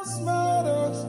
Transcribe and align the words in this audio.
else 0.00 0.20
matters. 0.20 1.04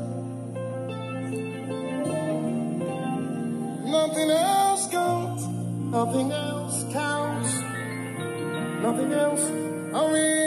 Nothing 3.86 4.32
else 4.32 4.88
counts. 4.92 5.44
Nothing 5.46 6.32
else 6.32 6.84
counts. 6.92 7.54
Nothing 8.82 9.14
else. 9.14 9.46
I 9.96 10.12
mean. 10.12 10.41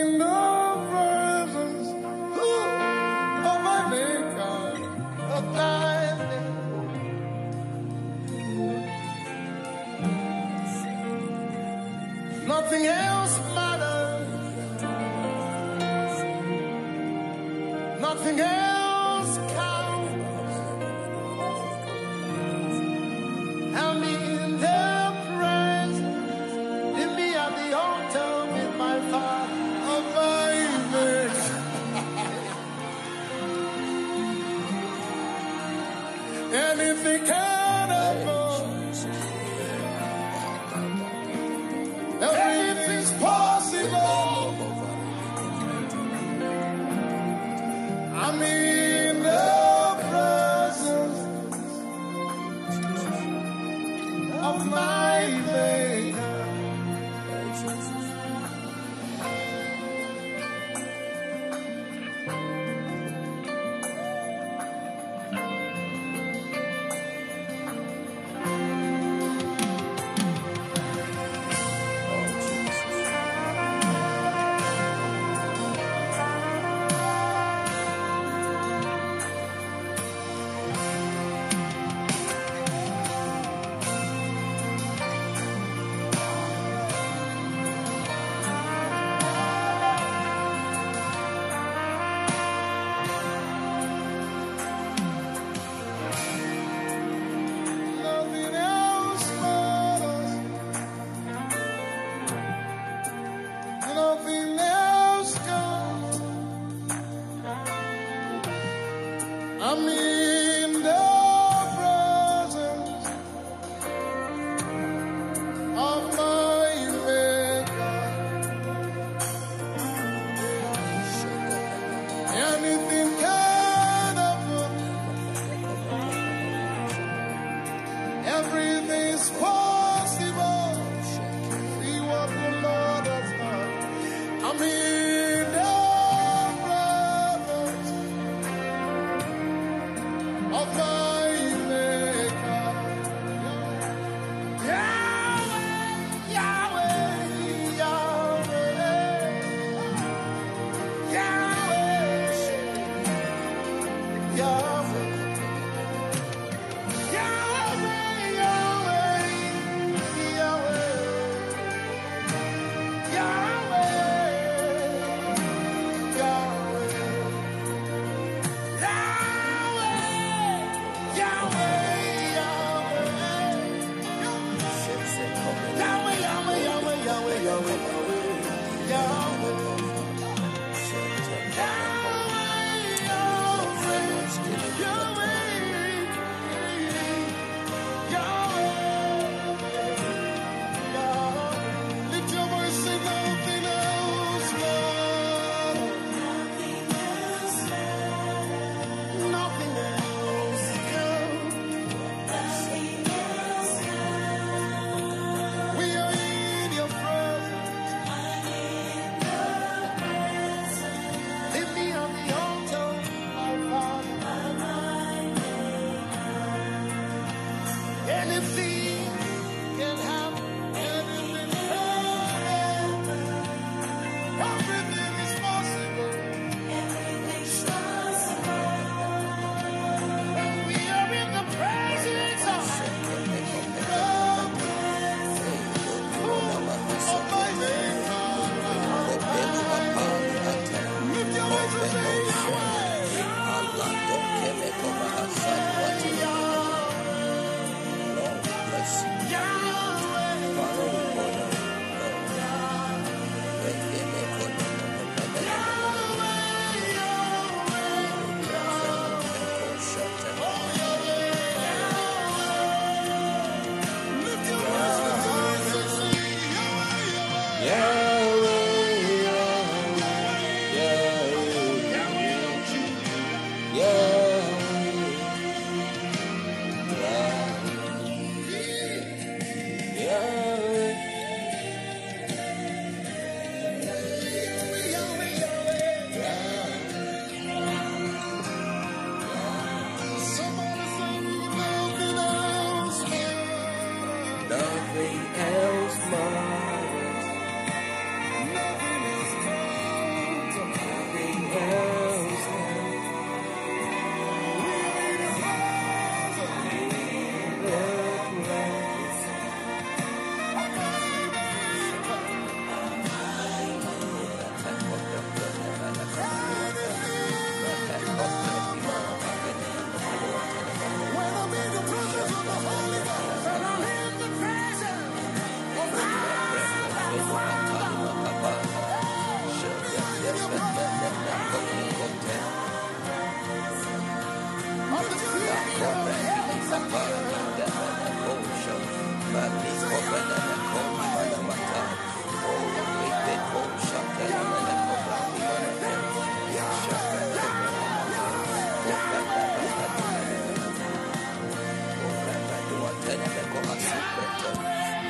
Telebekova 353.35 353.75
Sakoto, 353.83 354.51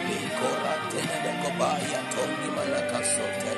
Mikora 0.08 0.74
Telebekova 0.88 1.76
Yatongi 1.92 2.48
Malaka 2.56 3.00
Sote, 3.04 3.52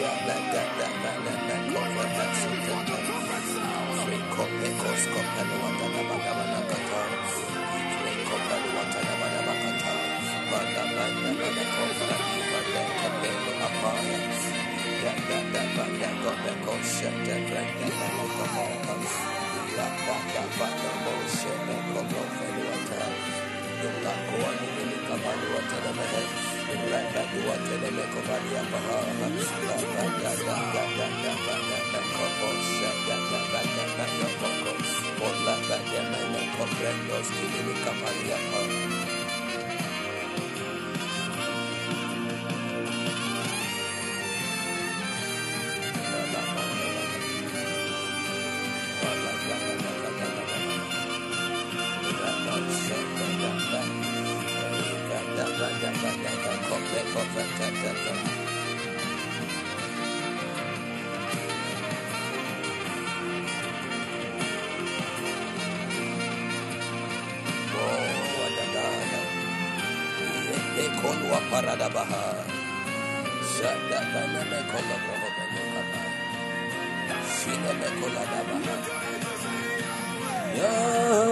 Yabakova 0.00 0.88
Sakoto, 2.40 2.96
Friko 4.00 4.44
Pekos 4.60 5.02
Kopano 5.12 5.56
Comprendos 36.58 37.26
que 37.26 37.62
le 37.66 37.74
caparía 37.82 38.36
Kawa 71.32 71.48
Parada 71.48 71.88
Baha. 71.88 72.44
Shada 73.56 73.98
Baname 74.12 74.60
Kola 74.68 74.96
Prohobe 75.00 75.44
Kaba. 75.72 76.00
Shina 77.24 77.72
Mekola 77.80 78.22
Dabaha. 78.30 78.74
Yeah. 80.56 81.31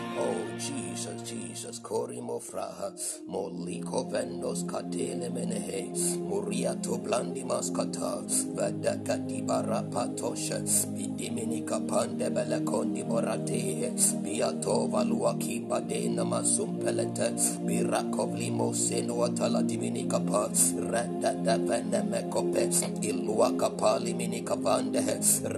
Oh, 0.21 0.37
Jesus, 0.59 1.19
Jesus. 1.25 1.79
Kori 1.81 2.21
mofraha. 2.21 2.93
Moliko 3.29 4.05
vendos 4.11 4.63
katele 4.69 5.29
menehe. 5.33 5.89
Muria 6.29 6.75
to 6.83 6.97
blandi 6.99 7.43
maskata. 7.45 8.21
Vadaka 8.55 9.17
di 9.27 9.41
barapatosha. 9.41 10.61
Bidiminika 10.93 11.79
pande 11.89 12.29
belekondi 12.29 13.03
morate. 13.03 13.91
Biato 14.23 14.87
valuaki 14.91 15.61
badena 15.67 16.25
masumpelete. 16.25 17.33
Birakovli 17.65 18.51
moseno 18.51 19.23
atala 19.25 19.63
diminika 19.63 20.19
pats, 20.21 20.73
Retta 20.77 21.33
da 21.33 21.57
venemekope. 21.57 22.69
Iluaka 23.01 23.71
pali 23.71 24.13
minika 24.13 24.55
vande. 24.55 25.01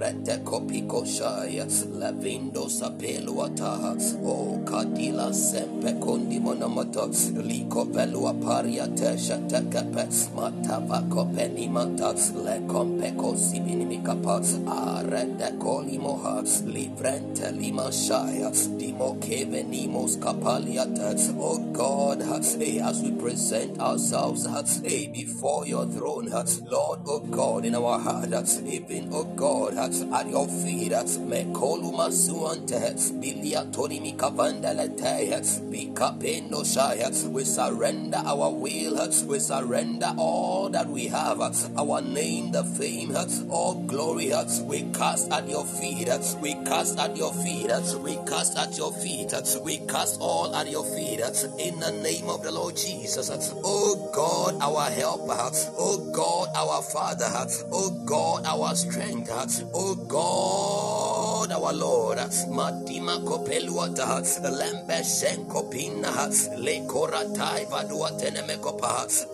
Rette 0.00 0.38
kopiko 0.44 1.04
shaya. 1.06 1.66
Lavindo 2.00 2.68
sapelu 2.70 3.42
ataha. 3.44 3.96
Oh, 4.24 4.53
kadila 4.64 5.32
sepe 5.34 5.92
kondi 6.00 6.40
monomoto 6.40 7.10
liko 7.42 7.84
tesha 8.94 9.38
tekepe 9.48 10.06
matava 10.36 11.02
kopeni 11.08 11.68
mata 11.68 12.14
le 12.44 12.60
kompe 12.68 13.10
kosi 13.16 13.60
arende 14.66 15.58
koli 15.58 15.98
moha 15.98 16.42
dimo 18.78 19.14
keve 19.20 19.62
nimos 19.62 20.16
kapalia 20.18 20.86
oh 21.38 21.58
God 21.72 22.22
as 22.22 22.56
we 23.02 23.10
present 23.12 23.80
ourselves 23.80 24.46
eh, 24.84 25.08
before 25.12 25.66
your 25.66 25.86
throne 25.86 26.26
Lord 26.70 27.00
oh 27.06 27.20
God 27.30 27.64
in 27.64 27.74
our 27.74 27.98
heart 27.98 28.32
even 28.66 29.08
oh 29.12 29.24
God 29.24 29.76
at 29.76 30.30
your 30.30 30.48
feet 30.48 30.92
me 31.18 31.44
koluma 31.52 32.10
suante 32.12 32.78
bilia 33.20 33.64
tori 33.72 34.00
mikapa 34.00 34.43
we 37.30 37.44
surrender 37.44 38.22
our 38.24 38.50
will, 38.50 39.08
we 39.26 39.38
surrender 39.40 40.14
all 40.18 40.68
that 40.70 40.88
we 40.88 41.06
have, 41.06 41.40
our 41.78 42.02
name, 42.02 42.52
the 42.52 42.64
fame, 42.64 43.16
all 43.50 43.82
glory. 43.86 44.32
We 44.64 44.82
cast 44.92 45.32
at 45.32 45.48
your 45.48 45.64
feet, 45.64 46.08
we 46.42 46.54
cast 46.66 46.98
at 46.98 47.16
your 47.16 47.32
feet, 47.34 47.70
we 48.02 48.16
cast 48.26 48.58
at 48.58 48.76
your 48.76 48.92
feet, 48.92 49.32
we 49.64 49.78
cast 49.88 50.20
all 50.20 50.54
at 50.54 50.70
your 50.70 50.84
feet 50.84 51.20
in 51.58 51.80
the 51.80 51.92
name 52.02 52.28
of 52.28 52.42
the 52.42 52.52
Lord 52.52 52.76
Jesus. 52.76 53.30
Oh 53.64 54.10
God, 54.14 54.56
our 54.62 54.90
helper, 54.90 55.50
oh 55.78 55.98
God, 56.12 56.48
our 56.54 56.82
Father, 56.82 57.30
oh 57.72 57.90
God, 58.06 58.44
our 58.46 58.74
strength, 58.76 59.30
oh 59.74 59.94
God, 59.96 61.52
our 61.52 61.72
Lord. 61.72 62.18
Kopeluata, 63.24 64.23
lembe 64.24 65.04
le 66.56 66.80
vadua 67.70 68.10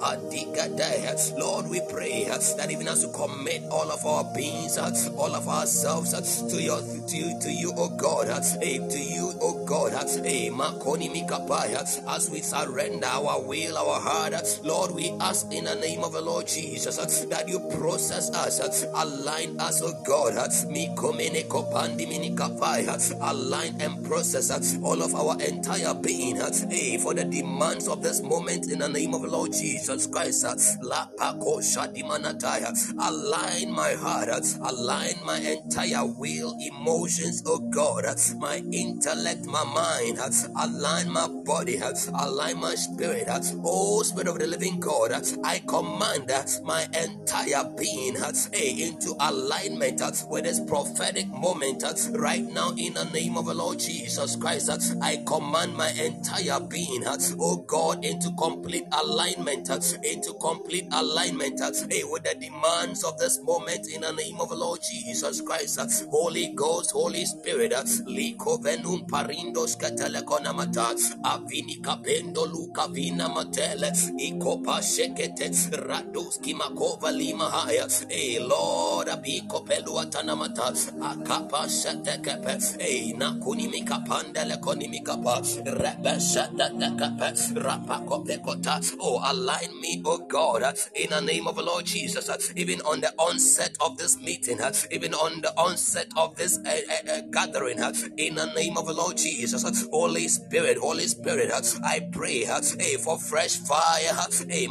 adiga. 0.00 1.38
Lord, 1.38 1.68
we 1.70 1.80
pray 1.88 2.24
that 2.24 2.70
even 2.70 2.88
as 2.88 3.06
we 3.06 3.12
commit 3.12 3.62
all 3.70 3.90
of 3.90 4.04
our 4.04 4.24
beings, 4.34 4.78
all 4.78 5.34
of 5.34 5.48
ourselves 5.48 6.12
to 6.12 6.62
your 6.62 6.80
to 6.80 7.16
you, 7.16 7.40
to 7.40 7.52
you, 7.52 7.72
oh 7.76 7.88
God, 7.88 8.28
hey, 8.62 8.78
eh, 8.78 8.88
to 8.88 8.98
you, 8.98 9.32
oh 9.40 9.64
God, 9.64 9.92
eh, 9.92 10.50
mikapaya, 10.50 11.80
as 12.08 12.30
we 12.30 12.40
surrender 12.40 13.06
our 13.06 13.40
will, 13.42 13.76
our 13.76 14.00
heart, 14.00 14.60
Lord, 14.62 14.92
we 14.92 15.10
ask 15.20 15.52
in 15.52 15.64
the 15.64 15.74
name 15.76 16.04
of 16.04 16.12
the 16.12 16.20
Lord 16.20 16.46
Jesus 16.46 16.96
that 16.96 17.48
you 17.48 17.60
process 17.78 18.30
us, 18.30 18.84
align 18.94 19.58
us, 19.60 19.82
oh 19.82 19.94
God, 20.04 20.34
align 23.20 23.80
and 23.80 24.04
process 24.04 24.50
all 24.82 25.02
of 25.02 25.14
our 25.14 25.40
entire 25.40 25.94
being, 25.94 26.40
uh, 26.40 26.50
hey, 26.68 26.98
for 26.98 27.14
the 27.14 27.24
demands 27.24 27.88
of 27.88 28.02
this 28.02 28.22
moment 28.22 28.70
in 28.70 28.78
the 28.78 28.88
name 28.88 29.14
of 29.14 29.22
the 29.22 29.28
Lord 29.28 29.52
Jesus 29.52 30.06
Christ. 30.06 30.44
Uh, 30.44 30.56
align 33.00 33.70
my 33.70 33.92
heart, 33.94 34.28
uh, 34.28 34.40
align 34.64 35.14
my 35.24 35.38
entire 35.38 36.06
will, 36.06 36.56
emotions, 36.60 37.42
oh 37.46 37.58
God, 37.58 38.04
my 38.38 38.56
intellect, 38.72 39.44
my 39.46 39.64
mind, 39.64 40.18
align 40.58 41.10
my 41.10 41.28
body, 41.44 41.80
align 42.14 42.58
my 42.60 42.74
spirit, 42.74 43.28
oh 43.64 44.02
Spirit 44.02 44.28
of 44.28 44.38
the 44.38 44.46
living 44.46 44.80
God, 44.80 45.12
I 45.44 45.60
command 45.60 46.30
my 46.64 46.86
entire 46.94 47.64
being 47.78 48.16
into 48.16 49.14
alignment 49.20 50.02
with 50.28 50.44
this 50.44 50.60
prophetic 50.60 51.26
moment 51.28 51.84
right 52.12 52.44
now 52.44 52.70
in 52.76 52.94
the 52.94 53.04
name 53.12 53.36
of 53.36 53.46
the 53.46 53.54
Lord 53.54 53.78
Jesus 53.78 54.36
Christ. 54.36 54.69
I 55.02 55.22
command 55.26 55.76
my 55.76 55.90
entire 55.90 56.60
being, 56.60 57.04
oh 57.40 57.56
God, 57.66 58.04
into 58.04 58.30
complete 58.38 58.84
alignment, 58.92 59.68
into 60.04 60.34
complete 60.34 60.86
alignment 60.92 61.60
with 61.60 62.22
the 62.22 62.36
demands 62.40 63.02
of 63.04 63.18
this 63.18 63.40
moment 63.42 63.88
in 63.92 64.02
the 64.02 64.12
name 64.12 64.40
of 64.40 64.50
the 64.50 64.54
Lord 64.54 64.80
Jesus 64.82 65.40
Christ. 65.40 65.80
Holy 66.10 66.52
Ghost, 66.54 66.92
Holy 66.92 67.24
Spirit, 67.24 67.72
liko 68.06 68.58
venum 68.62 69.06
parindos 69.08 69.76
katelekona 69.76 70.54
mata, 70.54 70.94
avini 71.24 71.80
kapendo 71.82 72.46
luka 72.46 72.86
vina 72.88 73.28
matele, 73.28 73.90
ikopa 74.18 74.80
shekete, 74.82 75.50
radoski 75.86 76.54
makova 76.54 77.10
lima 77.12 77.50
haya, 77.50 77.88
eh 78.10 78.38
Lord, 78.40 79.08
abiko 79.08 79.64
pelu 79.66 79.98
atana 80.00 80.36
mata, 80.36 80.72
akapa 81.02 81.68
shete 81.68 82.22
kepe, 82.22 82.78
eh 82.80 83.12
nakuni 83.18 83.68
mikapanda 83.68 84.44
oh 89.00 89.20
align 89.24 89.80
me, 89.80 90.02
oh 90.04 90.18
God, 90.28 90.78
in 90.94 91.10
the 91.10 91.20
name 91.20 91.46
of 91.46 91.56
the 91.56 91.62
Lord 91.62 91.84
Jesus, 91.86 92.52
even 92.56 92.80
on 92.82 93.00
the 93.00 93.12
onset 93.18 93.76
of 93.80 93.96
this 93.98 94.18
meeting, 94.20 94.58
even 94.90 95.14
on 95.14 95.40
the 95.40 95.52
onset 95.56 96.08
of 96.16 96.36
this 96.36 96.58
uh, 96.58 96.80
uh, 97.10 97.20
gathering, 97.30 97.78
in 98.16 98.34
the 98.34 98.52
name 98.54 98.76
of 98.76 98.86
the 98.86 98.92
Lord 98.92 99.16
Jesus, 99.16 99.86
Holy 99.90 100.28
Spirit, 100.28 100.78
Holy 100.78 101.06
Spirit, 101.06 101.50
I 101.84 102.00
pray 102.12 102.44
hey, 102.44 102.96
for 102.96 103.18
fresh 103.18 103.56
fire, 103.56 104.16
hey, 104.48 104.66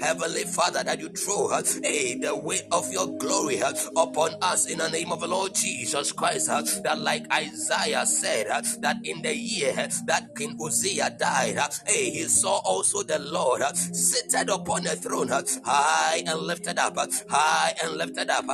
Heavenly 0.00 0.44
Father, 0.44 0.82
that 0.84 0.98
you 1.00 1.08
throw 1.08 1.48
hey, 1.82 2.14
the 2.16 2.36
weight 2.36 2.64
of 2.72 2.90
your 2.92 3.06
glory 3.18 3.60
upon 3.96 4.34
us 4.42 4.66
in 4.66 4.78
the 4.78 4.88
name 4.88 5.12
of 5.12 5.20
the 5.20 5.28
Lord 5.28 5.54
Jesus 5.54 6.12
Christ, 6.12 6.46
that 6.46 6.98
like 6.98 7.24
Isaiah 7.32 7.95
said, 8.04 8.46
uh, 8.48 8.62
that 8.80 8.98
in 9.04 9.22
the 9.22 9.34
year 9.36 9.72
uh, 9.76 9.88
that 10.06 10.34
King 10.36 10.56
Uzziah 10.64 11.14
died, 11.18 11.56
uh, 11.56 11.68
hey, 11.86 12.10
he 12.10 12.22
saw 12.24 12.58
also 12.64 13.02
the 13.02 13.18
Lord 13.18 13.62
seated 13.76 14.48
upon 14.50 14.86
a 14.86 14.96
throne, 14.96 15.28
high 15.64 16.22
and 16.26 16.40
lifted 16.40 16.78
up, 16.78 16.96
high 17.28 17.74
and 17.82 17.96
lifted 17.96 18.30
up. 18.30 18.44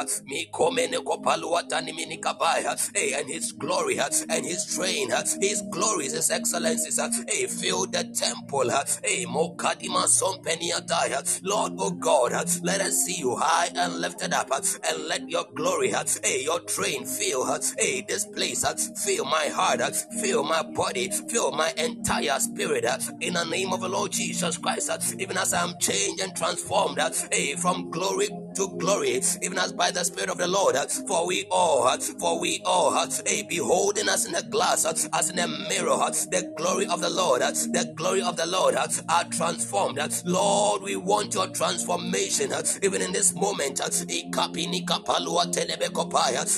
Hey, 2.94 3.12
and 3.14 3.28
his 3.28 3.52
glory 3.52 3.98
and 3.98 4.44
his 4.46 4.66
train, 4.76 5.10
his 5.40 5.62
glories, 5.70 6.12
his 6.12 6.30
excellencies, 6.30 6.98
hey, 7.28 7.46
fill 7.46 7.86
the 7.86 8.04
temple. 8.14 8.70
Hey, 9.02 9.24
Mokadima 9.26 10.06
Sompeniataya. 10.06 11.40
Lord, 11.44 11.72
oh 11.78 11.90
God, 11.92 12.32
let 12.62 12.80
us 12.80 13.04
see 13.04 13.16
you 13.18 13.36
high 13.36 13.70
and 13.74 14.00
lifted 14.00 14.32
up, 14.32 14.50
and 14.52 15.04
let 15.08 15.28
your 15.28 15.44
glory, 15.54 15.90
hey, 16.22 16.42
your 16.44 16.60
train 16.60 17.04
fill, 17.04 17.44
hey, 17.78 18.04
this 18.06 18.24
place, 18.26 18.64
fill 19.04 19.24
my 19.32 19.46
heart, 19.48 19.80
uh, 19.80 19.90
fill 20.20 20.44
my 20.44 20.62
body, 20.62 21.08
fill 21.08 21.52
my 21.52 21.72
entire 21.78 22.38
spirit, 22.38 22.84
uh, 22.84 22.98
in 23.20 23.32
the 23.32 23.44
name 23.44 23.72
of 23.72 23.80
the 23.80 23.88
Lord 23.88 24.12
Jesus 24.12 24.58
Christ, 24.58 24.90
uh, 24.90 24.98
even 25.18 25.38
as 25.38 25.54
I'm 25.54 25.74
changed 25.80 26.22
and 26.22 26.36
transformed, 26.36 26.98
hey, 27.32 27.54
from 27.56 27.90
glory 27.90 28.28
to 28.56 28.68
glory, 28.78 29.20
even 29.42 29.58
as 29.58 29.72
by 29.72 29.90
the 29.90 30.04
Spirit 30.04 30.30
of 30.30 30.38
the 30.38 30.48
Lord. 30.48 30.76
For 31.08 31.26
we 31.26 31.46
all, 31.50 31.88
for 32.18 32.40
we 32.40 32.60
all, 32.64 32.92
hey, 33.26 33.42
beholding 33.42 34.08
us 34.08 34.26
in 34.26 34.34
a 34.34 34.42
glass, 34.42 34.84
as 34.86 35.30
in 35.30 35.38
a 35.38 35.48
mirror, 35.48 35.96
the 36.30 36.52
glory 36.56 36.86
of 36.86 37.00
the 37.00 37.10
Lord, 37.10 37.42
the 37.42 37.92
glory 37.96 38.22
of 38.22 38.36
the 38.36 38.46
Lord 38.46 38.74
are 38.76 39.24
transformed. 39.30 39.98
Lord, 40.24 40.82
we 40.82 40.96
want 40.96 41.34
your 41.34 41.48
transformation, 41.48 42.52
even 42.82 43.02
in 43.02 43.12
this 43.12 43.34
moment. 43.34 43.80
Eh, 43.80 43.90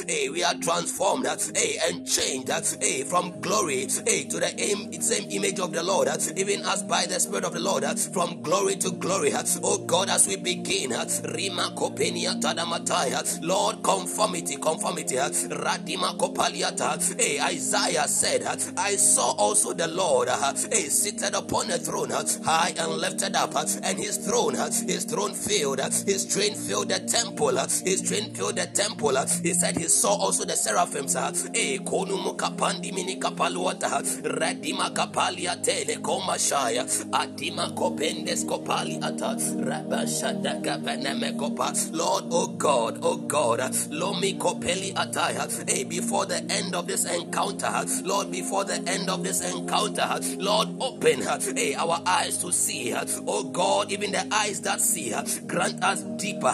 hey, 0.08 0.26
eh, 0.26 0.30
we 0.30 0.44
are 0.44 0.54
transformed, 0.54 1.26
hey, 1.56 1.76
and 1.88 2.06
changed, 2.06 2.50
hey, 2.82 3.02
from 3.04 3.40
glory, 3.40 3.88
hey, 4.06 4.24
to 4.24 4.38
the 4.40 4.98
same 5.00 5.30
image 5.30 5.60
of 5.60 5.72
the 5.72 5.82
Lord, 5.82 6.08
even 6.36 6.62
as 6.64 6.82
by 6.84 7.06
the 7.06 7.20
Spirit 7.20 7.44
of 7.44 7.52
the 7.54 7.60
Lord, 7.60 7.84
from 8.12 8.42
glory 8.42 8.76
to 8.76 8.90
glory. 8.92 9.32
Oh 9.62 9.78
God, 9.78 10.10
as 10.10 10.26
we 10.26 10.36
begin, 10.36 10.92
Rima 11.34 11.72
kopenia. 11.84 13.42
Lord, 13.42 13.82
conformity, 13.82 14.56
conformity. 14.56 15.16
Radima 15.16 16.16
kopaliata. 16.16 16.98
Hey, 17.20 17.40
Isaiah 17.40 18.08
said, 18.08 18.42
I 18.76 18.96
saw 18.96 19.32
also 19.32 19.72
the 19.72 19.88
Lord, 19.88 20.28
hey, 20.72 20.88
seated 20.88 21.34
upon 21.34 21.70
a 21.70 21.78
throne, 21.78 22.10
high 22.44 22.74
and 22.78 22.92
lifted 22.92 23.36
up, 23.36 23.54
and 23.56 23.98
his 23.98 24.18
throne, 24.18 24.54
his 24.54 25.04
throne 25.04 25.34
filled, 25.34 25.80
his 25.80 26.26
train 26.26 26.54
filled 26.54 26.88
the 26.88 27.00
temple, 27.00 27.56
his 27.84 28.02
train 28.02 28.32
filled 28.34 28.56
the 28.56 28.66
temple. 28.66 29.16
He 29.42 29.52
said 29.54 29.76
he 29.76 29.84
saw 29.88 30.14
also 30.14 30.44
the 30.44 30.54
seraphims. 30.56 31.14
Hey, 31.54 31.78
konumu 31.78 32.36
kapandi 32.36 32.92
mini 32.94 33.16
kapaluata, 33.16 34.02
radima 34.22 34.90
kapalia 34.94 35.62
tele 35.62 35.96
komashaya, 36.00 36.84
adima 37.10 37.74
kopendes 37.74 38.44
kopali 38.44 38.96
ata, 39.02 39.36
rabashada 39.36 40.60
kapeneme 40.62 41.36
kopa. 41.36 41.73
Lord, 41.92 42.24
oh 42.30 42.46
God, 42.46 42.98
oh 43.02 43.16
God, 43.16 43.60
Lomi 43.90 44.34
Kopeli 44.34 44.94
Ataya, 44.94 45.68
hey, 45.68 45.84
before 45.84 46.26
the 46.26 46.36
end 46.50 46.74
of 46.74 46.86
this 46.86 47.04
encounter, 47.04 47.70
Lord, 48.04 48.30
before 48.30 48.64
the 48.64 48.76
end 48.86 49.10
of 49.10 49.24
this 49.24 49.40
encounter, 49.40 50.08
Lord, 50.38 50.68
open, 50.80 51.22
hey, 51.56 51.74
our 51.74 52.00
eyes 52.06 52.38
to 52.38 52.52
see, 52.52 52.94
oh 53.26 53.44
God, 53.44 53.90
even 53.90 54.12
the 54.12 54.26
eyes 54.32 54.60
that 54.62 54.80
see, 54.80 55.14
grant 55.46 55.82
us 55.82 56.02
deeper 56.02 56.52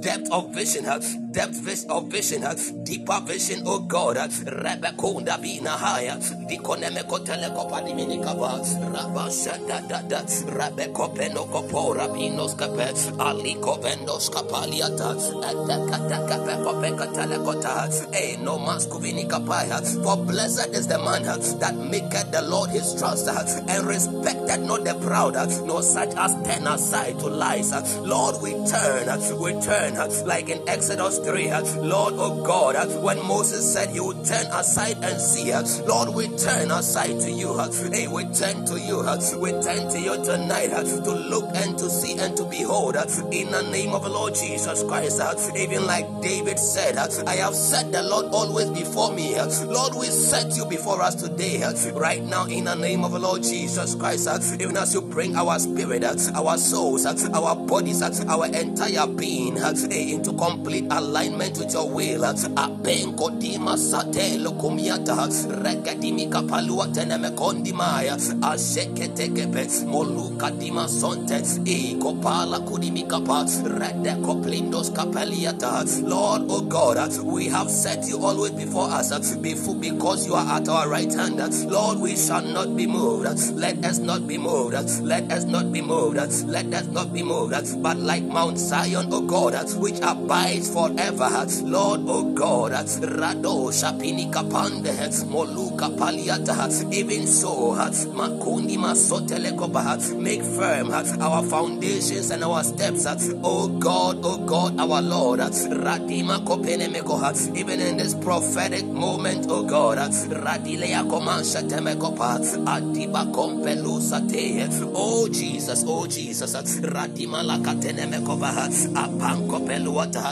depth 0.00 0.30
of 0.30 0.54
vision, 0.54 0.84
depth 1.32 1.86
of 1.90 2.10
vision, 2.10 2.44
deeper 2.84 3.20
vision, 3.24 3.62
oh 3.66 3.80
God. 3.80 4.16
Rebekunda 4.16 5.40
Bina 5.40 5.70
Haya, 5.70 6.16
Dikonemeko 6.16 7.18
Telekopa 7.24 7.82
Diminikaba, 7.84 8.60
Rabashada 8.92 9.88
Dada, 9.88 10.22
Rebeko 10.22 11.14
Penokopo, 11.14 11.94
Rabinos 11.96 12.56
Cape, 12.58 12.94
Aliko 13.18 13.78
Vendos 13.82 14.30
Capaliata, 14.30 15.14
Atakataka 15.42 16.38
Peka 16.80 17.06
Telekota, 17.12 17.88
Eh, 18.14 18.36
no 18.40 18.58
Maskuvini 18.58 19.28
Kapaya. 19.28 19.78
For 20.04 20.16
blessed 20.16 20.68
is 20.74 20.86
the 20.86 20.98
man 20.98 21.22
that 21.24 21.74
maketh 21.74 22.30
the 22.30 22.42
Lord 22.42 22.70
his 22.70 22.94
trust 22.98 23.28
and 23.28 23.86
respected 23.86 24.60
not 24.62 24.84
the 24.84 24.94
proud, 24.94 25.34
nor 25.66 25.82
such 25.82 26.14
as 26.16 26.32
turn 26.44 26.66
aside 26.66 27.18
to 27.20 27.26
lies. 27.26 27.72
Lord, 28.00 28.40
we 28.42 28.52
turn, 28.66 29.40
we 29.40 29.52
turn 29.60 29.87
like 30.24 30.48
in 30.48 30.68
Exodus 30.68 31.18
3. 31.18 31.50
Lord, 31.82 32.14
oh 32.16 32.42
God, 32.44 32.76
when 33.02 33.18
Moses 33.26 33.72
said 33.72 33.90
he 33.90 34.00
would 34.00 34.24
turn 34.24 34.46
aside 34.46 34.96
and 35.02 35.20
see, 35.20 35.52
Lord, 35.86 36.10
we 36.14 36.28
turn 36.36 36.70
aside 36.70 37.20
to 37.20 37.30
you. 37.30 37.56
Hey, 37.92 38.08
we 38.08 38.24
turn 38.34 38.64
to 38.66 38.78
you. 38.80 38.98
We 39.38 39.50
turn 39.62 39.90
to 39.90 40.00
you 40.00 40.24
tonight 40.24 40.68
to 40.68 41.12
look 41.12 41.50
and 41.54 41.78
to 41.78 41.88
see 41.90 42.18
and 42.18 42.36
to 42.36 42.44
behold 42.44 42.96
in 43.32 43.50
the 43.50 43.68
name 43.70 43.92
of 43.92 44.02
the 44.02 44.08
Lord 44.08 44.34
Jesus 44.34 44.82
Christ. 44.82 45.20
Even 45.56 45.86
like 45.86 46.06
David 46.20 46.58
said, 46.58 46.96
I 46.98 47.36
have 47.36 47.54
set 47.54 47.92
the 47.92 48.02
Lord 48.02 48.26
always 48.26 48.70
before 48.70 49.12
me. 49.12 49.36
Lord, 49.64 49.94
we 49.94 50.06
set 50.06 50.56
you 50.56 50.66
before 50.66 51.02
us 51.02 51.14
today, 51.14 51.62
right 51.92 52.22
now, 52.22 52.46
in 52.46 52.64
the 52.64 52.74
name 52.74 53.04
of 53.04 53.12
the 53.12 53.18
Lord 53.18 53.42
Jesus 53.42 53.94
Christ. 53.94 54.28
Even 54.60 54.76
as 54.76 54.94
you 54.94 55.02
bring 55.02 55.36
our 55.36 55.58
spirit, 55.58 56.04
our 56.34 56.58
souls, 56.58 57.06
our 57.06 57.56
bodies, 57.56 58.02
our 58.02 58.46
entire 58.46 59.06
being 59.06 59.56
into 59.84 60.32
complete 60.32 60.86
alignment 60.90 61.58
with 61.58 61.72
your 61.72 61.88
will. 61.88 62.22
Apenko 62.22 63.30
dima 63.40 63.76
sate 63.76 64.38
lokumiata 64.38 65.28
regadimi 65.62 66.28
kapalua 66.28 66.86
teneme 66.92 67.30
kondimaya 67.30 68.14
asheketekepe 68.42 69.86
moluka 69.86 70.50
dima 70.50 70.88
sonte 70.88 71.40
iko 71.64 72.12
pala 72.22 72.60
kudimi 72.60 73.02
kapa 73.08 73.44
rede 73.64 74.16
koplindos 74.22 74.90
kapeliata 74.92 75.84
Lord, 76.02 76.42
oh 76.48 76.62
God, 76.62 77.16
we 77.24 77.48
have 77.48 77.70
set 77.70 78.06
you 78.08 78.24
always 78.24 78.52
before 78.52 78.88
us 78.90 79.36
before 79.36 79.74
because 79.74 80.26
you 80.26 80.34
are 80.34 80.56
at 80.60 80.68
our 80.68 80.88
right 80.88 81.12
hand. 81.12 81.38
Lord, 81.70 81.98
we 82.00 82.16
shall 82.16 82.42
not 82.42 82.76
be 82.76 82.86
moved. 82.86 83.24
Let 83.56 83.84
us 83.84 83.98
not 83.98 84.26
be 84.26 84.38
moved. 84.38 84.74
Let 85.02 85.30
us 85.32 85.44
not 85.44 85.72
be 85.72 85.82
moved. 85.82 86.16
Let 86.46 86.72
us 86.72 86.86
not 86.86 87.12
be 87.12 87.22
moved. 87.22 87.82
But 87.82 87.96
like 87.98 88.24
Mount 88.24 88.58
Zion, 88.58 89.08
oh 89.10 89.20
God, 89.22 89.54
which 89.74 89.98
abides 90.02 90.72
forever. 90.72 91.28
Lord, 91.64 92.00
oh 92.06 92.32
God, 92.34 92.72
Rado 92.72 93.70
Shapini 93.72 94.30
Kapande, 94.32 94.92
Moluka 95.24 95.88
Paliata, 95.96 96.92
even 96.92 97.26
so, 97.26 97.74
Makundi 97.74 98.76
Masotelekoba, 98.76 100.14
make 100.18 100.42
firm 100.42 100.90
our 101.22 101.42
foundations 101.44 102.30
and 102.30 102.44
our 102.44 102.62
steps, 102.64 103.06
oh 103.42 103.68
God, 103.68 104.20
oh 104.22 104.38
God, 104.38 104.78
our 104.80 105.02
Lord, 105.02 105.40
Radima 105.40 106.38
Kopenemekoha, 106.44 107.56
even 107.56 107.80
in 107.80 107.96
this 107.96 108.14
prophetic 108.14 108.84
moment, 108.86 109.46
oh 109.48 109.62
God, 109.64 109.98
Radilea 109.98 111.04
Komansha 111.08 111.62
Temekopa, 111.68 112.38
Adiba 112.64 113.30
Kompelusate, 113.32 114.92
oh 114.94 115.28
Jesus, 115.28 115.84
oh 115.86 116.06
Jesus, 116.06 116.54
Radima 116.80 117.42
Lakatenemekova, 117.42 118.68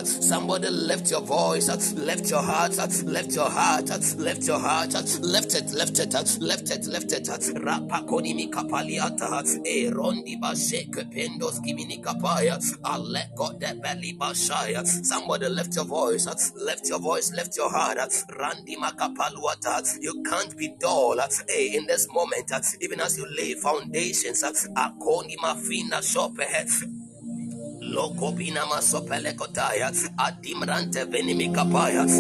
Somebody 0.06 0.68
lift 0.70 1.10
your 1.10 1.20
voice, 1.22 1.68
lift 1.94 2.30
your 2.30 2.42
heart, 2.42 2.76
lift 3.04 3.34
your 3.34 3.50
heart, 3.50 3.88
lift 4.18 4.46
your 4.46 4.58
heart, 4.58 4.92
lift 5.20 5.54
it, 5.54 5.72
lift 5.72 5.98
it, 5.98 6.12
lift 6.40 6.70
it, 6.70 6.86
lift 6.86 7.12
it, 7.12 7.24
Rapakoni 7.56 8.34
Mikapaliata, 8.34 9.66
E 9.66 9.90
Rondi 9.90 10.40
Basheke 10.40 11.04
Pendos 11.12 11.60
Gimini 11.64 12.02
Kapaya, 12.02 12.58
Aleko 12.82 13.58
de 13.58 13.74
Belly 13.74 14.14
Bashaya, 14.18 14.86
somebody 14.86 15.48
lift 15.48 15.74
your 15.76 15.84
voice, 15.86 16.26
lift 16.56 16.88
your 16.88 17.00
voice, 17.00 17.32
lift 17.32 17.56
your 17.56 17.70
heart, 17.70 17.98
Randi 18.38 18.76
Makapaluata, 18.76 19.98
you 20.00 20.22
can't 20.22 20.56
be 20.56 20.74
dull, 20.80 21.16
hey, 21.48 21.76
in 21.76 21.86
this 21.86 22.08
moment, 22.12 22.50
even 22.80 23.00
as 23.00 23.18
you 23.18 23.26
lay 23.36 23.54
foundations, 23.54 24.42
Akoni 24.42 25.36
Mafina 25.38 26.02
Shope, 26.02 27.05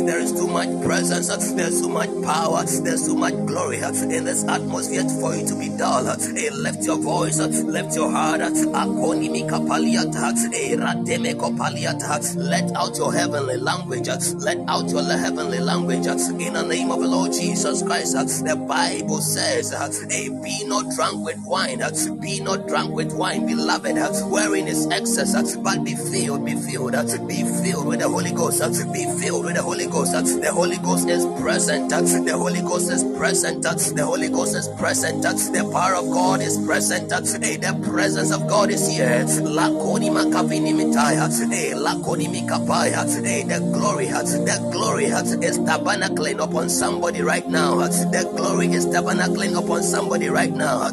There 0.06 0.20
is 0.20 0.32
too 0.32 0.46
much 0.46 0.82
presence, 0.82 1.28
there's 1.52 1.80
too 1.80 1.88
much 1.88 2.10
power, 2.22 2.64
there's 2.64 3.06
too 3.06 3.16
much 3.16 3.34
glory 3.46 3.78
in 3.78 4.24
this 4.24 4.44
atmosphere 4.44 5.08
for 5.20 5.34
you 5.34 5.46
to 5.46 5.54
be 5.58 5.68
dull. 5.76 6.04
Hey, 6.04 6.50
lift 6.50 6.84
your 6.84 6.98
voice, 6.98 7.38
lift 7.38 7.94
your 7.96 8.10
heart. 8.10 8.40
Akoni 8.40 9.28
mikapaliata, 9.28 10.52
hey, 10.52 10.76
rademe 10.76 11.34
kopaliata. 11.34 12.36
Let 12.36 12.72
out 12.76 12.96
your 12.96 13.12
heavenly 13.12 13.56
language, 13.56 14.08
let 14.36 14.58
out 14.68 14.88
your 14.90 15.02
heavenly 15.02 15.58
language 15.58 16.06
in 16.06 16.52
the 16.52 16.62
name 16.62 16.90
of 16.90 17.00
the 17.00 17.08
Lord 17.08 17.32
Jesus 17.32 17.82
Christ. 17.82 18.12
The 18.44 18.56
Bible 18.56 19.20
says, 19.20 19.72
hey, 20.10 20.28
be 20.28 20.64
not 20.66 20.94
drunk 20.94 21.24
with 21.24 21.40
wine, 21.44 21.82
be 22.20 22.40
not 22.40 22.66
drunk 22.68 22.92
with 22.92 23.12
wine, 23.12 23.46
beloved, 23.46 23.96
wherein 24.30 24.68
is 24.68 24.86
excess 24.90 25.34
but 25.66 25.82
be 25.82 25.96
filled, 25.96 26.44
be 26.46 26.54
filled, 26.54 26.94
be 27.26 27.42
filled 27.42 27.88
with 27.88 27.98
the 27.98 28.08
Holy 28.08 28.30
Ghost, 28.30 28.62
be 28.92 29.04
filled 29.18 29.46
with 29.46 29.56
the 29.56 29.62
Holy 29.62 29.86
Ghost. 29.86 30.12
The 30.12 30.52
Holy 30.52 30.76
Ghost 30.76 31.08
is 31.08 31.26
present, 31.42 31.90
the 31.90 32.38
Holy 32.38 32.60
Ghost 32.60 32.92
is 32.92 33.02
present, 33.18 33.64
the 33.64 34.04
Holy 34.06 34.28
Ghost 34.28 34.54
is 34.54 34.68
present, 34.78 35.22
the 35.22 35.68
power 35.72 35.96
of 35.96 36.08
God 36.12 36.40
is 36.40 36.56
present, 36.64 37.08
the 37.08 37.80
presence 37.90 38.30
of 38.30 38.46
God 38.46 38.70
is 38.70 38.86
here. 38.86 39.24
Lakoni 39.42 40.08
makavini 40.08 40.72
mitaya, 40.72 41.26
hey, 41.50 41.72
lakoni 41.74 42.28
mikapaya, 42.30 43.02
the 43.04 43.58
glory, 43.74 44.06
the 44.06 44.70
glory 44.70 45.06
is 45.06 45.58
tabernacling 45.58 46.38
upon 46.40 46.68
somebody 46.68 47.22
right 47.22 47.48
now. 47.48 47.74
The 47.78 48.22
glory 48.36 48.68
is 48.68 48.86
tabernacling 48.86 49.58
upon 49.58 49.82
somebody 49.82 50.28
right 50.28 50.52
now. 50.52 50.90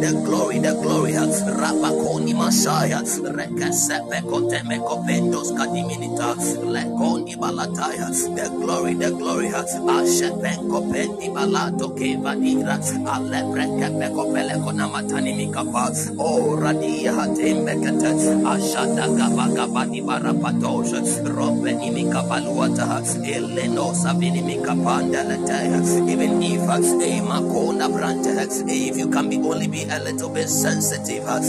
The 0.00 0.12
glory, 0.24 0.29
the 0.30 0.78
glory, 0.82 1.12
Rabakoni 1.12 2.34
Messiah, 2.38 3.02
Rekasepe 3.02 4.22
Kotemeko 4.22 5.02
Pendos 5.06 5.50
Kadiminita, 5.58 6.36
Lekoni 6.70 7.34
Balataya, 7.36 8.08
the 8.36 8.48
glory, 8.60 8.94
the 8.94 9.10
glory, 9.10 9.48
Ashepenko 9.50 10.86
Pendi 10.92 11.28
Balato 11.34 11.90
Kevadira, 11.98 12.78
Alebreke 13.06 13.90
Peleko 14.30 14.72
Namatani 14.72 15.34
Mikapa, 15.34 15.90
O 16.18 16.56
Radia 16.56 17.12
Hatembekete, 17.12 18.42
Ashada 18.46 19.08
Gabagabani 19.10 20.02
Barapatosha, 20.04 21.02
Robeni 21.26 21.90
Mikabaluata, 21.92 23.02
Eleno 23.26 23.92
Savini 23.94 24.42
Mikapanda 24.42 25.26
even 26.08 26.42
if 26.42 26.62
a 26.62 26.78
Makona 27.22 27.88
Brante, 27.88 28.34
if 28.68 28.96
you 28.98 29.08
can 29.10 29.28
be 29.28 29.36
only 29.38 29.66
be 29.68 29.82
a 29.84 29.98
little 30.20 30.34
bit 30.34 30.48
sensitive, 30.50 31.24
and 31.26 31.40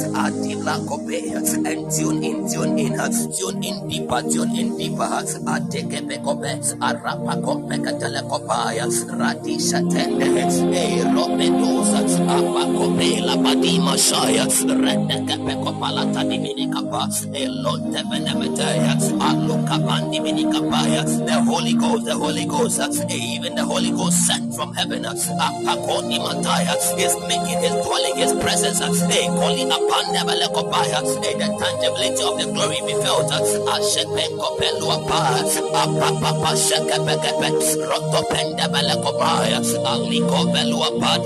tune 1.92 2.24
in, 2.24 2.48
tune 2.48 2.80
in, 2.80 2.96
tune 2.96 3.64
in 3.64 3.88
deeper, 3.90 4.22
tune 4.22 4.56
in 4.56 4.78
deeper, 4.78 5.04
Adeke 5.04 6.00
Pekope, 6.08 6.56
Arapa 6.80 7.36
Kope 7.44 7.76
Katalekopaya, 7.84 8.88
Radisha 9.20 9.82
Tende, 9.92 10.24
E 10.72 11.02
Romedosa, 11.04 12.00
Apa 12.32 12.64
Kope, 12.72 13.20
La 13.26 13.36
Badima 13.36 13.96
Shaya, 14.00 14.48
Redeke 14.48 15.36
Pekopala 15.44 16.06
Tadiminikapa, 16.14 17.12
Elote 17.36 18.02
Benemetea, 18.08 18.96
Aluka 19.20 19.78
Bandiminikapaya, 19.84 21.04
the 21.26 21.44
Holy 21.44 21.74
Ghost, 21.74 22.06
the 22.06 22.16
Holy 22.16 22.46
Ghost, 22.46 22.80
even 23.12 23.54
the 23.56 23.66
Holy 23.66 23.92
Ghost 23.92 24.26
sent 24.28 24.56
from 24.56 24.74
heaven, 24.76 25.04
Apakoni 25.04 26.20
Mataya, 26.20 26.78
is 26.98 27.18
making 27.28 27.60
his 27.60 27.74
dwelling, 27.86 28.16
his 28.16 28.32
presence, 28.34 28.61
hey, 28.62 29.28
calling 29.28 29.72
upon 29.72 30.06
Nebalekopaya, 30.14 31.02
hey, 31.24 31.34
the 31.34 31.48
tangibility 31.58 32.24
of 32.24 32.38
the 32.38 32.46
glory 32.54 32.80
be 32.86 32.94
felt. 33.02 33.32
Ashepenko 33.32 34.58
peluapa, 34.58 35.42
apapa 35.74 36.52
shekepekepe, 36.56 37.50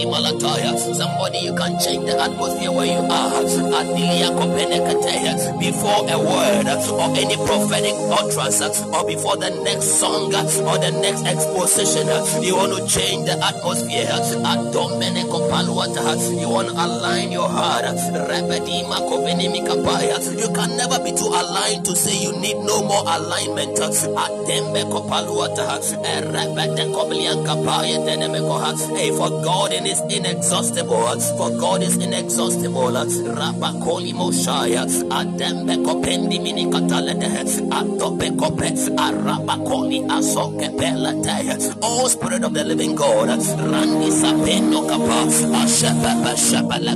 malataya. 0.06 0.78
Somebody 0.78 1.40
you 1.40 1.54
can 1.56 1.80
change 1.80 2.06
the 2.06 2.22
atmosphere 2.22 2.72
where 2.72 2.86
you 2.86 3.04
are. 3.04 3.44
Before 5.60 6.06
a 6.10 6.18
word 6.20 6.68
or 6.68 7.10
any 7.18 7.36
prophetic 7.38 7.96
utterance 8.12 8.82
or 8.94 9.06
before 9.06 9.38
the 9.38 9.50
next 9.64 10.00
song 10.00 10.34
or 10.34 10.78
the 10.78 10.92
next 11.02 11.26
exposition, 11.26 12.08
you 12.44 12.56
want 12.56 12.74
to 12.78 12.88
change 12.88 13.26
the 13.26 13.38
atmosphere. 13.44 14.06
You 16.40 16.50
want 16.50 16.68
to 16.70 16.74
align 16.74 17.25
your 17.32 17.50
heart. 17.50 17.86
You 20.36 20.50
can 20.54 20.78
never 20.78 21.00
be 21.04 21.12
too 21.12 21.28
aligned 21.28 21.86
to 21.86 21.96
say 21.96 22.18
you 22.24 22.32
need 22.40 22.58
no 22.58 22.82
more 22.84 23.04
alignment. 23.06 23.78
Hey, 28.98 29.12
for 29.12 29.30
God 29.44 29.74
is 29.74 30.02
inexhaustible. 30.10 31.20
For 31.38 31.50
God 31.58 31.82
is 31.84 31.96
inexhaustible. 31.98 32.92
Rabakoli 32.92 34.14
moshaya. 34.14 34.86
Adembe 35.10 35.78
kopendi 35.84 36.40
minikatalede. 36.40 37.28
Atope 37.72 38.32
kope. 38.38 38.72
Arabakoli 38.98 40.06
asoke 40.10 40.70
pelete. 40.78 41.76
Oh 41.82 42.08
Spirit 42.08 42.44
of 42.44 42.54
the 42.54 42.64
living 42.64 42.96
God. 42.96 43.30
Randi 43.30 44.12
sapendo 44.12 44.88
kapa. 44.88 45.26
Ashepepe 45.64 46.36
shepele 46.38 46.96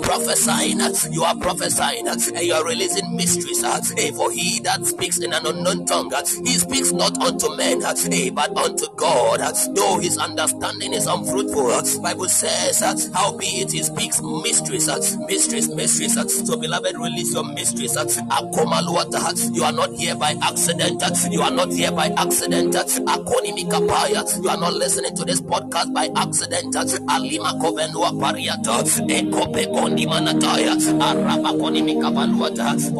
prophesying. 0.01 0.79
You 1.11 1.23
are 1.23 1.35
prophesying. 1.35 2.07
And 2.07 2.21
you 2.41 2.53
are 2.53 2.63
releasing 2.65 3.15
mysteries. 3.15 3.63
Eh, 3.63 4.11
For 4.11 4.31
he 4.31 4.59
that 4.61 4.85
speaks 4.85 5.19
in 5.19 5.33
an 5.33 5.45
unknown 5.45 5.85
tongue, 5.85 6.11
he 6.45 6.53
speaks 6.57 6.91
not 6.91 7.17
unto 7.21 7.55
men, 7.55 7.81
eh, 7.83 8.29
but 8.33 8.55
unto 8.57 8.87
God. 8.95 9.41
Though 9.75 9.99
his 9.99 10.17
understanding 10.17 10.93
is 10.93 11.07
unfruitful. 11.07 12.01
Bible 12.01 12.27
says, 12.29 12.79
that 12.79 12.99
howbeit 13.13 13.71
he 13.71 13.83
speaks 13.83 14.21
mysteries, 14.21 14.87
mysteries, 15.27 15.69
mysteries. 15.73 16.13
So 16.47 16.57
beloved, 16.57 16.97
release 16.97 17.33
your 17.33 17.43
mysteries. 17.45 17.95
You 17.95 19.63
are 19.63 19.71
not 19.71 19.91
here 19.93 20.15
by 20.15 20.35
accident. 20.41 21.03
You 21.31 21.41
are 21.41 21.51
not 21.51 21.71
here 21.71 21.91
by 21.91 22.07
accident. 22.17 22.73
You 22.73 24.49
are 24.49 24.57
not 24.57 24.73
listening 24.73 25.15
to 25.15 25.23
this 25.25 25.41
podcast 25.41 25.93
by 25.93 26.09
accident. 26.15 26.75
Alima 27.09 27.53
kovenua. 27.61 28.11
For 29.91 29.97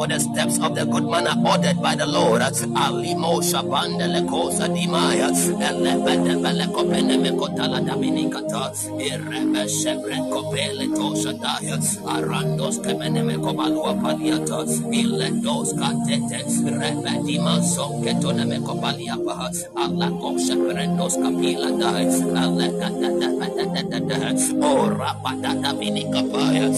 the 0.08 0.19
steps 0.19 0.60
of 0.60 0.75
the 0.75 0.86
good 0.86 1.06
man 1.06 1.27
are 1.27 1.38
ordered 1.47 1.82
by 1.82 1.95
the 1.95 2.06
Lord. 2.08 2.41
Alimo 2.41 3.41
shabanda 3.41 4.08
lekosa 4.12 4.67
dimaya. 4.67 5.30
Elebede 5.32 6.36
bele 6.43 6.65
kopene 6.73 7.17
mekotala 7.17 7.80
daminikata. 7.86 8.71
Irebe 8.99 9.67
shebre 9.69 10.17
kopele 10.32 10.88
tosha 10.97 11.34
daya. 11.39 11.77
Arandos 12.08 12.80
kemene 12.84 13.21
mekobalua 13.23 13.93
paliata. 14.01 14.65
Ilendos 14.91 15.73
katete. 15.80 16.43
Rebe 16.65 17.13
dima 17.25 17.62
sonke 17.63 18.13
tone 18.21 18.45
mekobalia 18.45 19.15
paha. 19.25 19.49
Alla 19.77 20.10
kosha 20.19 20.56
prendos 20.56 21.15
kapila 21.17 21.71
daya. 21.80 22.12
Alle 22.36 22.67
kata 22.80 23.10
da 23.19 23.27
da 23.99 24.08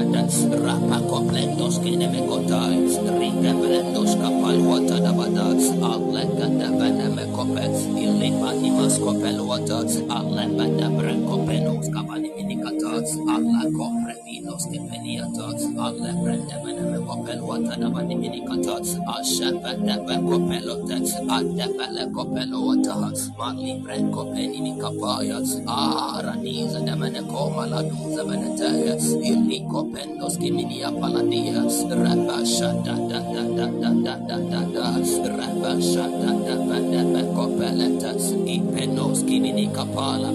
Rapa 0.00 0.98
completos 1.08 1.78
que 1.78 1.96
ne 1.96 2.08
me 2.08 2.24
cotais, 2.26 2.96
rinde 3.18 3.52
pletos 3.60 4.16
capal 4.16 4.58
water 4.64 5.00
da 5.02 5.12
badats, 5.12 5.66
alle 5.82 6.24
gata 6.38 6.68
vene 6.78 7.08
me 7.16 7.24
copets, 7.36 7.84
illi 8.04 8.30
patimas 8.40 8.98
copel 8.98 9.38
watats, 9.44 10.00
alle 10.08 10.46
bata 10.56 10.88
branco 10.88 11.36
penos 11.44 11.80
alla 13.28 13.62
compre 13.76 14.29
kompre 14.50 14.58
vinos 14.58 14.64
ke 14.70 14.78
peniata 14.90 15.46
Alle 15.78 16.10
bren 16.22 16.42
da 16.48 16.56
ba 16.62 16.70
da 16.74 16.82
me 16.82 16.98
kopel 17.06 17.40
wata 17.42 17.74
da 17.80 17.88
ba 17.90 18.02
ni 18.02 18.14
minikata 18.14 18.76
Asha 19.06 19.50
ba 19.62 19.72
da 19.76 19.96
ba 20.02 20.14
kopelote 20.18 20.96
Adda 21.30 21.66
ba 21.76 21.86
le 21.94 22.04
kopelo 22.14 22.58
wata 22.68 22.94
Mali 23.38 23.80
bren 23.82 24.10
kopeni 24.12 24.60
ni 24.60 24.72
kapaya 24.80 25.38
Ah 25.68 26.20
raniza 26.22 26.84
da 26.86 26.94
me 26.96 27.10
ne 27.10 27.22
koma 27.22 27.66
la 27.66 27.82
duza 27.82 28.22
venetaya 28.24 28.94
ili 29.22 29.60
kopendos 29.70 30.36
kiminia 30.38 30.90
paladia 30.92 31.62
raba 31.90 32.38
shada 32.44 32.94
da 33.08 33.18
da 33.20 33.42
da 33.56 33.66
da 33.80 33.90
da 34.04 34.14
da 34.28 34.36
da 34.50 34.60
da 34.74 34.86
raba 35.38 35.72
shada 35.80 36.30
da 36.46 36.54
da 36.68 36.78
da 36.92 37.02
da 37.14 37.22
kopeleta 37.34 38.10
ipenos 38.46 39.22
kimini 39.24 39.66
kapala 39.72 40.30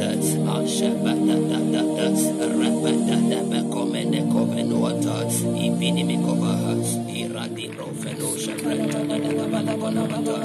water. 0.00 0.16
Ashabadadadada, 0.48 1.82
rapadadabakomene 2.58 4.20
komen 4.32 4.72
water. 4.72 5.26
Ibinimikovaha, 5.56 6.74
iradiro 7.08 7.86
feno 8.00 8.28
shabrantadadabalagona 8.38 10.02
water. 10.08 10.40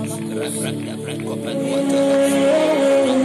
Water. 1.71 3.24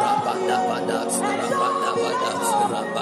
Rapada, 0.51 1.07
Rapada 1.07 1.80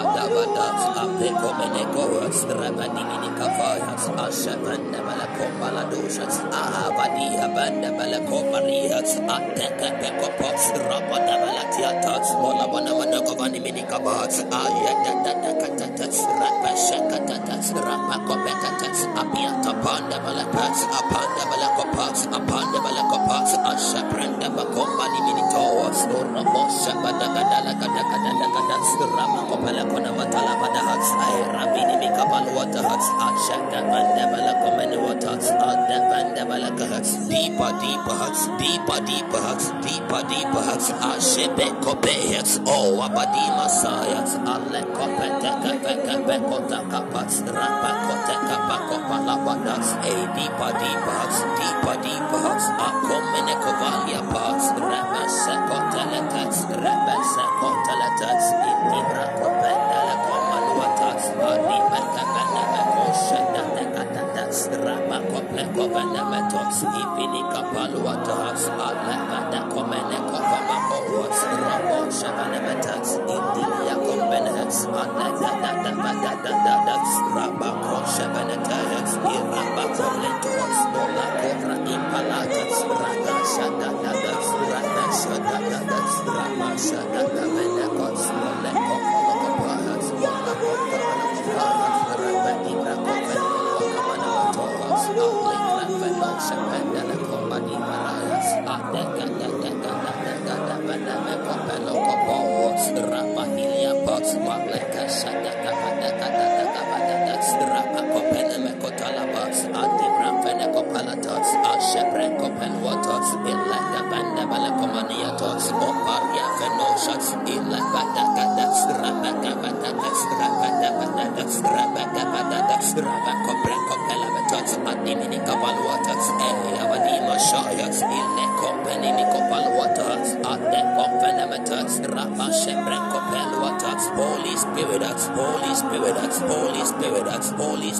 kopenuata 0.03 0.63
Araba 0.63 1.19
Shepeko 1.19 1.49
Meneko, 1.59 2.03
Rabadimini 2.47 3.29
Kavaya, 3.38 3.95
Ashapanda 4.15 4.99
Malakopa 5.03 5.67
Ladosha, 5.75 6.25
Ahavadi 6.51 7.38
Abanda 7.39 7.89
Malakoparia, 7.91 8.99
Ateka 8.99 9.89
Pekopo, 9.99 10.49
Rabada 10.88 11.35
Balatiata, 11.41 12.13
Molabana 12.39 12.91
Manakovani 12.97 13.59
Minikaba, 13.59 14.27
Ayada 14.27 15.13
Katata, 15.59 16.07
Rapashakatata, 16.39 17.55
Rapakopekata, 17.75 18.88
Apiata 19.19 19.73
Panda 19.83 20.17
Malapa, 20.19 20.65
Apanda 20.99 21.43
Malakopa, 21.51 22.05
Apanda 22.31 22.79
Malakopa, 22.79 23.38
Ashapranda 23.71 24.47
Bakomba 24.55 25.05
Minito, 25.12 25.63
Urabosha 26.15 26.93
Badagada 27.03 27.79
Gada 27.79 28.09
Ramakopala 28.99 29.83
Kona 29.89 30.12
Matala 30.13 30.54
Badaha, 30.62 30.95
Rabini 31.54 31.95
Mikabaluata, 31.99 32.82
Ashaka 32.86 33.82
Banda 33.89 34.23
Balakomani 34.32 34.97
Water, 35.02 35.36
Adabanda 35.38 36.43
Balaka, 36.45 37.02
deeper, 37.30 37.71
deeper, 37.82 38.23
deeper, 38.58 38.99
deeper, 39.08 39.41
deeper, 39.82 40.21
deeper, 40.30 40.63
Ashebe 41.10 41.67
Kope, 41.82 42.15
oh 42.67 43.02
Abadi 43.02 43.45
Masaya, 43.58 44.21
Ale 44.45 44.82
Kopeta 44.93 45.52
Kapeka 45.63 46.15
Pekota 46.28 46.80
Kapa, 46.89 47.21
Rapa 47.49 47.91
Kota 48.06 48.36
Kapa 48.47 48.78
Kopa 48.89 49.17
Labada, 49.25 49.75
a 49.78 50.13
deeper, 50.36 50.71
deeper, 50.80 51.21
deeper, 51.58 51.95
deeper, 52.04 52.56
Akomene 52.86 53.56
Kovalia 53.63 54.21
Pass, 54.32 54.71
Rapa 54.80 55.23
Sekoteleta, 55.41 56.43
Rapa 56.84 57.15
Sekoteleta, 57.34 58.30
Ibra 58.99 59.25
Kopenda 59.39 59.48
Metos, 65.88 66.84
Ipini 66.84 67.42
Kapaluata, 67.48 68.52
Alabada 68.52 69.62
Komene 69.72 70.20
Kopama 70.28 70.78
Owas, 70.92 71.39
Rabo 71.56 72.00
Shavana 72.12 72.60
Metas, 72.60 73.15
Indilia 73.24 73.96
Kombenes, 73.96 74.78
Alada 74.92 75.52
Dada 75.63 75.92
Dada 75.96 76.34
Dada, 76.44 76.96
Rapa 77.32 77.70
Koshavaneta, 77.80 78.78
Irapa 79.24 79.86
Koletos, 79.96 80.78
Nola 80.92 81.28
Kora 81.39 81.78
Impalata, 81.88 82.63
Raka 83.00 83.36
Shada 83.48 83.89
Dada, 84.04 84.34
Raka 84.68 85.06
Shada 85.15 85.60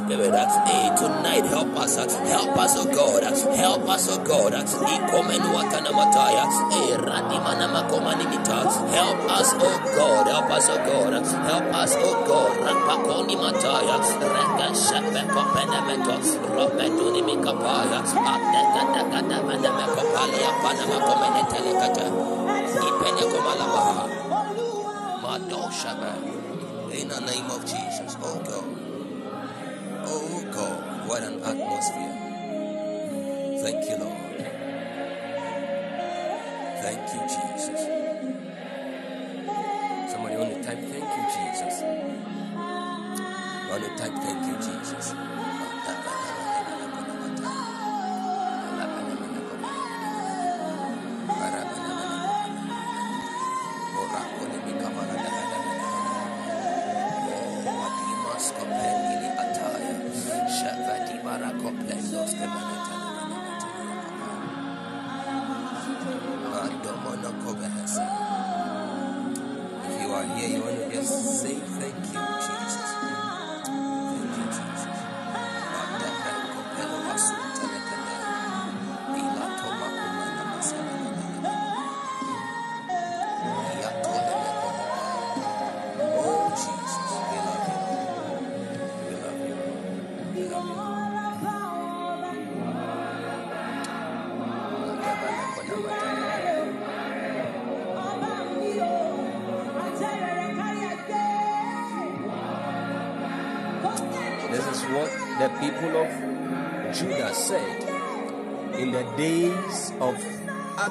Spirit, 0.10 0.34
hey, 0.34 0.89
tonight 0.98 1.45
help 1.45 1.69
us, 1.78 1.95
help 1.95 2.58
us, 2.58 2.74
oh 2.80 2.86
God, 2.89 3.22
help 3.56 3.88
us, 3.88 4.10
oh 4.10 4.17
God, 4.26 4.54
help 4.54 4.65
us, 4.65 5.13
oh 5.13 5.38
God, 9.93 10.26
help 10.26 10.50
us, 10.50 10.67
oh 10.67 10.78
God, 10.89 11.13
help 11.13 11.74
us, 11.78 11.93
oh 11.93 12.26
God, 12.26 12.58
Rapakoni 12.58 13.36
Mataya, 13.38 14.02
Reka 14.17 14.74
Shepe 14.74 15.22
Copenametos, 15.30 16.41
Robetuni 16.58 17.22
Mikapaya, 17.22 18.02
Adeka 18.02 18.82
Deka 18.89 19.22
Deka 19.30 19.56
Deka 19.62 19.86
Kopalia 19.93 20.52
Panama 20.58 20.98
Komene 21.06 21.43
Telecata, 21.54 22.10
Ipene 22.82 23.26
Komalabaha, 23.30 24.06
Mado 25.22 25.69
Shaba, 25.69 26.17
in 26.98 27.08
the 27.08 27.19
name 27.22 27.45
of 27.52 27.62
Jesus, 27.62 28.17
oh 28.24 28.41
God, 28.43 28.88
oh 30.10 30.43
God, 30.52 31.08
what 31.08 31.24
an 31.24 31.41
atmosphere. 31.43 32.15
Thank 33.62 33.89
you, 33.89 33.98
Lord. 33.98 34.45
Thank 36.82 37.13
you, 37.13 37.22
Jesus. 37.22 37.82
Somebody 40.12 40.36
want 40.38 40.54
to 40.54 40.63
type, 40.63 40.80
thank 40.80 41.10
you, 41.17 41.26
Jesus. 41.36 41.84
Want 43.69 43.84
to 43.84 43.89
type, 43.98 44.15
thank 44.24 44.48
you, 44.48 44.56
Jesus. 44.58 45.13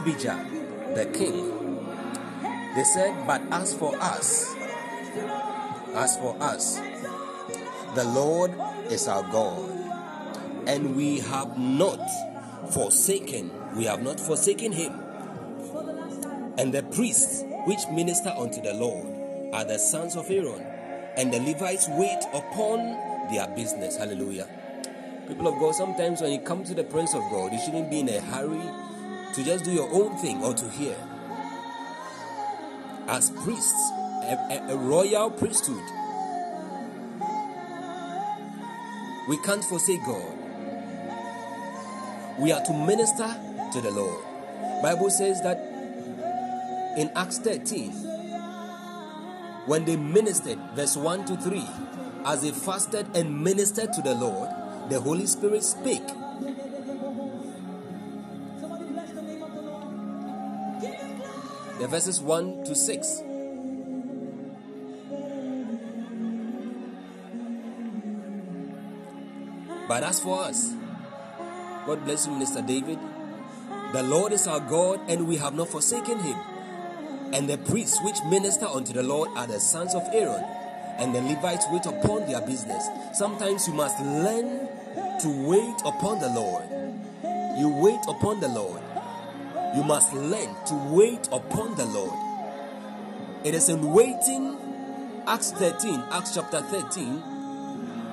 Abijah, 0.08 0.46
the 0.94 1.04
king. 1.06 1.84
They 2.74 2.84
said, 2.84 3.26
But 3.26 3.42
as 3.50 3.74
for 3.74 3.94
us, 3.96 4.54
as 5.94 6.16
for 6.16 6.34
us, 6.40 6.80
the 7.94 8.04
Lord 8.04 8.54
is 8.90 9.06
our 9.06 9.22
God, 9.30 9.68
and 10.66 10.96
we 10.96 11.18
have 11.18 11.58
not 11.58 12.00
forsaken, 12.72 13.50
we 13.76 13.84
have 13.84 14.02
not 14.02 14.18
forsaken 14.18 14.72
him. 14.72 14.94
And 16.56 16.72
the 16.72 16.84
priests 16.84 17.44
which 17.66 17.80
minister 17.92 18.30
unto 18.30 18.62
the 18.62 18.72
Lord 18.72 19.06
are 19.52 19.66
the 19.66 19.78
sons 19.78 20.16
of 20.16 20.30
Aaron, 20.30 20.62
and 21.18 21.30
the 21.34 21.40
Levites 21.40 21.86
wait 21.90 22.24
upon 22.32 22.78
their 23.30 23.46
business. 23.48 23.98
Hallelujah. 23.98 24.48
People 25.26 25.48
of 25.48 25.58
God, 25.58 25.74
sometimes 25.74 26.22
when 26.22 26.32
you 26.32 26.40
come 26.40 26.64
to 26.64 26.72
the 26.72 26.84
presence 26.84 27.14
of 27.14 27.30
God, 27.30 27.52
you 27.52 27.58
shouldn't 27.58 27.90
be 27.90 28.00
in 28.00 28.08
a 28.08 28.20
hurry 28.20 28.87
to 29.38 29.44
just 29.44 29.64
do 29.64 29.70
your 29.70 29.88
own 29.92 30.16
thing 30.18 30.42
or 30.42 30.52
to 30.52 30.68
hear. 30.68 30.96
As 33.06 33.30
priests, 33.30 33.92
a, 34.24 34.34
a- 34.50 34.74
a 34.74 34.76
royal 34.76 35.30
priesthood, 35.30 35.84
we 39.28 39.36
can't 39.44 39.62
forsake 39.62 40.04
God. 40.04 40.34
We 42.40 42.50
are 42.50 42.64
to 42.64 42.72
minister 42.72 43.28
to 43.74 43.80
the 43.80 43.92
Lord. 43.92 44.24
Bible 44.82 45.08
says 45.10 45.40
that 45.42 45.58
in 46.98 47.08
Acts 47.14 47.38
13, 47.38 47.92
when 49.66 49.84
they 49.84 49.94
ministered, 49.96 50.58
verse 50.74 50.96
1 50.96 51.26
to 51.26 51.36
3, 51.36 51.64
as 52.24 52.42
they 52.42 52.50
fasted 52.50 53.06
and 53.14 53.44
ministered 53.44 53.92
to 53.92 54.02
the 54.02 54.14
Lord, 54.16 54.50
the 54.90 54.98
Holy 55.00 55.26
Spirit 55.26 55.62
spake. 55.62 56.08
Verses 61.88 62.20
1 62.20 62.64
to 62.64 62.74
6. 62.74 63.22
But 69.88 70.02
as 70.02 70.20
for 70.20 70.42
us, 70.42 70.74
God 71.86 72.04
bless 72.04 72.26
you, 72.26 72.32
Minister 72.34 72.60
David. 72.60 72.98
The 73.94 74.02
Lord 74.02 74.34
is 74.34 74.46
our 74.46 74.60
God, 74.60 75.00
and 75.08 75.26
we 75.26 75.36
have 75.38 75.54
not 75.54 75.70
forsaken 75.70 76.18
him. 76.18 76.36
And 77.32 77.48
the 77.48 77.56
priests 77.56 77.98
which 78.04 78.16
minister 78.28 78.66
unto 78.66 78.92
the 78.92 79.02
Lord 79.02 79.30
are 79.34 79.46
the 79.46 79.58
sons 79.58 79.94
of 79.94 80.02
Aaron, 80.12 80.44
and 80.98 81.14
the 81.14 81.22
Levites 81.22 81.64
wait 81.70 81.86
upon 81.86 82.26
their 82.26 82.42
business. 82.42 82.86
Sometimes 83.14 83.66
you 83.66 83.72
must 83.72 83.98
learn 84.00 84.68
to 85.20 85.48
wait 85.48 85.80
upon 85.86 86.20
the 86.20 86.28
Lord. 86.28 86.64
You 87.58 87.70
wait 87.70 88.00
upon 88.06 88.40
the 88.40 88.48
Lord. 88.48 88.82
You 89.74 89.82
must 89.84 90.12
learn 90.14 90.54
to 90.66 90.74
wait 90.90 91.28
upon 91.32 91.76
the 91.76 91.84
Lord. 91.84 92.18
It 93.44 93.54
is 93.54 93.68
in 93.68 93.92
waiting, 93.92 94.56
Acts 95.26 95.52
13, 95.52 96.04
Acts 96.10 96.34
chapter 96.34 96.60
13, 96.60 97.22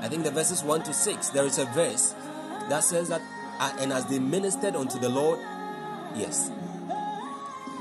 I 0.01 0.07
think 0.07 0.23
the 0.23 0.31
verses 0.31 0.63
1 0.63 0.83
to 0.83 0.93
6, 0.93 1.29
there 1.29 1.45
is 1.45 1.57
a 1.57 1.65
verse 1.65 2.13
that 2.69 2.83
says 2.83 3.09
that, 3.09 3.21
and 3.79 3.91
as 3.91 4.05
they 4.05 4.19
ministered 4.19 4.75
unto 4.75 4.99
the 4.99 5.09
Lord, 5.09 5.39
yes, 6.15 6.51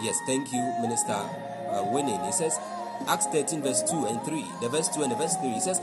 yes, 0.00 0.18
thank 0.26 0.52
you, 0.52 0.62
Minister 0.80 1.12
uh, 1.12 1.84
Winning. 1.92 2.20
He 2.24 2.32
says, 2.32 2.58
Acts 3.08 3.26
13, 3.26 3.60
verse 3.62 3.82
2 3.82 4.06
and 4.06 4.22
3, 4.22 4.44
the 4.62 4.68
verse 4.68 4.88
2 4.88 5.02
and 5.02 5.12
the 5.12 5.16
verse 5.16 5.36
3, 5.36 5.50
he 5.50 5.60
says, 5.60 5.80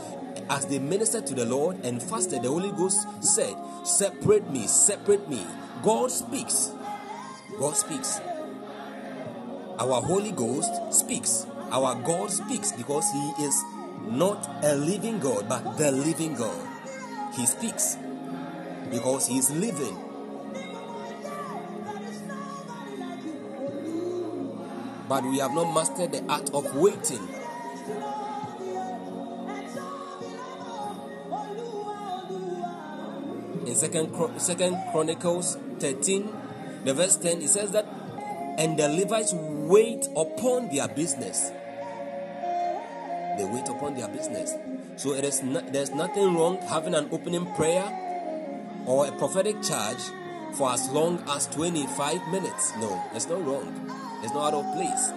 as 0.49 0.65
they 0.65 0.79
ministered 0.79 1.27
to 1.27 1.35
the 1.35 1.45
Lord 1.45 1.83
and 1.85 2.01
fasted, 2.01 2.43
the 2.43 2.49
Holy 2.49 2.71
Ghost 2.71 3.07
said, 3.23 3.55
Separate 3.83 4.49
me, 4.51 4.67
separate 4.67 5.29
me. 5.29 5.45
God 5.83 6.11
speaks. 6.11 6.71
God 7.59 7.77
speaks. 7.77 8.19
Our 9.79 10.01
Holy 10.01 10.31
Ghost 10.31 10.71
speaks. 10.93 11.45
Our 11.71 11.95
God 12.03 12.31
speaks 12.31 12.71
because 12.71 13.09
He 13.11 13.43
is 13.45 13.63
not 14.07 14.47
a 14.63 14.75
living 14.75 15.19
God, 15.19 15.47
but 15.47 15.77
the 15.77 15.91
living 15.91 16.35
God. 16.35 16.67
He 17.33 17.45
speaks 17.45 17.97
because 18.89 19.27
He 19.27 19.37
is 19.37 19.49
living. 19.51 19.97
But 25.07 25.23
we 25.25 25.39
have 25.39 25.53
not 25.53 25.73
mastered 25.73 26.11
the 26.13 26.23
art 26.29 26.49
of 26.53 26.75
waiting. 26.75 27.27
In 33.65 33.75
Second, 33.75 34.13
Chronicles 34.91 35.57
13, 35.79 36.29
the 36.83 36.93
verse 36.93 37.15
10, 37.17 37.41
it 37.41 37.49
says 37.49 37.71
that, 37.71 37.85
and 38.57 38.77
the 38.77 38.89
Levites 38.89 39.33
wait 39.33 40.07
upon 40.15 40.69
their 40.69 40.87
business. 40.87 41.51
They 43.37 43.45
wait 43.45 43.67
upon 43.69 43.95
their 43.95 44.07
business. 44.07 44.53
So 44.97 45.13
it 45.13 45.23
is 45.23 45.41
not, 45.41 45.71
there's 45.71 45.91
nothing 45.91 46.35
wrong 46.35 46.57
having 46.57 46.93
an 46.93 47.07
opening 47.11 47.45
prayer 47.53 47.85
or 48.85 49.07
a 49.07 49.11
prophetic 49.13 49.61
charge 49.61 50.01
for 50.53 50.71
as 50.71 50.89
long 50.89 51.23
as 51.29 51.47
25 51.47 52.27
minutes. 52.31 52.73
No, 52.77 53.01
it's 53.13 53.27
not 53.27 53.45
wrong. 53.45 53.65
It's 54.23 54.33
not 54.33 54.53
out 54.53 54.65
of 54.65 54.73
place. 54.75 55.11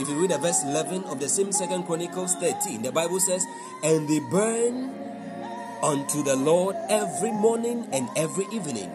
If 0.00 0.08
you 0.08 0.14
read 0.20 0.30
the 0.30 0.38
verse 0.38 0.64
11 0.64 1.04
of 1.04 1.20
the 1.20 1.28
same 1.28 1.52
Second 1.52 1.84
Chronicles 1.84 2.34
13, 2.36 2.82
the 2.82 2.92
Bible 2.92 3.20
says, 3.20 3.44
And 3.84 4.08
they 4.08 4.20
burn 4.30 4.90
unto 5.82 6.22
the 6.22 6.34
Lord 6.34 6.76
every 6.88 7.30
morning 7.30 7.86
and 7.92 8.08
every 8.16 8.46
evening. 8.46 8.90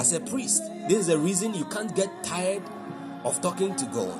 As 0.00 0.14
a 0.14 0.20
priest, 0.20 0.62
this 0.88 1.00
is 1.00 1.06
the 1.08 1.18
reason 1.18 1.52
you 1.52 1.66
can't 1.66 1.94
get 1.94 2.08
tired 2.24 2.62
of 3.22 3.38
talking 3.42 3.76
to 3.76 3.84
God. 3.84 4.18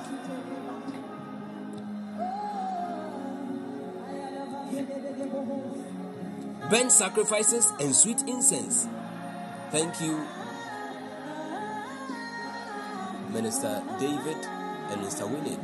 Burn 6.68 6.90
sacrifices 6.90 7.72
and 7.80 7.96
sweet 7.96 8.20
incense. 8.28 8.88
Thank 9.70 10.02
you, 10.02 10.22
Minister 13.30 13.82
David 13.98 14.36
and 14.90 15.00
Mr. 15.00 15.26
Winnie. 15.30 15.56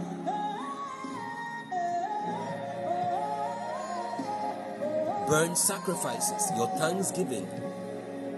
Burn 5.29 5.55
sacrifices, 5.55 6.51
your 6.57 6.69
thanksgiving, 6.79 7.47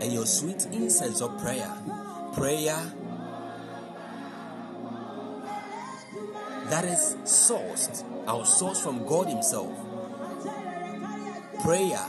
and 0.00 0.12
your 0.12 0.26
sweet 0.26 0.66
incense 0.66 1.20
of 1.20 1.38
prayer. 1.40 1.72
Prayer 2.34 2.92
that 6.70 6.84
is 6.84 7.16
sourced, 7.24 8.04
our 8.26 8.44
source 8.44 8.80
from 8.82 9.06
God 9.06 9.28
Himself. 9.28 9.72
Prayer 11.62 12.04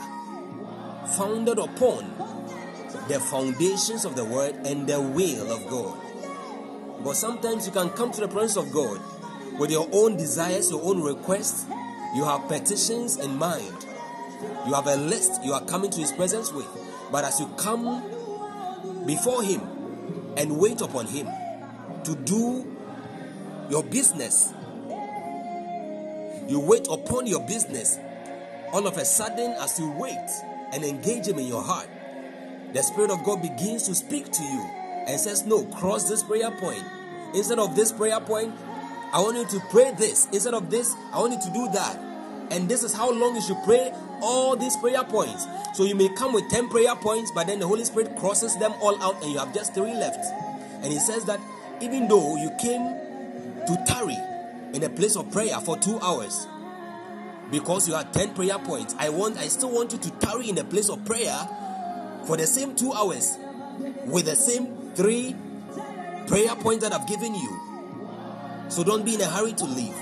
founded 1.17 1.57
upon 1.57 2.13
the 3.07 3.19
foundations 3.19 4.05
of 4.05 4.15
the 4.15 4.25
Word 4.25 4.55
and 4.65 4.85
the 4.85 5.01
will 5.01 5.51
of 5.51 5.67
God. 5.67 5.97
But 7.03 7.15
sometimes 7.15 7.65
you 7.65 7.71
can 7.71 7.89
come 7.91 8.11
to 8.11 8.21
the 8.21 8.27
presence 8.27 8.57
of 8.57 8.71
God 8.73 8.99
with 9.57 9.71
your 9.71 9.87
own 9.91 10.17
desires, 10.17 10.69
your 10.69 10.83
own 10.83 11.01
requests. 11.01 11.65
You 12.15 12.25
have 12.25 12.47
petitions 12.47 13.17
in 13.17 13.37
mind. 13.37 13.85
You 14.67 14.73
have 14.73 14.87
a 14.87 14.95
list 14.95 15.43
you 15.43 15.53
are 15.53 15.63
coming 15.65 15.89
to 15.91 15.99
His 15.99 16.11
presence 16.11 16.51
with. 16.51 16.67
But 17.11 17.25
as 17.25 17.39
you 17.39 17.47
come 17.57 18.03
before 19.05 19.43
Him 19.43 19.61
and 20.37 20.57
wait 20.57 20.81
upon 20.81 21.07
Him 21.07 21.27
to 22.03 22.15
do 22.15 22.77
your 23.69 23.83
business, 23.83 24.53
you 26.47 26.59
wait 26.59 26.87
upon 26.89 27.27
your 27.27 27.45
business. 27.45 27.97
All 28.71 28.85
of 28.87 28.97
a 28.97 29.05
sudden, 29.05 29.51
as 29.59 29.79
you 29.79 29.89
wait 29.91 30.29
and 30.73 30.83
engage 30.83 31.27
Him 31.27 31.39
in 31.39 31.47
your 31.47 31.63
heart, 31.63 31.87
the 32.73 32.83
Spirit 32.83 33.11
of 33.11 33.23
God 33.23 33.41
begins 33.41 33.83
to 33.83 33.95
speak 33.95 34.31
to 34.31 34.43
you 34.43 34.61
and 35.07 35.19
says, 35.19 35.45
No, 35.45 35.63
cross 35.65 36.07
this 36.07 36.23
prayer 36.23 36.51
point. 36.51 36.83
Instead 37.33 37.59
of 37.59 37.75
this 37.75 37.91
prayer 37.91 38.19
point, 38.19 38.53
I 39.11 39.21
want 39.21 39.37
you 39.37 39.59
to 39.59 39.65
pray 39.71 39.91
this. 39.97 40.27
Instead 40.31 40.53
of 40.53 40.69
this, 40.69 40.95
I 41.11 41.19
want 41.19 41.33
you 41.33 41.39
to 41.39 41.53
do 41.53 41.69
that. 41.73 41.97
And 42.51 42.69
this 42.69 42.83
is 42.83 42.93
how 42.93 43.11
long 43.11 43.35
you 43.35 43.41
should 43.41 43.57
pray 43.63 43.91
all 44.21 44.55
these 44.55 44.75
prayer 44.77 45.03
points. 45.03 45.45
So 45.73 45.83
you 45.83 45.95
may 45.95 46.09
come 46.09 46.33
with 46.33 46.49
10 46.49 46.69
prayer 46.69 46.95
points, 46.95 47.31
but 47.31 47.47
then 47.47 47.59
the 47.59 47.67
Holy 47.67 47.83
Spirit 47.85 48.15
crosses 48.17 48.57
them 48.57 48.73
all 48.81 49.01
out 49.01 49.21
and 49.23 49.31
you 49.31 49.37
have 49.39 49.53
just 49.53 49.73
three 49.73 49.93
left. 49.93 50.23
And 50.83 50.91
He 50.91 50.99
says 50.99 51.25
that 51.25 51.39
even 51.81 52.07
though 52.07 52.35
you 52.35 52.51
came 52.59 52.81
to 53.67 53.83
tarry 53.87 54.17
in 54.73 54.83
a 54.83 54.89
place 54.89 55.15
of 55.15 55.31
prayer 55.31 55.59
for 55.59 55.77
two 55.77 55.99
hours, 55.99 56.47
because 57.51 57.87
you 57.87 57.95
had 57.95 58.13
10 58.13 58.33
prayer 58.35 58.59
points, 58.59 58.95
I 58.99 59.09
want 59.09 59.37
I 59.37 59.47
still 59.47 59.71
want 59.71 59.91
you 59.93 59.97
to 59.99 60.11
tarry 60.11 60.49
in 60.49 60.57
a 60.57 60.63
place 60.63 60.89
of 60.89 61.03
prayer 61.05 61.47
for 62.25 62.37
the 62.37 62.45
same 62.45 62.75
two 62.75 62.93
hours 62.93 63.37
with 64.05 64.25
the 64.25 64.35
same 64.35 64.91
three 64.93 65.35
prayer 66.27 66.55
points 66.55 66.83
that 66.83 66.93
I've 66.93 67.07
given 67.07 67.33
you. 67.33 67.59
So 68.69 68.83
don't 68.83 69.03
be 69.03 69.15
in 69.15 69.21
a 69.21 69.25
hurry 69.25 69.53
to 69.53 69.65
leave. 69.65 69.95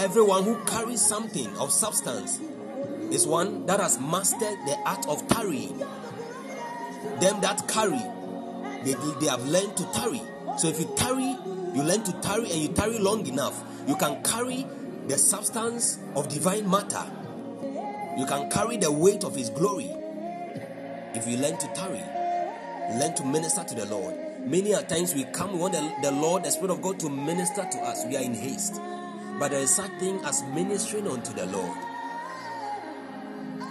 Everyone 0.00 0.44
who 0.44 0.56
carries 0.64 1.06
something 1.06 1.54
of 1.58 1.70
substance 1.70 2.40
is 3.10 3.26
one 3.26 3.66
that 3.66 3.80
has 3.80 4.00
mastered 4.00 4.56
the 4.64 4.74
art 4.86 5.06
of 5.06 5.28
tarrying. 5.28 5.76
Them 7.20 7.42
that 7.42 7.68
carry, 7.68 8.00
they, 8.82 8.94
they 9.20 9.26
have 9.26 9.46
learned 9.46 9.76
to 9.76 9.84
tarry. 9.92 10.22
So 10.56 10.68
if 10.68 10.80
you 10.80 10.90
tarry, 10.96 11.36
you 11.74 11.82
learn 11.82 12.02
to 12.04 12.12
tarry 12.22 12.50
and 12.50 12.62
you 12.62 12.68
tarry 12.68 12.98
long 12.98 13.26
enough, 13.26 13.62
you 13.86 13.94
can 13.94 14.22
carry 14.22 14.64
the 15.06 15.18
substance 15.18 15.98
of 16.16 16.30
divine 16.30 16.70
matter. 16.70 17.04
You 18.16 18.24
can 18.24 18.50
carry 18.50 18.78
the 18.78 18.90
weight 18.90 19.22
of 19.22 19.36
His 19.36 19.50
glory 19.50 19.90
if 21.14 21.28
you 21.28 21.36
learn 21.36 21.58
to 21.58 21.66
tarry, 21.74 22.02
learn 22.98 23.14
to 23.16 23.24
minister 23.26 23.64
to 23.64 23.74
the 23.74 23.84
Lord. 23.84 24.14
Many 24.46 24.72
a 24.72 24.82
times 24.82 25.14
we 25.14 25.24
come, 25.24 25.52
we 25.52 25.58
want 25.58 25.74
the, 25.74 25.94
the 26.00 26.10
Lord, 26.10 26.44
the 26.44 26.50
Spirit 26.50 26.70
of 26.70 26.80
God 26.80 26.98
to 27.00 27.10
minister 27.10 27.68
to 27.70 27.78
us. 27.80 28.06
We 28.06 28.16
are 28.16 28.22
in 28.22 28.32
haste. 28.32 28.80
But 29.40 29.52
there 29.52 29.60
is 29.60 29.74
such 29.74 29.90
thing 29.92 30.20
as 30.26 30.42
ministering 30.42 31.08
unto 31.08 31.32
the 31.32 31.46
Lord. 31.46 31.78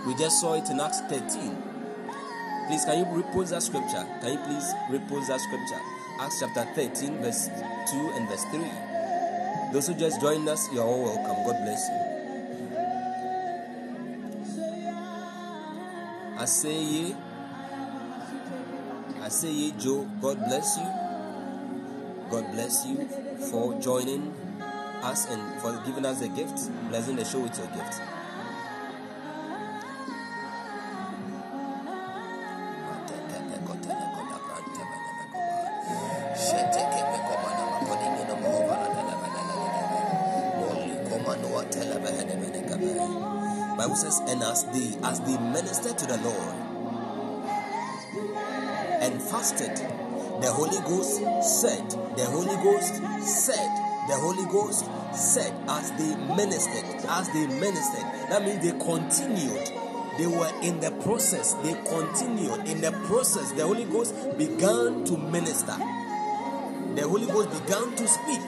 We 0.08 0.16
just 0.16 0.41
saw 0.41 0.56
it 0.56 0.68
in 0.72 0.80
Acts 0.80 1.02
13. 1.02 1.30
Please, 2.66 2.86
can 2.86 2.98
you 2.98 3.06
repost 3.06 3.52
that 3.52 3.62
scripture? 3.62 4.04
Can 4.20 4.34
you 4.34 4.39
please 4.39 4.74
repost 4.89 5.28
that 5.28 5.39
scripture? 5.39 5.80
Acts 6.22 6.39
chapter 6.39 6.66
13, 6.74 7.22
verse 7.22 7.50
2 7.91 8.14
and 8.16 8.28
verse 8.28 8.46
3. 8.46 8.62
Those 9.72 9.86
who 9.86 9.94
just 9.94 10.20
joined 10.20 10.50
us, 10.50 10.68
you 10.74 10.82
are 10.82 10.88
all 10.88 11.04
welcome. 11.04 11.46
God 11.46 11.62
bless 11.64 11.88
you. 11.88 11.96
Aseye, 16.39 17.16
I 19.22 19.30
say 19.30 19.52
ye, 19.52 19.72
Joe, 19.74 20.10
God 20.20 20.39
bless 20.48 20.78
you. 20.78 20.89
God 22.32 22.52
bless 22.54 22.88
you 22.88 23.08
for 23.52 23.80
joining 23.80 24.34
us 25.04 25.30
and 25.30 25.62
for 25.62 25.82
giving 25.86 26.06
us 26.06 26.22
a 26.22 26.28
gift, 26.28 26.70
blessing 26.89 27.16
the 27.16 27.26
show 27.26 27.39
with 27.39 27.58
your 27.58 27.68
gift. 27.68 28.02
Bible 43.80 43.95
says, 43.95 44.20
and 44.28 44.43
as 44.43 44.66
they 44.66 44.97
as 45.08 45.22
they 45.22 45.38
ministered 45.38 45.97
to 45.97 46.06
the 46.06 46.18
Lord 46.18 46.56
and 49.02 49.22
fasted, 49.22 49.78
the 50.41 50.52
Holy 50.52 50.80
Ghost 50.82 51.18
said, 51.62 51.89
the 51.89 52.26
Holy 52.26 52.56
Ghost 52.62 52.95
said, 53.24 53.89
the 54.10 54.16
Holy 54.16 54.45
Ghost 54.45 54.86
said, 55.14 55.53
as 55.70 55.91
they 55.91 56.16
ministered, 56.36 56.84
as 57.07 57.30
they 57.30 57.45
ministered, 57.45 58.05
that 58.30 58.43
means 58.43 58.64
they 58.64 58.78
continued. 58.84 59.72
They 60.18 60.26
were 60.26 60.51
in 60.64 60.80
the 60.80 60.89
process, 61.03 61.53
they 61.62 61.74
continued 61.88 62.68
in 62.68 62.82
the 62.82 62.91
process. 63.05 63.51
The 63.51 63.68
Holy 63.68 63.86
Ghost 63.86 64.16
began 64.36 65.05
to 65.05 65.16
minister. 65.16 65.78
The 66.95 67.07
Holy 67.07 67.28
Ghost 67.28 67.51
began 67.51 67.95
to 67.95 68.07
speak 68.07 68.41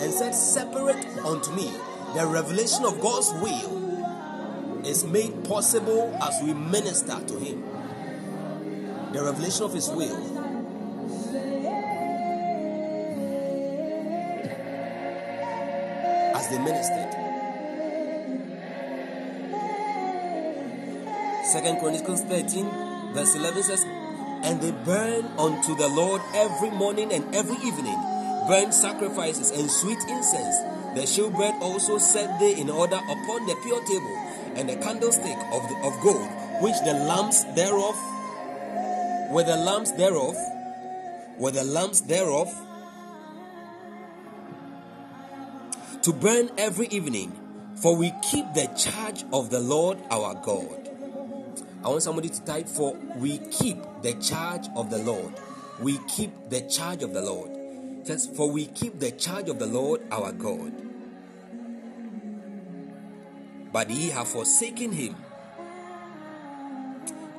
and 0.00 0.12
said, 0.12 0.32
Separate 0.32 1.04
unto 1.18 1.50
me 1.50 1.68
the 2.14 2.24
revelation 2.24 2.84
of 2.84 3.00
God's 3.00 3.32
will 3.42 4.86
is 4.86 5.04
made 5.04 5.44
possible 5.44 6.16
as 6.22 6.40
we 6.44 6.54
minister 6.54 7.18
to 7.26 7.38
Him. 7.40 7.64
The 9.12 9.24
revelation 9.24 9.64
of 9.64 9.74
His 9.74 9.88
will. 9.88 10.35
Ministered. 16.66 17.12
Second 21.46 21.78
Chronicles 21.78 22.22
13, 22.22 23.14
verse 23.14 23.36
11 23.36 23.62
says, 23.62 23.82
And 24.42 24.60
they 24.60 24.72
burn 24.84 25.26
unto 25.38 25.76
the 25.76 25.88
Lord 25.88 26.20
every 26.34 26.70
morning 26.70 27.12
and 27.12 27.22
every 27.34 27.56
evening, 27.62 27.96
burnt 28.48 28.74
sacrifices 28.74 29.50
and 29.52 29.70
sweet 29.70 29.98
incense. 30.08 30.58
The 30.98 31.06
shewbread 31.06 31.54
also 31.62 31.98
set 31.98 32.40
they 32.40 32.58
in 32.58 32.68
order 32.70 32.96
upon 32.96 33.46
the 33.46 33.54
pure 33.62 33.84
table 33.84 34.16
and 34.56 34.70
a 34.70 34.76
candlestick 34.76 35.38
of, 35.52 35.62
the, 35.68 35.76
of 35.84 35.92
gold, 36.02 36.28
which 36.62 36.78
the 36.84 36.94
lamps 36.94 37.44
thereof 37.54 37.94
were 39.30 39.44
the 39.44 39.56
lamps 39.56 39.92
thereof 39.92 40.36
were 41.38 41.50
the 41.50 41.64
lamps 41.64 42.00
thereof 42.02 42.48
to 46.06 46.12
burn 46.12 46.50
every 46.56 46.86
evening, 46.86 47.32
for 47.74 47.96
we 47.96 48.12
keep 48.22 48.46
the 48.54 48.66
charge 48.78 49.24
of 49.32 49.50
the 49.50 49.60
Lord 49.60 49.98
our 50.10 50.34
God. 50.34 50.88
I 51.84 51.88
want 51.88 52.02
somebody 52.02 52.28
to 52.28 52.44
type 52.44 52.68
for 52.68 52.94
we 53.16 53.38
keep 53.50 53.78
the 54.02 54.14
charge 54.14 54.66
of 54.76 54.88
the 54.88 54.98
Lord. 54.98 55.34
We 55.80 55.98
keep 56.06 56.30
the 56.48 56.62
charge 56.62 57.02
of 57.02 57.12
the 57.12 57.22
Lord. 57.22 57.50
It 57.50 58.06
says, 58.06 58.30
for 58.36 58.48
we 58.48 58.66
keep 58.66 59.00
the 59.00 59.10
charge 59.10 59.48
of 59.48 59.58
the 59.58 59.66
Lord 59.66 60.00
our 60.10 60.32
God 60.32 60.72
but 63.76 63.90
ye 63.90 64.08
have 64.08 64.26
forsaken 64.26 64.90
him. 64.90 65.14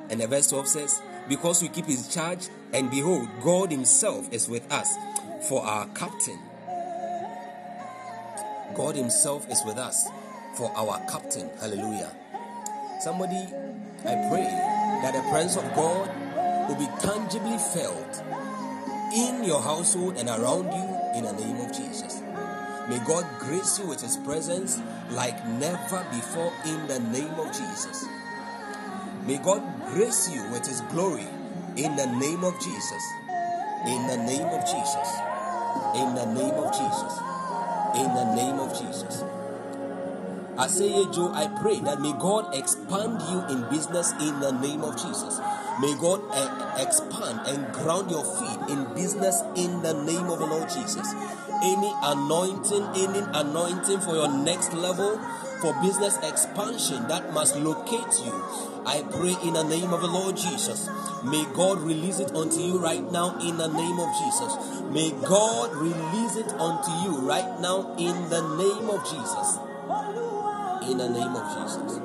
And 0.08 0.20
the 0.20 0.28
verse 0.28 0.46
12 0.50 0.68
says, 0.68 1.02
Because 1.28 1.60
we 1.60 1.68
keep 1.68 1.86
his 1.86 2.06
charge, 2.14 2.46
and 2.72 2.88
behold, 2.92 3.28
God 3.42 3.72
himself 3.72 4.32
is 4.32 4.48
with 4.48 4.70
us 4.72 4.94
for 5.48 5.64
our 5.64 5.88
captain. 5.88 6.38
God 8.78 8.94
himself 8.94 9.50
is 9.50 9.60
with 9.66 9.76
us 9.76 10.08
for 10.54 10.70
our 10.76 11.04
captain. 11.10 11.50
Hallelujah. 11.58 12.14
Somebody, 13.00 13.42
I 14.06 14.14
pray 14.30 14.46
that 15.02 15.14
the 15.14 15.28
presence 15.30 15.56
of 15.56 15.74
God 15.74 16.06
will 16.68 16.78
be 16.78 16.86
tangibly 17.00 17.58
felt 17.74 18.22
in 19.12 19.42
your 19.42 19.60
household 19.60 20.16
and 20.16 20.28
around 20.28 20.70
you 20.70 21.18
in 21.18 21.24
the 21.24 21.32
name 21.32 21.56
of 21.56 21.72
Jesus. 21.74 22.22
May 22.88 23.00
God 23.04 23.26
grace 23.40 23.80
you 23.80 23.88
with 23.88 24.00
His 24.00 24.16
presence 24.18 24.80
like 25.10 25.44
never 25.58 26.06
before 26.12 26.52
in 26.64 26.86
the 26.86 27.00
name 27.10 27.34
of 27.34 27.48
Jesus. 27.48 28.06
May 29.26 29.38
God 29.38 29.60
grace 29.88 30.30
you 30.32 30.48
with 30.52 30.64
His 30.64 30.82
glory 30.92 31.26
in 31.74 31.96
the 31.96 32.06
name 32.06 32.44
of 32.44 32.54
Jesus. 32.60 33.02
In 33.86 34.06
the 34.06 34.18
name 34.18 34.46
of 34.46 34.60
Jesus. 34.62 35.10
In 35.96 36.14
the 36.14 36.26
name 36.32 36.54
of 36.54 36.72
Jesus. 36.72 37.27
In 37.98 38.14
the 38.14 38.34
name 38.34 38.60
of 38.60 38.70
Jesus. 38.78 39.24
Aseye, 40.56 41.14
Joe, 41.14 41.32
I 41.34 41.46
pray 41.60 41.80
that 41.80 42.00
may 42.00 42.12
God 42.12 42.54
expand 42.54 43.22
you 43.30 43.44
in 43.54 43.68
business 43.70 44.12
in 44.20 44.40
the 44.40 44.52
name 44.52 44.82
of 44.82 44.96
Jesus. 44.96 45.38
May 45.80 45.94
God 46.00 46.20
uh, 46.30 46.74
expand 46.78 47.46
and 47.46 47.72
ground 47.72 48.10
your 48.10 48.24
feet 48.24 48.70
in 48.70 48.94
business 48.94 49.42
in 49.54 49.82
the 49.82 49.94
name 50.04 50.26
of 50.26 50.40
the 50.40 50.46
Lord 50.46 50.68
Jesus 50.68 51.14
any 51.62 51.92
anointing, 52.02 52.84
any 52.94 53.22
anointing 53.34 54.00
for 54.00 54.14
your 54.14 54.28
next 54.28 54.72
level, 54.72 55.18
for 55.60 55.74
business 55.82 56.16
expansion 56.22 57.06
that 57.08 57.32
must 57.32 57.56
locate 57.56 58.24
you. 58.24 58.32
I 58.86 59.02
pray 59.10 59.36
in 59.46 59.54
the 59.54 59.64
name 59.64 59.92
of 59.92 60.00
the 60.00 60.06
Lord 60.06 60.36
Jesus. 60.36 60.88
May 61.24 61.44
God 61.54 61.80
release 61.80 62.20
it 62.20 62.32
unto 62.34 62.60
you 62.60 62.78
right 62.78 63.02
now 63.10 63.38
in 63.40 63.56
the 63.56 63.66
name 63.68 63.98
of 63.98 64.08
Jesus. 64.18 64.77
May 64.90 65.10
God 65.10 65.74
release 65.76 66.36
it 66.36 66.48
unto 66.54 66.90
you 67.04 67.20
right 67.28 67.60
now 67.60 67.94
in 67.98 68.28
the 68.30 68.40
name 68.56 68.88
of 68.88 69.04
Jesus. 69.04 69.58
In 70.90 70.96
the 70.96 71.08
name 71.08 71.36
of 71.36 71.44
Jesus. 71.54 72.00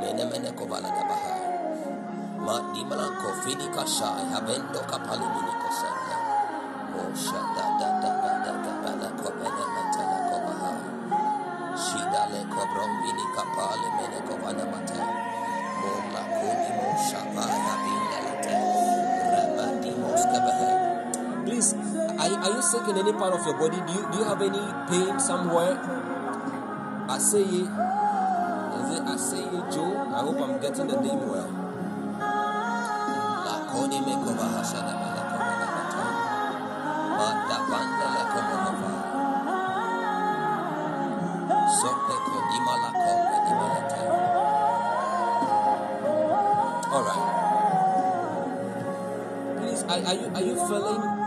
Mene 0.00 0.24
in 22.88 22.96
any 22.96 23.12
part 23.12 23.34
of 23.34 23.44
your 23.44 23.54
body? 23.58 23.76
Do 23.86 23.92
you, 23.92 24.08
do 24.10 24.18
you 24.18 24.24
have 24.24 24.40
any 24.40 24.64
pain 24.88 25.20
somewhere? 25.20 25.76
Aseye. 27.08 27.68
Is 28.78 28.88
it 28.96 29.04
Aseye 29.04 29.72
Joe? 29.72 29.96
I 30.14 30.20
hope 30.20 30.40
I'm 30.40 30.60
getting 30.60 30.86
the 30.86 31.00
name 31.00 31.28
well. 31.28 31.68
All 46.90 47.04
right. 47.04 47.24
Please, 49.60 49.82
are, 49.84 50.00
are 50.00 50.14
you 50.14 50.26
are 50.34 50.42
you 50.42 50.56
feeling? 50.56 51.07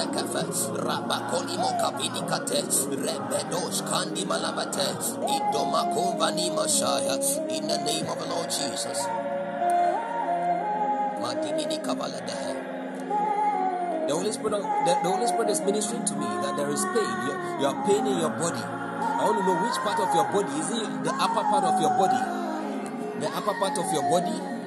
Shakata 0.00 0.32
Kafa, 0.32 0.84
Rabba 0.84 1.30
Kolimo 1.30 1.70
Kabini 1.80 2.22
Kate, 2.28 2.62
Rebedos 2.96 3.82
Kandi 3.84 4.24
Malamate, 4.24 4.96
Idoma 5.28 5.92
Mashaya, 6.56 7.16
in 7.50 7.68
the 7.68 7.76
name 7.84 8.06
of 8.06 8.18
the 8.18 8.26
Lord 8.26 8.48
Jesus. 8.48 9.06
The 14.06 14.16
Holy 14.16 14.32
Spirit, 14.32 14.50
the, 14.50 14.98
the 15.02 15.10
Holy 15.10 15.26
Spirit 15.26 15.50
is 15.50 15.60
ministering 15.60 16.04
to 16.06 16.14
me 16.16 16.26
that 16.26 16.56
there 16.56 16.70
is 16.70 16.84
pain. 16.86 16.96
You, 17.26 17.60
you 17.60 17.66
are 17.66 17.86
pain 17.86 18.06
in 18.06 18.18
your 18.18 18.30
body. 18.30 18.58
I 18.60 19.24
want 19.24 19.38
to 19.38 19.44
know 19.44 19.56
which 19.62 19.76
part 19.84 20.00
of 20.00 20.14
your 20.14 20.24
body 20.32 20.58
is 20.58 20.70
it 20.70 21.04
the 21.04 21.12
upper 21.14 21.42
part 21.44 21.64
of 21.64 21.80
your 21.80 21.90
body? 21.90 22.18
The 23.20 23.28
upper 23.28 23.54
part 23.54 23.78
of 23.78 23.92
your 23.92 24.02
body? 24.10 24.59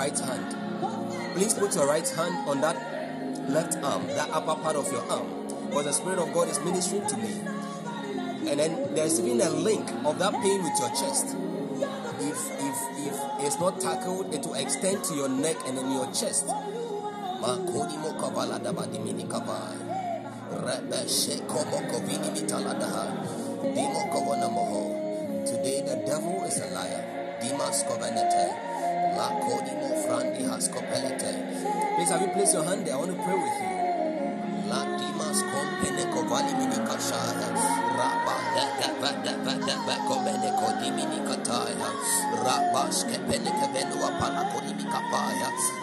Right 0.00 0.18
hand. 0.18 0.56
Please 1.34 1.52
put 1.52 1.74
your 1.74 1.86
right 1.86 2.08
hand 2.08 2.48
on 2.48 2.62
that 2.62 2.74
left 3.50 3.76
arm, 3.84 4.06
that 4.06 4.30
upper 4.30 4.54
part 4.62 4.74
of 4.74 4.90
your 4.90 5.04
arm. 5.12 5.28
Because 5.68 5.84
the 5.84 5.92
Spirit 5.92 6.18
of 6.18 6.32
God 6.32 6.48
is 6.48 6.58
ministering 6.60 7.06
to 7.06 7.16
me. 7.18 7.32
And 8.48 8.58
then 8.58 8.94
there's 8.94 9.20
even 9.20 9.42
a 9.42 9.50
link 9.50 9.84
of 10.06 10.18
that 10.18 10.32
pain 10.40 10.62
with 10.62 10.72
your 10.80 10.88
chest. 10.96 11.36
If 12.20 12.40
if 12.64 12.76
if 13.08 13.16
it's 13.44 13.60
not 13.60 13.78
tackled, 13.78 14.32
it 14.32 14.46
will 14.46 14.54
extend 14.54 15.04
to 15.04 15.14
your 15.14 15.28
neck 15.28 15.56
and 15.66 15.76
then 15.76 15.92
your 15.92 16.06
chest. 16.12 16.46
Today 25.50 25.78
the 25.84 25.96
devil 26.06 26.44
is 26.44 26.56
a 26.58 26.68
liar. 26.72 27.36
Dimas 27.40 27.84
covenante. 27.84 28.69
Please 31.96 32.08
have 32.08 32.22
you 32.22 32.28
placed 32.28 32.54
your 32.54 32.64
hand 32.64 32.86
there? 32.86 32.94
I 32.94 32.96
want 32.96 33.10
to 33.10 33.16
pray 33.22 33.34
with 33.34 33.60
you. 33.60 34.68
La 34.70 34.80
dimas 34.96 35.42
compene 35.52 36.04
kovali 36.08 36.52
mini 36.56 36.76
kashaya. 36.88 37.48
Rabba. 37.98 38.40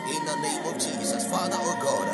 In 0.08 0.26
the 0.26 0.36
name 0.41 0.66
of 0.66 0.76
Jesus, 0.76 1.28
Father, 1.30 1.58
oh 1.60 1.78
God, 1.82 2.08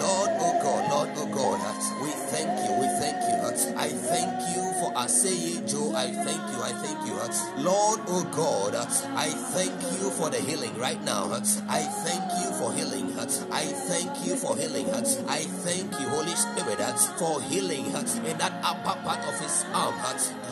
Lord, 0.00 0.30
oh 0.40 0.58
God, 0.62 0.90
Lord, 0.90 1.10
oh 1.16 1.26
God, 1.26 1.60
we 2.02 2.10
thank 2.30 2.50
you, 2.64 2.72
we 2.78 2.86
thank 3.00 3.16
you. 3.24 3.30
I 3.76 3.88
thank 3.88 4.54
you 4.54 4.62
for 4.80 4.92
Aseye 4.94 5.66
Joe. 5.68 5.92
I 5.94 6.12
thank 6.12 6.40
you, 6.52 6.62
I 6.62 6.72
thank 6.82 7.06
you. 7.06 7.14
Lord, 7.62 8.00
oh 8.08 8.24
God, 8.32 8.74
I 8.74 9.28
thank 9.52 9.74
you 9.98 10.10
for 10.10 10.30
the 10.30 10.38
healing 10.38 10.76
right 10.78 11.02
now. 11.04 11.30
I 11.68 11.82
thank 12.06 12.24
you 12.40 12.52
for 12.54 12.72
healing. 12.72 13.12
I 13.18 13.64
thank 13.66 14.26
you 14.26 14.36
for 14.36 14.56
healing. 14.56 14.88
I 15.28 15.42
thank 15.66 15.92
you, 16.00 16.08
Holy 16.08 16.34
Spirit, 16.36 16.78
for 17.18 17.42
healing 17.42 17.86
in 17.86 18.38
that 18.38 18.52
upper 18.62 18.98
part 19.02 19.20
of 19.26 19.38
his 19.40 19.64
arm, 19.74 19.94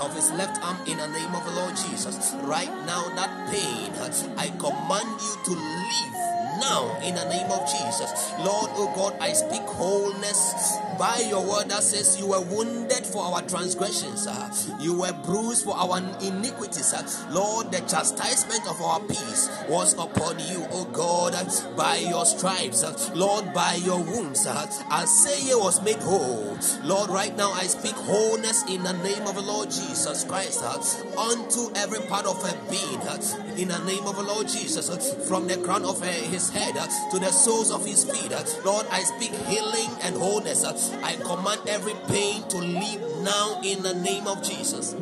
of 0.00 0.14
his 0.14 0.32
left 0.32 0.60
arm, 0.64 0.76
in 0.86 0.98
the 0.98 1.06
name 1.08 1.34
of 1.34 1.44
the 1.44 1.52
Lord 1.52 1.76
Jesus. 1.76 2.34
Right 2.42 2.72
now, 2.86 3.08
that 3.14 3.50
pain, 3.50 3.92
I 4.36 4.48
command 4.58 5.20
you 5.20 5.36
to 5.44 5.50
leave 5.52 6.37
now 6.60 6.98
in 7.02 7.14
the 7.14 7.24
name 7.28 7.50
of 7.50 7.66
Jesus. 7.66 8.32
Lord, 8.38 8.70
oh 8.74 8.92
God, 8.94 9.16
I 9.20 9.32
speak 9.32 9.62
wholeness 9.62 10.78
by 10.98 11.18
your 11.28 11.46
word 11.46 11.70
that 11.70 11.82
says 11.82 12.18
you 12.18 12.26
were 12.26 12.40
wounded 12.40 13.06
for 13.06 13.22
our 13.22 13.42
transgressions, 13.42 14.26
uh, 14.26 14.50
you 14.80 14.98
were 14.98 15.12
bruised 15.12 15.64
for 15.64 15.76
our 15.76 15.98
iniquities. 16.20 16.92
Uh, 16.92 17.06
Lord, 17.30 17.70
the 17.70 17.78
chastisement 17.80 18.66
of 18.68 18.80
our 18.82 19.00
peace 19.00 19.48
was 19.68 19.94
upon 19.94 20.40
you, 20.40 20.66
oh 20.72 20.84
God, 20.86 21.34
by 21.76 21.96
your 21.98 22.26
stripes, 22.26 22.82
uh, 22.82 23.12
Lord, 23.14 23.54
by 23.54 23.74
your 23.74 24.02
wounds. 24.02 24.46
Uh, 24.46 24.66
Isaiah 24.92 25.56
was 25.56 25.82
made 25.82 26.00
whole. 26.00 26.58
Lord, 26.82 27.10
right 27.10 27.36
now 27.36 27.52
I 27.52 27.64
speak 27.64 27.94
wholeness 27.94 28.64
in 28.68 28.82
the 28.82 28.92
name 28.92 29.26
of 29.26 29.36
the 29.36 29.42
Lord 29.42 29.70
Jesus 29.70 30.24
Christ 30.24 30.62
uh, 30.62 30.78
unto 31.18 31.72
every 31.76 32.00
part 32.08 32.26
of 32.26 32.42
her 32.42 32.58
being 32.70 33.00
uh, 33.02 33.18
in 33.56 33.68
the 33.68 33.78
name 33.84 34.04
of 34.06 34.16
the 34.16 34.22
Lord 34.22 34.48
Jesus, 34.48 34.90
uh, 34.90 34.98
from 35.26 35.46
the 35.46 35.56
crown 35.58 35.84
of 35.84 36.02
his 36.02 36.47
head 36.50 36.76
uh, 36.76 36.86
to 37.10 37.18
the 37.18 37.30
soles 37.30 37.70
of 37.70 37.84
his 37.84 38.04
feet. 38.04 38.32
uh, 38.32 38.42
Lord, 38.64 38.86
I 38.90 39.02
speak 39.02 39.32
healing 39.46 39.90
and 40.02 40.16
wholeness. 40.16 40.64
uh, 40.64 40.72
I 41.02 41.16
command 41.16 41.60
every 41.68 41.94
pain 42.08 42.42
to 42.48 42.58
leave 42.58 43.00
now 43.22 43.60
in 43.64 43.82
the 43.82 43.94
name 43.94 44.26
of 44.26 44.42
Jesus. 44.42 44.94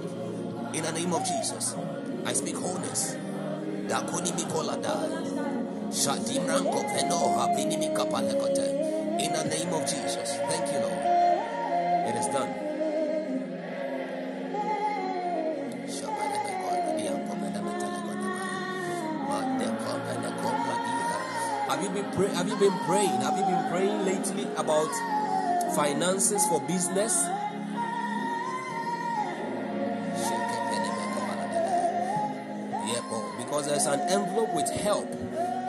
In 0.72 0.82
the 0.82 0.92
name 0.92 1.12
of 1.14 1.24
Jesus, 1.24 1.74
I 2.24 2.32
speak 2.32 2.56
wholeness. 2.56 3.14
In 3.14 3.88
the 9.32 9.44
name 9.48 9.72
of 9.72 9.82
Jesus. 9.86 10.36
Thank 10.50 10.72
you, 10.72 10.78
Lord. 10.80 11.02
It 12.08 12.14
is 12.16 12.26
done. 12.28 12.65
Have 21.76 21.84
you 21.84 21.90
been 21.90 22.10
pray- 22.12 22.34
Have 22.34 22.48
you 22.48 22.56
been 22.56 22.78
praying? 22.86 23.20
Have 23.20 23.36
you 23.36 23.44
been 23.44 23.68
praying 23.70 24.06
lately 24.06 24.48
about 24.56 24.88
finances 25.74 26.42
for 26.46 26.58
business? 26.62 27.22
Because 33.38 33.66
there's 33.66 33.86
an 33.86 34.00
envelope 34.08 34.54
with 34.54 34.68
help, 34.70 35.08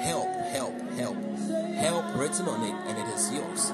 help, 0.01 0.27
help, 0.51 0.73
help, 0.97 1.17
help 1.75 2.15
written 2.15 2.47
on 2.47 2.63
it, 2.63 2.75
and 2.87 2.97
it 2.97 3.07
is 3.13 3.31
yours. 3.31 3.71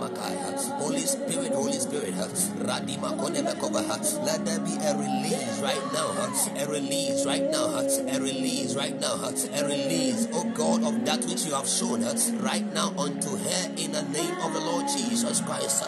Makaya. 0.00 0.50
Holy 0.80 1.00
Spirit, 1.00 1.52
Holy 1.52 1.78
Spirit, 1.78 2.14
radima 2.14 3.10
let 4.24 4.44
there 4.44 4.60
be 4.60 4.76
a 4.76 4.96
release 4.96 5.60
right 5.60 5.92
now, 5.92 6.10
a 6.56 6.66
release 6.66 7.26
right 7.26 7.50
now, 7.50 7.66
a 7.66 8.20
release 8.20 8.74
right 8.74 8.98
now, 9.00 9.14
a 9.14 9.64
release, 9.64 10.28
oh 10.32 10.44
God, 10.54 10.84
of 10.84 11.04
that 11.04 11.24
which 11.26 11.44
you 11.44 11.52
have 11.52 11.68
shown 11.68 12.02
right 12.42 12.66
now 12.72 12.94
unto 12.96 13.36
her 13.36 13.72
in 13.76 13.92
the 13.92 14.02
name 14.02 14.34
of 14.42 14.52
the 14.52 14.60
Lord 14.60 14.86
Jesus 14.88 15.40
Christ. 15.42 15.84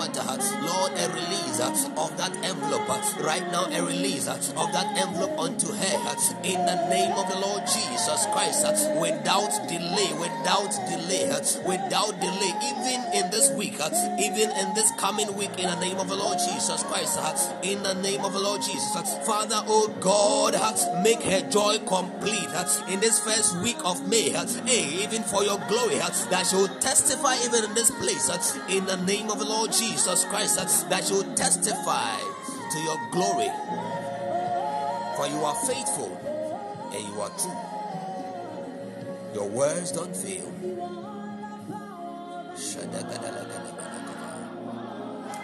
Mataha. 0.00 0.40
Lord, 0.64 0.92
a 0.96 1.08
release 1.12 1.60
of 1.60 2.16
that 2.16 2.32
envelope 2.44 2.88
right 3.24 3.44
now, 3.52 3.64
a 3.66 3.82
release 3.84 4.28
of 4.28 4.72
that 4.72 4.96
envelope 4.96 5.38
unto 5.38 5.72
her 5.72 6.16
in 6.44 6.64
the 6.64 6.88
name 6.88 7.12
of 7.12 7.28
the 7.28 7.38
Lord 7.38 7.66
Jesus 7.72 8.26
Christ 8.32 8.64
uh, 8.64 9.00
without 9.00 9.50
delay, 9.68 10.10
without 10.18 10.70
delay, 10.90 11.30
uh, 11.30 11.40
without 11.66 12.18
delay, 12.20 12.52
even 12.66 13.00
in 13.14 13.30
this 13.30 13.50
week, 13.52 13.78
uh, 13.80 13.90
even 14.18 14.50
in 14.50 14.74
this 14.74 14.90
coming 14.98 15.32
week, 15.36 15.50
in 15.58 15.68
the 15.70 15.80
name 15.80 15.98
of 15.98 16.08
the 16.08 16.16
Lord 16.16 16.38
Jesus 16.38 16.82
Christ, 16.84 17.18
uh, 17.18 17.60
in 17.62 17.82
the 17.82 17.94
name 17.94 18.24
of 18.24 18.32
the 18.32 18.40
Lord 18.40 18.62
Jesus. 18.62 18.96
Uh, 18.96 19.02
Father, 19.24 19.62
oh 19.66 19.88
God, 20.00 20.54
uh, 20.54 21.02
make 21.02 21.22
her 21.22 21.40
joy 21.50 21.78
complete 21.86 22.50
in 22.88 23.00
this 23.00 23.20
first 23.20 23.56
week 23.62 23.78
of 23.84 24.08
May, 24.08 24.30
hey, 24.30 25.04
even 25.04 25.22
for 25.22 25.44
your 25.44 25.58
glory, 25.68 25.96
that 25.96 26.46
she 26.48 26.56
will 26.56 26.68
testify 26.80 27.36
even 27.44 27.64
in 27.64 27.74
this 27.74 27.90
place, 27.90 28.28
in 28.68 28.86
the 28.86 28.96
name 29.06 29.30
of 29.30 29.38
the 29.38 29.44
Lord 29.44 29.72
Jesus 29.72 30.24
Christ, 30.24 30.56
that 30.90 31.04
she 31.04 31.12
will 31.12 31.34
testify 31.34 32.18
to 32.18 32.78
your 32.80 32.98
glory. 33.10 33.50
For 35.16 35.26
you 35.26 35.44
are 35.44 35.54
faithful 35.66 36.19
and 36.92 37.08
you 37.08 37.20
are 37.20 37.30
true. 37.38 37.56
Your 39.34 39.48
words 39.48 39.92
don't 39.92 40.14
fail. 40.16 40.50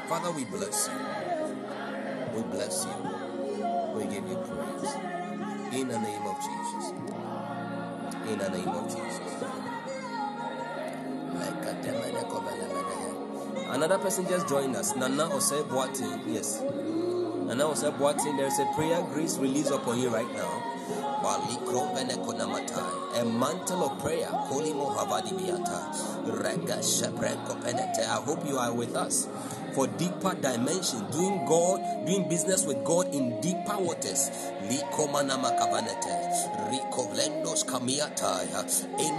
Father, 0.09 0.31
we 0.33 0.45
bless 0.45 0.89
you. 0.89 0.99
We 2.37 2.43
bless 2.43 2.85
you. 2.87 2.97
We 3.95 4.05
give 4.05 4.29
you 4.29 4.37
praise. 4.37 4.95
In 5.73 5.89
the 5.89 5.99
name 5.99 6.23
of 6.23 6.37
Jesus. 6.37 6.93
In 8.31 8.39
the 8.39 8.49
name 8.51 8.69
of 8.69 8.87
Jesus. 8.89 9.45
Another 13.69 13.99
person 13.99 14.27
just 14.27 14.49
joined 14.49 14.75
us. 14.77 14.95
Nana 14.97 15.29
Osei 15.29 15.63
Boateng. 15.69 16.23
Yes. 16.27 16.63
Nana 16.63 17.65
Osei 17.65 17.91
Boateng, 17.99 18.37
there's 18.37 18.59
a 18.59 18.67
prayer 18.75 19.03
grace 19.13 19.39
release 19.39 19.71
upon 19.71 20.01
you 20.01 20.09
right 20.09 20.33
now. 20.35 20.76
A 23.15 23.25
mantle 23.25 23.85
of 23.85 23.99
prayer. 24.01 24.29
I 24.29 24.47
hope 28.25 28.45
you 28.47 28.59
are 28.59 28.73
with 28.73 28.97
us 28.97 29.29
for 29.75 29.87
deeper 29.87 30.35
dimension, 30.35 31.09
doing 31.11 31.45
God, 31.47 31.81
doing 32.07 32.29
business 32.29 32.65
with 32.65 32.83
God 32.85 33.15
in 33.15 33.41
deeper 33.41 33.79
waters. 33.79 34.31
In 34.63 34.81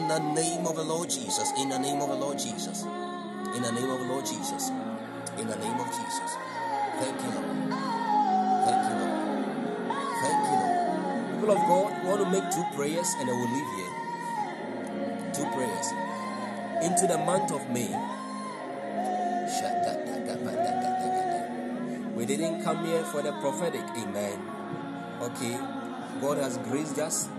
the 0.07 0.19
name 0.33 0.65
of 0.65 0.75
the 0.75 0.83
Lord 0.83 1.09
Jesus. 1.09 1.51
In 1.57 1.69
the 1.69 1.79
name 1.79 2.01
of 2.01 2.09
the 2.09 2.15
Lord 2.15 2.37
Jesus. 2.39 2.83
In 3.55 3.61
the 3.61 3.71
name 3.71 3.89
of 3.89 3.99
the 3.99 4.05
Lord 4.05 4.25
Jesus. 4.25 4.69
In 5.37 5.47
the 5.47 5.55
name 5.57 5.79
of 5.79 5.87
Jesus. 5.87 6.37
Thank 6.99 7.21
you, 7.21 7.29
Lord. 7.29 7.45
Thank 8.65 9.16
want 11.55 12.19
to 12.19 12.29
make 12.29 12.49
two 12.51 12.63
prayers 12.75 13.13
and 13.19 13.29
I 13.29 13.33
will 13.33 13.51
leave 13.51 13.71
here. 13.75 13.93
Two 15.33 15.45
prayers. 15.55 15.87
Into 16.83 17.07
the 17.07 17.17
month 17.17 17.51
of 17.51 17.69
May. 17.69 17.87
We 22.15 22.25
didn't 22.25 22.63
come 22.63 22.85
here 22.85 23.03
for 23.03 23.21
the 23.21 23.31
prophetic. 23.33 23.83
Amen. 23.95 24.41
Okay. 25.21 25.57
God 26.21 26.37
has 26.37 26.57
graced 26.57 26.97
us. 26.99 27.29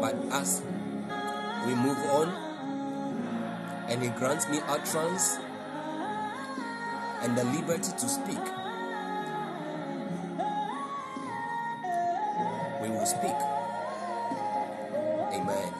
But 0.00 0.16
as 0.30 0.62
we 1.66 1.74
move 1.74 1.98
on 2.10 2.28
and 3.88 4.02
He 4.02 4.08
grants 4.10 4.48
me 4.48 4.60
utterance 4.66 5.38
and 7.22 7.36
the 7.36 7.44
liberty 7.44 7.92
to 7.92 8.08
speak, 8.08 8.61
will 13.02 13.08
speak. 13.08 13.38
Amen. 15.34 15.72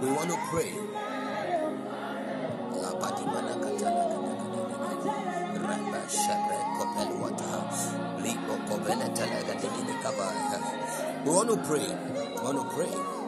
We 0.00 0.08
want 0.08 0.30
to 0.30 0.36
pray. 0.50 0.72
We 11.22 11.30
want 11.30 11.48
to 11.50 11.56
pray. 11.68 11.86
We 11.86 12.42
want 12.42 12.58
to 12.58 12.64
pray. 12.74 13.21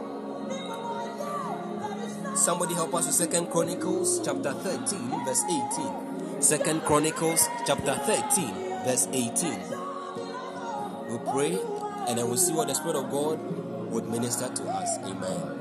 Somebody 2.44 2.74
help 2.74 2.94
us 2.94 3.06
with 3.06 3.14
Second 3.14 3.46
Chronicles 3.46 4.20
chapter 4.22 4.52
13, 4.52 5.24
verse 5.24 5.44
18. 5.44 6.42
Second 6.42 6.82
Chronicles 6.82 7.48
chapter 7.66 7.94
13, 7.94 8.84
verse 8.84 9.08
18. 9.10 9.60
We 11.08 11.16
pray 11.32 11.58
and 12.06 12.18
then 12.18 12.28
we'll 12.28 12.36
see 12.36 12.52
what 12.52 12.68
the 12.68 12.74
Spirit 12.74 12.96
of 12.96 13.10
God 13.10 13.40
would 13.90 14.10
minister 14.10 14.50
to 14.50 14.62
us. 14.64 14.98
Amen. 15.04 15.53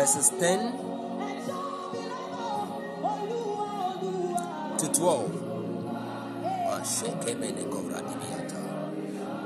Verses 0.00 0.32
10 0.40 0.72
to 4.78 4.86
12. 4.94 5.30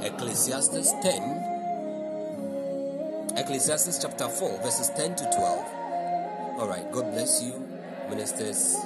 Ecclesiastes 0.04 0.92
10. 1.02 3.34
Ecclesiastes 3.36 3.98
chapter 4.00 4.28
4, 4.28 4.62
verses 4.62 4.90
10 4.90 5.16
to 5.16 5.24
12. 5.24 5.40
All 6.60 6.68
right, 6.68 6.88
God 6.92 7.10
bless 7.10 7.42
you, 7.42 7.60
ministers 8.08 8.76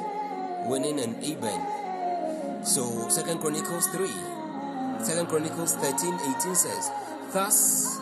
Winning 0.65 0.99
and 1.01 1.23
Aben. 1.23 2.65
So, 2.65 3.11
Second 3.11 3.41
Chronicles 3.41 3.89
three. 3.89 4.09
3, 4.09 5.05
Second 5.05 5.27
Chronicles 5.27 5.75
13, 5.75 6.15
18 6.39 6.55
says, 6.55 6.91
Thus 7.35 7.99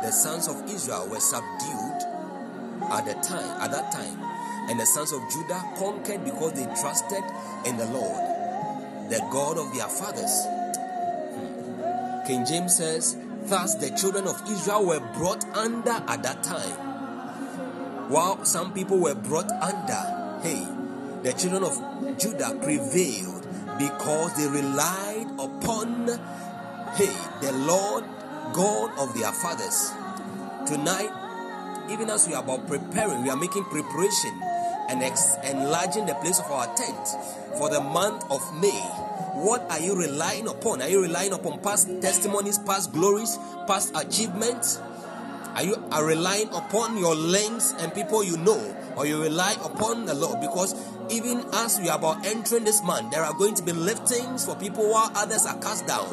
the 0.00 0.10
sons 0.10 0.48
of 0.48 0.64
Israel 0.70 1.06
were 1.10 1.20
subdued 1.20 2.09
at 2.90 3.06
the 3.06 3.14
time, 3.14 3.60
at 3.60 3.70
that 3.70 3.92
time, 3.92 4.18
and 4.68 4.78
the 4.78 4.86
sons 4.86 5.12
of 5.12 5.20
Judah 5.30 5.62
conquered 5.76 6.24
because 6.24 6.52
they 6.52 6.64
trusted 6.80 7.24
in 7.66 7.76
the 7.76 7.86
Lord, 7.86 8.20
the 9.10 9.18
God 9.30 9.58
of 9.58 9.74
their 9.74 9.88
fathers. 9.88 10.46
Hmm. 11.34 12.26
King 12.26 12.44
James 12.46 12.76
says, 12.76 13.16
Thus 13.44 13.74
the 13.76 13.90
children 13.90 14.26
of 14.26 14.40
Israel 14.48 14.86
were 14.86 15.00
brought 15.14 15.44
under 15.56 15.90
at 15.90 16.22
that 16.22 16.42
time. 16.42 16.90
While 18.10 18.44
some 18.44 18.72
people 18.72 18.98
were 18.98 19.14
brought 19.14 19.50
under, 19.50 20.40
hey, 20.42 20.66
the 21.22 21.32
children 21.32 21.64
of 21.64 22.18
Judah 22.18 22.58
prevailed 22.62 23.46
because 23.78 24.36
they 24.36 24.46
relied 24.46 25.26
upon, 25.38 26.06
hey, 26.94 27.14
the 27.40 27.52
Lord 27.52 28.04
God 28.52 28.98
of 28.98 29.14
their 29.14 29.32
fathers. 29.32 29.92
Tonight, 30.66 31.10
even 31.90 32.08
as 32.10 32.26
we 32.28 32.34
are 32.34 32.42
about 32.42 32.66
preparing, 32.66 33.22
we 33.22 33.30
are 33.30 33.36
making 33.36 33.64
preparation 33.64 34.40
and 34.88 35.02
ex- 35.02 35.36
enlarging 35.44 36.06
the 36.06 36.14
place 36.16 36.38
of 36.38 36.46
our 36.46 36.66
tent 36.76 37.08
for 37.58 37.68
the 37.70 37.80
month 37.80 38.24
of 38.30 38.40
May. 38.60 38.80
What 39.34 39.62
are 39.70 39.80
you 39.80 39.94
relying 39.96 40.48
upon? 40.48 40.82
Are 40.82 40.88
you 40.88 41.02
relying 41.02 41.32
upon 41.32 41.60
past 41.60 41.88
testimonies, 42.00 42.58
past 42.58 42.92
glories, 42.92 43.38
past 43.66 43.92
achievements? 43.94 44.80
Are 45.54 45.64
you 45.64 45.82
are 45.90 46.04
relying 46.04 46.48
upon 46.50 46.96
your 46.96 47.14
links 47.14 47.74
and 47.78 47.92
people 47.92 48.22
you 48.22 48.36
know, 48.38 48.76
or 48.96 49.06
you 49.06 49.20
rely 49.20 49.52
upon 49.64 50.06
the 50.06 50.14
Lord? 50.14 50.40
Because 50.40 50.74
even 51.10 51.44
as 51.54 51.80
we 51.80 51.88
are 51.88 51.98
about 51.98 52.24
entering 52.24 52.64
this 52.64 52.82
month, 52.84 53.10
there 53.10 53.24
are 53.24 53.34
going 53.34 53.54
to 53.54 53.62
be 53.62 53.72
liftings 53.72 54.44
for 54.46 54.54
people 54.54 54.88
while 54.88 55.10
others 55.16 55.46
are 55.46 55.58
cast 55.58 55.86
down. 55.88 56.06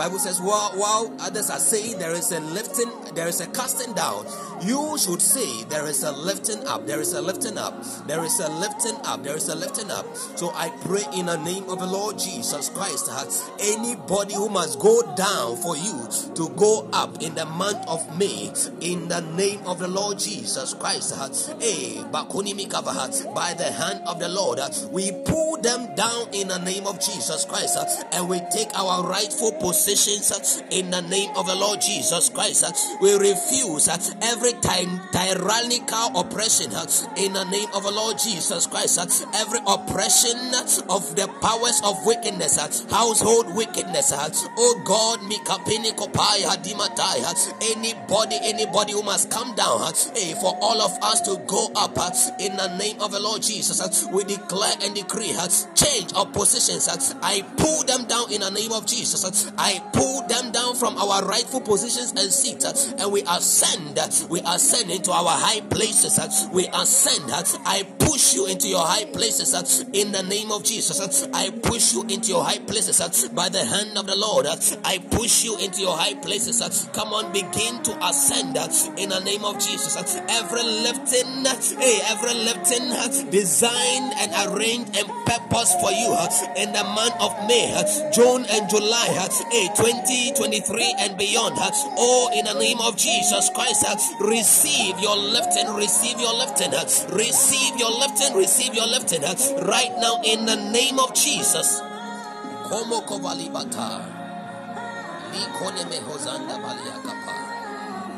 Bible 0.00 0.18
says, 0.18 0.40
while, 0.40 0.70
while 0.76 1.14
others 1.20 1.50
are 1.50 1.58
saying 1.58 1.98
there 1.98 2.12
is 2.12 2.32
a 2.32 2.40
lifting, 2.40 2.90
there 3.14 3.28
is 3.28 3.42
a 3.42 3.46
casting 3.48 3.92
down, 3.92 4.24
you 4.62 4.96
should 4.96 5.20
say 5.20 5.64
there 5.64 5.86
is 5.86 6.02
a 6.02 6.12
lifting 6.12 6.66
up, 6.66 6.86
there 6.86 7.02
is 7.02 7.12
a 7.12 7.20
lifting 7.20 7.58
up, 7.58 7.74
there 8.06 8.24
is 8.24 8.40
a 8.40 8.48
lifting 8.48 8.96
up, 9.04 9.22
there 9.22 9.36
is 9.36 9.50
a 9.50 9.54
lifting 9.54 9.90
up. 9.90 10.06
So 10.36 10.52
I 10.54 10.70
pray 10.86 11.02
in 11.12 11.26
the 11.26 11.36
name 11.36 11.68
of 11.68 11.80
the 11.80 11.86
Lord 11.86 12.18
Jesus 12.18 12.70
Christ 12.70 13.08
that 13.08 13.28
anybody 13.60 14.32
who 14.36 14.48
must 14.48 14.78
go 14.78 15.02
down 15.16 15.58
for 15.58 15.76
you 15.76 16.08
to 16.34 16.48
go 16.56 16.88
up 16.94 17.20
in 17.22 17.34
the 17.34 17.44
month 17.44 17.86
of 17.86 18.18
May, 18.18 18.50
in 18.80 19.08
the 19.08 19.20
name 19.36 19.60
of 19.66 19.80
the 19.80 19.88
Lord 19.88 20.18
Jesus 20.18 20.72
Christ, 20.72 21.12
eh, 21.60 22.02
by 22.10 22.24
the 22.24 23.72
hand 23.76 24.00
of 24.06 24.18
the 24.18 24.28
Lord, 24.30 24.60
we 24.90 25.12
pull 25.26 25.58
them 25.60 25.94
down 25.94 26.28
in 26.32 26.48
the 26.48 26.58
name 26.58 26.86
of 26.86 27.00
Jesus 27.00 27.44
Christ 27.44 27.76
and 28.12 28.28
we 28.30 28.40
take 28.50 28.68
our 28.74 29.06
rightful 29.06 29.52
positions 29.90 30.62
in 30.70 30.90
the 30.90 31.00
name 31.02 31.30
of 31.36 31.46
the 31.46 31.54
Lord 31.54 31.80
Jesus 31.80 32.28
Christ. 32.28 32.64
We 33.00 33.12
refuse 33.14 33.88
every 34.22 34.52
time 34.62 35.00
tyrannical 35.10 36.20
oppression 36.20 36.70
in 37.16 37.32
the 37.32 37.44
name 37.50 37.68
of 37.74 37.82
the 37.82 37.90
Lord 37.90 38.16
Jesus 38.18 38.66
Christ. 38.68 38.98
Every 39.34 39.58
oppression 39.66 40.38
of 40.88 41.16
the 41.16 41.26
powers 41.42 41.80
of 41.84 42.06
wickedness, 42.06 42.56
household 42.88 43.52
wickedness. 43.54 44.12
Oh 44.14 44.80
God, 44.84 45.20
Mikapini 45.26 45.90
Kopaya 45.98 46.54
Dimataya. 46.62 47.34
Anybody, 47.74 48.38
anybody 48.42 48.92
who 48.92 49.02
must 49.02 49.30
come 49.30 49.54
down 49.56 49.92
for 50.40 50.56
all 50.62 50.80
of 50.80 50.96
us 51.02 51.20
to 51.22 51.36
go 51.46 51.70
up 51.74 51.98
in 52.38 52.56
the 52.56 52.76
name 52.78 53.00
of 53.00 53.10
the 53.10 53.20
Lord 53.20 53.42
Jesus. 53.42 54.06
We 54.06 54.22
declare 54.24 54.74
and 54.82 54.94
decree 54.94 55.34
change 55.74 56.12
of 56.14 56.32
positions. 56.32 56.88
I 57.22 57.42
pull 57.56 57.82
them 57.84 58.04
down 58.06 58.32
in 58.32 58.40
the 58.42 58.50
name 58.50 58.72
of 58.72 58.86
Jesus. 58.86 59.50
I 59.58 59.69
I 59.70 59.78
pull 59.92 60.26
them 60.26 60.50
down 60.50 60.74
from 60.74 60.98
our 60.98 61.24
rightful 61.24 61.60
positions 61.60 62.10
and 62.10 62.32
seats, 62.32 62.64
uh, 62.64 62.96
and 62.98 63.12
we 63.12 63.22
ascend. 63.22 63.96
Uh, 63.96 64.08
we 64.28 64.40
ascend 64.40 64.90
into 64.90 65.12
our 65.12 65.38
high 65.38 65.60
places. 65.60 66.18
Uh, 66.18 66.28
we 66.52 66.66
ascend. 66.74 67.30
I 67.30 67.84
push 68.00 68.34
you 68.34 68.46
into 68.48 68.66
your 68.66 68.84
high 68.84 69.04
places 69.04 69.54
in 69.92 70.10
the 70.10 70.24
name 70.24 70.50
of 70.50 70.64
Jesus. 70.64 71.28
I 71.32 71.50
push 71.50 71.94
you 71.94 72.02
into 72.02 72.30
your 72.30 72.42
high 72.42 72.58
places 72.58 72.98
by 73.28 73.48
the 73.48 73.64
hand 73.64 73.96
of 73.96 74.08
the 74.08 74.16
Lord. 74.16 74.46
I 74.84 74.98
push 74.98 75.44
you 75.44 75.56
into 75.58 75.82
your 75.82 75.96
high 75.96 76.14
places. 76.14 76.58
Come 76.92 77.12
on, 77.14 77.32
begin 77.32 77.80
to 77.84 77.92
ascend 78.04 78.56
in 78.98 79.10
the 79.10 79.20
name 79.20 79.44
of 79.44 79.54
Jesus. 79.60 79.94
Every 80.28 80.62
lifting, 80.64 81.44
hey, 81.78 82.00
every 82.10 82.34
lifting 82.34 83.30
designed 83.30 84.14
and 84.18 84.50
arranged 84.50 84.96
and 84.96 85.06
purpose 85.26 85.74
for 85.80 85.92
you 85.92 86.10
in 86.56 86.72
the 86.72 86.82
month 86.82 87.14
of 87.20 87.30
May, 87.46 87.70
June, 88.12 88.44
and 88.50 88.68
July, 88.68 89.06
hey, 89.52 89.59
2023 89.68 90.94
and 91.00 91.16
beyond. 91.18 91.56
Oh, 91.98 92.30
in 92.34 92.44
the 92.44 92.54
name 92.54 92.80
of 92.80 92.96
Jesus 92.96 93.50
Christ, 93.54 93.84
receive 94.20 94.98
your 95.00 95.16
lifting, 95.16 95.74
receive 95.74 96.18
your 96.20 96.34
lifting, 96.34 96.70
receive 97.14 97.76
your 97.78 97.90
lifting, 97.90 98.36
receive 98.36 98.74
your 98.74 98.86
lifting 98.86 99.22
right 99.66 99.92
now 99.98 100.20
in 100.24 100.46
the 100.46 100.56
name 100.72 100.98
of 100.98 101.14
Jesus. 101.14 101.80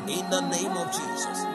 In 0.08 0.30
the 0.30 0.40
name 0.40 0.76
of 0.76 0.92
Jesus. 0.92 1.46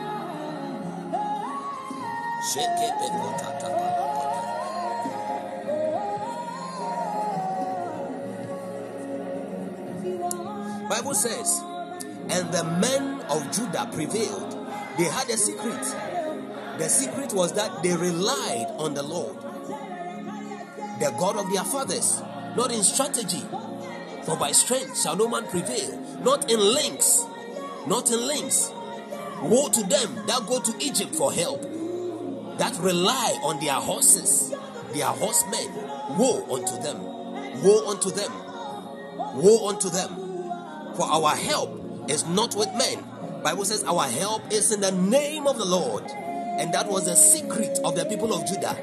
Bible 10.89 11.13
says, 11.13 11.61
and 12.29 12.51
the 12.51 12.63
men 12.79 13.21
of 13.29 13.51
Judah 13.51 13.89
prevailed. 13.91 14.53
They 14.97 15.05
had 15.05 15.29
a 15.29 15.37
secret. 15.37 15.81
The 16.77 16.89
secret 16.89 17.33
was 17.33 17.53
that 17.53 17.83
they 17.83 17.95
relied 17.95 18.67
on 18.77 18.93
the 18.93 19.03
Lord, 19.03 19.35
the 20.99 21.13
God 21.17 21.37
of 21.37 21.51
their 21.51 21.63
fathers, 21.63 22.21
not 22.55 22.71
in 22.71 22.83
strategy. 22.83 23.43
For 24.23 24.35
by 24.37 24.51
strength 24.51 25.01
shall 25.01 25.15
no 25.15 25.27
man 25.27 25.47
prevail, 25.47 25.99
not 26.21 26.51
in 26.51 26.59
links, 26.59 27.25
not 27.87 28.11
in 28.11 28.27
links. 28.27 28.71
Woe 29.41 29.69
to 29.69 29.81
them 29.83 30.25
that 30.27 30.45
go 30.47 30.59
to 30.59 30.73
Egypt 30.83 31.15
for 31.15 31.31
help, 31.31 31.61
that 32.57 32.75
rely 32.79 33.39
on 33.43 33.59
their 33.63 33.75
horses, 33.75 34.53
their 34.93 35.05
horsemen. 35.05 35.73
Woe 36.17 36.43
unto 36.51 36.81
them, 36.81 37.03
woe 37.63 37.89
unto 37.89 38.11
them, 38.11 38.31
woe 39.35 39.69
unto 39.69 39.89
them. 39.89 40.26
For 40.97 41.05
our 41.05 41.35
help 41.35 42.09
is 42.09 42.25
not 42.25 42.55
with 42.55 42.73
men. 42.73 43.05
Bible 43.43 43.65
says 43.65 43.83
our 43.83 44.05
help 44.05 44.51
is 44.51 44.71
in 44.71 44.81
the 44.81 44.91
name 44.91 45.45
of 45.45 45.59
the 45.59 45.65
Lord. 45.65 46.03
And 46.09 46.73
that 46.73 46.89
was 46.89 47.05
the 47.05 47.15
secret 47.15 47.79
of 47.83 47.95
the 47.95 48.03
people 48.05 48.33
of 48.33 48.47
Judah. 48.47 48.75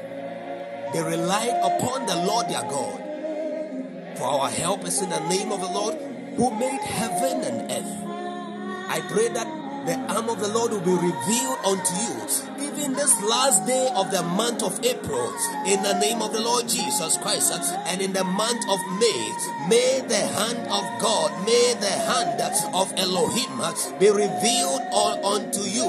They 0.93 1.03
relied 1.03 1.59
upon 1.61 2.05
the 2.05 2.15
Lord 2.15 2.47
their 2.47 2.61
God. 2.61 4.17
For 4.17 4.23
our 4.23 4.49
help 4.49 4.85
is 4.85 5.01
in 5.01 5.09
the 5.09 5.19
name 5.27 5.51
of 5.51 5.59
the 5.59 5.67
Lord 5.67 5.95
who 6.37 6.57
made 6.57 6.79
heaven 6.79 7.41
and 7.43 7.69
earth. 7.69 8.89
I 8.89 9.01
pray 9.11 9.27
that 9.27 9.64
the 9.85 9.95
arm 10.09 10.29
of 10.29 10.39
the 10.39 10.47
Lord 10.47 10.71
will 10.71 10.81
be 10.81 10.91
revealed 10.91 11.59
unto 11.65 11.93
you 11.95 12.65
even 12.75 12.93
this 12.93 13.21
last 13.23 13.65
day 13.65 13.89
of 13.95 14.11
the 14.11 14.21
month 14.23 14.63
of 14.63 14.83
April 14.83 15.33
in 15.65 15.81
the 15.83 15.97
name 15.99 16.21
of 16.21 16.33
the 16.33 16.41
Lord 16.41 16.67
Jesus 16.67 17.17
Christ 17.17 17.53
and 17.85 18.01
in 18.01 18.11
the 18.13 18.23
month 18.23 18.65
of 18.69 18.79
May. 18.99 19.21
May 19.69 20.01
the 20.07 20.19
hand 20.19 20.59
of 20.67 20.83
God 21.01 21.45
may 21.45 21.73
the 21.79 21.87
hand 21.87 22.41
of 22.73 22.93
Elohim 22.97 23.61
be 23.99 24.09
revealed 24.09 24.81
unto 25.23 25.61
you 25.61 25.85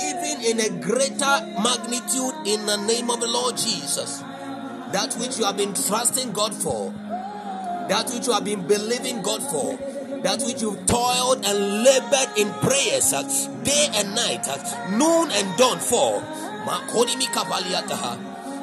even 0.00 0.40
in 0.42 0.60
a 0.60 0.80
greater 0.80 1.44
magnitude 1.60 2.46
in 2.46 2.64
the 2.66 2.76
name 2.86 3.10
of 3.10 3.20
the 3.20 3.28
Lord 3.28 3.56
Jesus. 3.56 4.20
That 4.92 5.14
which 5.20 5.38
you 5.38 5.44
have 5.44 5.56
been 5.56 5.74
trusting 5.74 6.32
God 6.32 6.54
for 6.54 6.92
that 7.90 8.08
which 8.14 8.28
you 8.28 8.32
have 8.32 8.44
been 8.44 8.66
believing 8.68 9.20
God 9.20 9.42
for 9.42 9.76
that 10.22 10.42
which 10.42 10.62
you've 10.62 10.86
toiled 10.86 11.44
and 11.44 11.84
labored 11.84 12.36
in 12.36 12.48
prayers 12.60 13.12
uh, 13.12 13.22
day 13.64 13.88
and 13.94 14.14
night, 14.14 14.46
uh, 14.48 14.56
noon 14.90 15.30
and 15.32 15.58
dawn 15.58 15.78
for. 15.78 16.20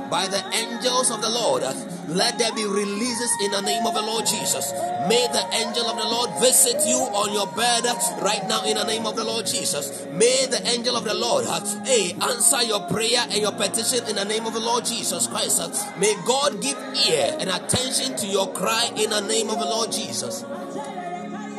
By 0.10 0.28
the 0.28 0.42
angels 0.54 1.12
of 1.12 1.22
the 1.22 1.30
Lord, 1.30 1.64
uh, 1.64 1.74
let 2.08 2.40
there 2.40 2.54
be 2.54 2.64
releases 2.64 3.32
in 3.44 3.52
the 3.52 3.62
name 3.62 3.86
of 3.86 3.94
the 3.94 4.02
Lord 4.02 4.26
Jesus. 4.26 4.72
May 5.10 5.28
the 5.28 5.44
angel 5.52 5.86
of 5.88 5.98
the 5.98 6.08
Lord 6.08 6.30
visit 6.40 6.80
you 6.88 6.96
on 6.96 7.34
your 7.34 7.48
bed 7.48 7.84
right 8.22 8.48
now 8.48 8.64
in 8.64 8.78
the 8.78 8.86
name 8.86 9.06
of 9.06 9.18
the 9.18 9.26
Lord 9.26 9.46
Jesus. 9.46 10.06
May 10.14 10.46
the 10.46 10.66
angel 10.68 10.96
of 10.96 11.04
the 11.04 11.14
Lord 11.14 11.46
hey, 11.86 12.16
answer 12.22 12.64
your 12.64 12.88
prayer 12.88 13.26
and 13.30 13.42
your 13.42 13.52
petition 13.52 14.08
in 14.08 14.16
the 14.16 14.24
name 14.24 14.46
of 14.46 14.54
the 14.54 14.62
Lord 14.62 14.86
Jesus 14.86 15.28
Christ. 15.28 15.60
May 15.98 16.16
God 16.26 16.62
give 16.62 16.78
ear 17.10 17.36
and 17.40 17.50
attention 17.50 18.16
to 18.18 18.28
your 18.28 18.54
cry 18.54 18.90
in 18.96 19.10
the 19.10 19.22
name 19.22 19.50
of 19.50 19.60
the 19.60 19.66
Lord 19.66 19.92
Jesus. 19.92 20.46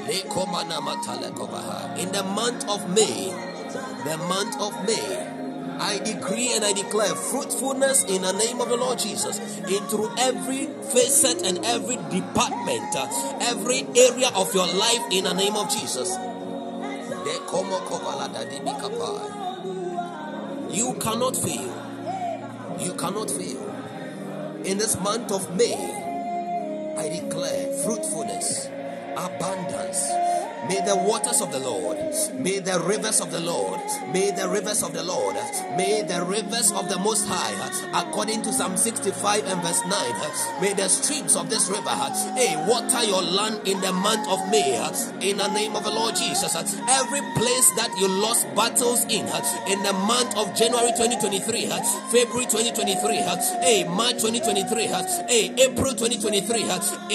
In 0.08 0.16
the 2.12 2.22
month 2.34 2.66
of 2.66 2.88
May, 2.94 3.28
the 4.04 4.16
month 4.16 4.58
of 4.58 4.72
May, 4.86 5.28
I 5.78 5.98
decree 5.98 6.54
and 6.54 6.64
I 6.64 6.72
declare 6.72 7.14
fruitfulness 7.14 8.04
in 8.04 8.22
the 8.22 8.32
name 8.32 8.62
of 8.62 8.70
the 8.70 8.76
Lord 8.78 8.98
Jesus 8.98 9.38
in 9.68 9.84
through 9.88 10.10
every 10.18 10.64
facet 10.66 11.46
and 11.46 11.62
every 11.66 11.96
department, 11.96 12.96
uh, 12.96 13.06
every 13.42 13.86
area 13.96 14.30
of 14.34 14.54
your 14.54 14.66
life 14.66 15.02
in 15.12 15.24
the 15.24 15.34
name 15.34 15.56
of 15.56 15.68
Jesus. 15.68 16.16
You 20.74 20.94
cannot 20.94 21.36
fail. 21.36 21.74
You 22.80 22.94
cannot 22.94 23.30
fail. 23.30 23.62
In 24.64 24.78
this 24.78 24.98
month 25.00 25.30
of 25.32 25.54
May, 25.54 25.74
I 26.96 27.08
declare 27.10 27.72
fruitfulness 27.84 28.70
abundance. 29.18 30.08
May 30.68 30.80
the 30.84 30.96
waters 30.96 31.40
of 31.40 31.50
the 31.50 31.60
Lord, 31.60 31.96
may 32.34 32.58
the 32.58 32.78
rivers 32.80 33.20
of 33.22 33.30
the 33.30 33.40
Lord, 33.40 33.80
may 34.12 34.30
the 34.32 34.48
rivers 34.48 34.82
of 34.82 34.92
the 34.92 35.02
Lord, 35.02 35.36
may 35.78 36.02
the 36.02 36.22
rivers 36.24 36.72
of 36.72 36.90
the 36.90 36.98
Most 36.98 37.26
High, 37.26 37.54
according 37.94 38.42
to 38.42 38.52
Psalm 38.52 38.76
65 38.76 39.46
and 39.46 39.62
verse 39.62 39.80
9, 39.86 40.60
may 40.60 40.74
the 40.74 40.88
streams 40.88 41.36
of 41.36 41.48
this 41.48 41.70
river, 41.70 41.88
hey, 42.36 42.52
water 42.68 43.02
your 43.04 43.22
land 43.22 43.66
in 43.66 43.80
the 43.80 43.92
month 43.92 44.28
of 44.28 44.38
May, 44.50 44.76
in 45.22 45.38
the 45.38 45.48
name 45.54 45.74
of 45.74 45.84
the 45.84 45.90
Lord 45.90 46.16
Jesus. 46.16 46.54
Every 46.54 47.22
place 47.32 47.68
that 47.80 47.94
you 47.98 48.08
lost 48.20 48.44
battles 48.54 49.04
in, 49.04 49.24
in 49.72 49.82
the 49.82 49.94
month 50.04 50.36
of 50.36 50.54
January 50.54 50.90
2023, 50.92 51.70
February 52.12 52.44
2023, 52.44 53.16
hey, 53.64 53.84
March 53.88 54.20
2023, 54.20 54.84
hey, 55.32 55.54
April 55.64 55.94
2023, 55.94 56.60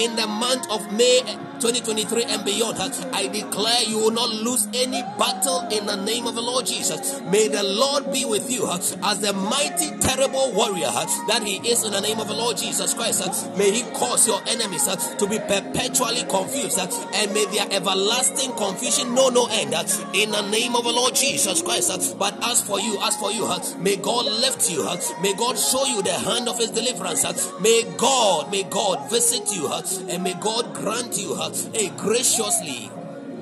in 0.02 0.16
the 0.16 0.26
month 0.26 0.66
of 0.70 0.90
May 0.90 1.22
2023 1.64 2.24
and 2.24 2.44
beyond, 2.44 2.76
I 3.14 3.26
declare 3.28 3.82
you 3.84 3.96
will 3.96 4.10
not 4.10 4.28
lose 4.28 4.68
any 4.74 5.00
battle 5.16 5.66
in 5.72 5.86
the 5.86 5.96
name 5.96 6.26
of 6.26 6.34
the 6.34 6.42
Lord 6.42 6.66
Jesus. 6.66 7.22
May 7.22 7.48
the 7.48 7.62
Lord 7.62 8.12
be 8.12 8.26
with 8.26 8.50
you 8.50 8.68
as 8.70 9.20
the 9.20 9.32
mighty, 9.32 9.96
terrible 9.96 10.52
warrior 10.52 10.92
that 10.92 11.42
He 11.42 11.56
is 11.66 11.82
in 11.84 11.92
the 11.92 12.02
name 12.02 12.20
of 12.20 12.28
the 12.28 12.34
Lord 12.34 12.58
Jesus 12.58 12.92
Christ. 12.92 13.56
May 13.56 13.70
He 13.70 13.82
cause 13.92 14.26
your 14.28 14.42
enemies 14.46 14.84
to 14.84 15.26
be 15.26 15.38
perpetually 15.38 16.24
confused 16.24 16.78
and 17.14 17.32
may 17.32 17.46
their 17.46 17.66
everlasting 17.72 18.52
confusion 18.56 19.14
know 19.14 19.30
no 19.30 19.48
end 19.50 19.72
in 20.12 20.32
the 20.32 20.42
name 20.50 20.76
of 20.76 20.84
the 20.84 20.92
Lord 20.92 21.14
Jesus 21.14 21.62
Christ. 21.62 22.18
But 22.18 22.36
as 22.44 22.60
for 22.60 22.78
you, 22.78 23.00
as 23.00 23.16
for 23.16 23.32
you, 23.32 23.48
may 23.78 23.96
God 23.96 24.26
lift 24.26 24.70
you, 24.70 24.84
may 25.22 25.32
God 25.32 25.56
show 25.56 25.86
you 25.86 26.02
the 26.02 26.12
hand 26.12 26.46
of 26.46 26.58
His 26.58 26.72
deliverance, 26.72 27.24
may 27.62 27.84
God, 27.96 28.50
may 28.50 28.64
God 28.64 29.08
visit 29.10 29.48
you, 29.50 29.72
and 30.10 30.22
may 30.22 30.34
God 30.34 30.74
grant 30.74 31.16
you 31.16 31.34
hey, 31.72 31.90
graciously 31.96 32.90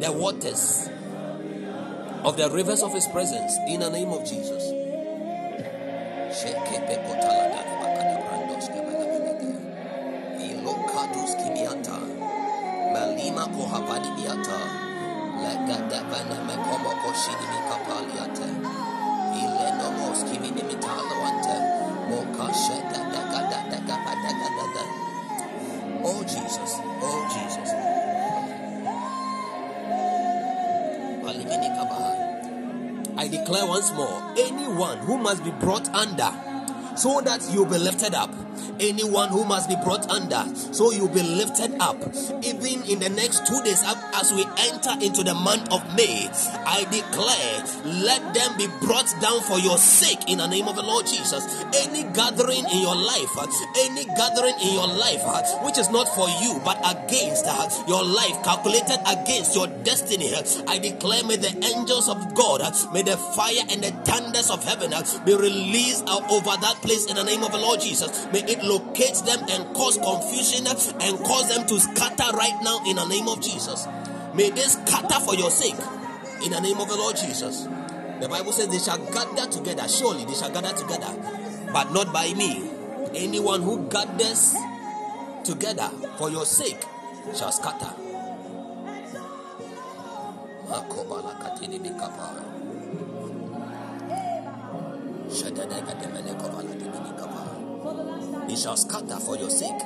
the 0.00 0.12
waters 0.12 0.88
of 2.24 2.36
the 2.36 2.50
rivers 2.50 2.82
of 2.82 2.92
his 2.92 3.06
presence 3.08 3.56
in 3.68 3.80
the 3.80 3.90
name 3.90 4.10
of 4.10 4.24
Jesus. 4.24 4.72
Malima 12.92 13.46
kohavadi 13.48 14.10
biata, 14.16 14.58
lega 15.40 15.92
I 33.16 33.28
declare 33.28 33.66
once 33.66 33.92
more 33.92 34.34
anyone 34.38 34.98
who 34.98 35.18
must 35.18 35.44
be 35.44 35.50
brought 35.50 35.88
under 35.94 36.32
so 36.96 37.20
that 37.20 37.46
you'll 37.52 37.66
be 37.66 37.78
lifted 37.78 38.14
up 38.14 38.30
anyone 38.80 39.28
who 39.28 39.44
must 39.44 39.68
be 39.68 39.76
brought 39.76 40.08
under, 40.10 40.44
so 40.54 40.90
you'll 40.92 41.08
be 41.08 41.22
lifted 41.22 41.74
up. 41.80 41.96
Even 42.42 42.82
in 42.88 42.98
the 42.98 43.08
next 43.08 43.46
two 43.46 43.62
days, 43.62 43.82
as 44.14 44.32
we 44.32 44.44
enter 44.58 44.92
into 45.04 45.22
the 45.22 45.34
month 45.34 45.70
of 45.72 45.82
May, 45.96 46.28
I 46.66 46.84
declare, 46.90 47.64
let 47.84 48.34
them 48.34 48.56
be 48.56 48.66
brought 48.84 49.12
down 49.20 49.40
for 49.42 49.58
your 49.58 49.78
sake 49.78 50.28
in 50.28 50.38
the 50.38 50.46
name 50.46 50.68
of 50.68 50.76
the 50.76 50.82
Lord 50.82 51.06
Jesus. 51.06 51.44
Any 51.74 52.04
gathering 52.12 52.64
in 52.70 52.80
your 52.80 52.96
life, 52.96 53.30
any 53.78 54.04
gathering 54.04 54.54
in 54.60 54.74
your 54.74 54.88
life 54.88 55.22
which 55.64 55.78
is 55.78 55.90
not 55.90 56.08
for 56.08 56.28
you 56.42 56.60
but 56.64 56.78
against 56.84 57.46
your 57.88 58.04
life, 58.04 58.42
calculated 58.42 58.98
against 59.06 59.54
your 59.54 59.66
destiny, 59.84 60.32
I 60.66 60.78
declare, 60.78 61.24
may 61.24 61.36
the 61.36 61.52
angels 61.74 62.08
of 62.08 62.34
God, 62.34 62.62
may 62.92 63.02
the 63.02 63.16
fire 63.16 63.64
and 63.70 63.82
the 63.82 63.90
thunders 64.04 64.50
of 64.50 64.64
heaven 64.64 64.90
be 65.24 65.34
released 65.34 66.04
over 66.08 66.56
that 66.60 66.76
place 66.82 67.06
in 67.06 67.16
the 67.16 67.24
name 67.24 67.42
of 67.42 67.52
the 67.52 67.58
Lord 67.58 67.80
Jesus. 67.80 68.26
May 68.32 68.41
it 68.48 68.62
locate 68.62 69.14
them 69.24 69.44
and 69.48 69.74
cause 69.74 69.98
confusion 69.98 70.66
and 70.66 71.18
cause 71.24 71.48
them 71.48 71.66
to 71.66 71.80
scatter 71.80 72.36
right 72.36 72.58
now 72.62 72.82
in 72.86 72.96
the 72.96 73.06
name 73.06 73.28
of 73.28 73.40
Jesus. 73.40 73.86
May 74.34 74.50
they 74.50 74.62
scatter 74.62 75.20
for 75.20 75.34
your 75.34 75.50
sake 75.50 75.78
in 76.44 76.52
the 76.52 76.60
name 76.60 76.78
of 76.78 76.88
the 76.88 76.96
Lord 76.96 77.16
Jesus. 77.16 77.66
The 78.20 78.28
Bible 78.28 78.52
says 78.52 78.68
they 78.68 78.78
shall 78.78 78.98
gather 79.12 79.50
together. 79.50 79.88
Surely 79.88 80.24
they 80.24 80.34
shall 80.34 80.50
gather 80.50 80.76
together, 80.76 81.12
but 81.72 81.92
not 81.92 82.12
by 82.12 82.32
me. 82.34 82.70
Anyone 83.14 83.62
who 83.62 83.88
gathers 83.88 84.54
together 85.44 85.90
for 86.18 86.30
your 86.30 86.46
sake 86.46 86.80
shall 87.34 87.52
scatter. 87.52 87.94
He 98.48 98.56
shall 98.56 98.76
scatter 98.76 99.16
for 99.16 99.36
your 99.36 99.50
sake. 99.50 99.82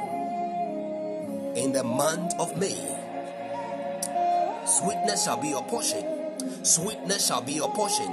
In 1.57 1.73
the 1.73 1.85
month 1.85 2.35
of 2.39 2.57
May, 2.59 2.77
sweetness 4.67 5.25
shall 5.25 5.41
be 5.41 5.49
your 5.49 5.65
portion. 5.65 6.05
Sweetness 6.65 7.27
shall 7.27 7.43
be 7.43 7.53
your 7.53 7.71
portion. 7.73 8.13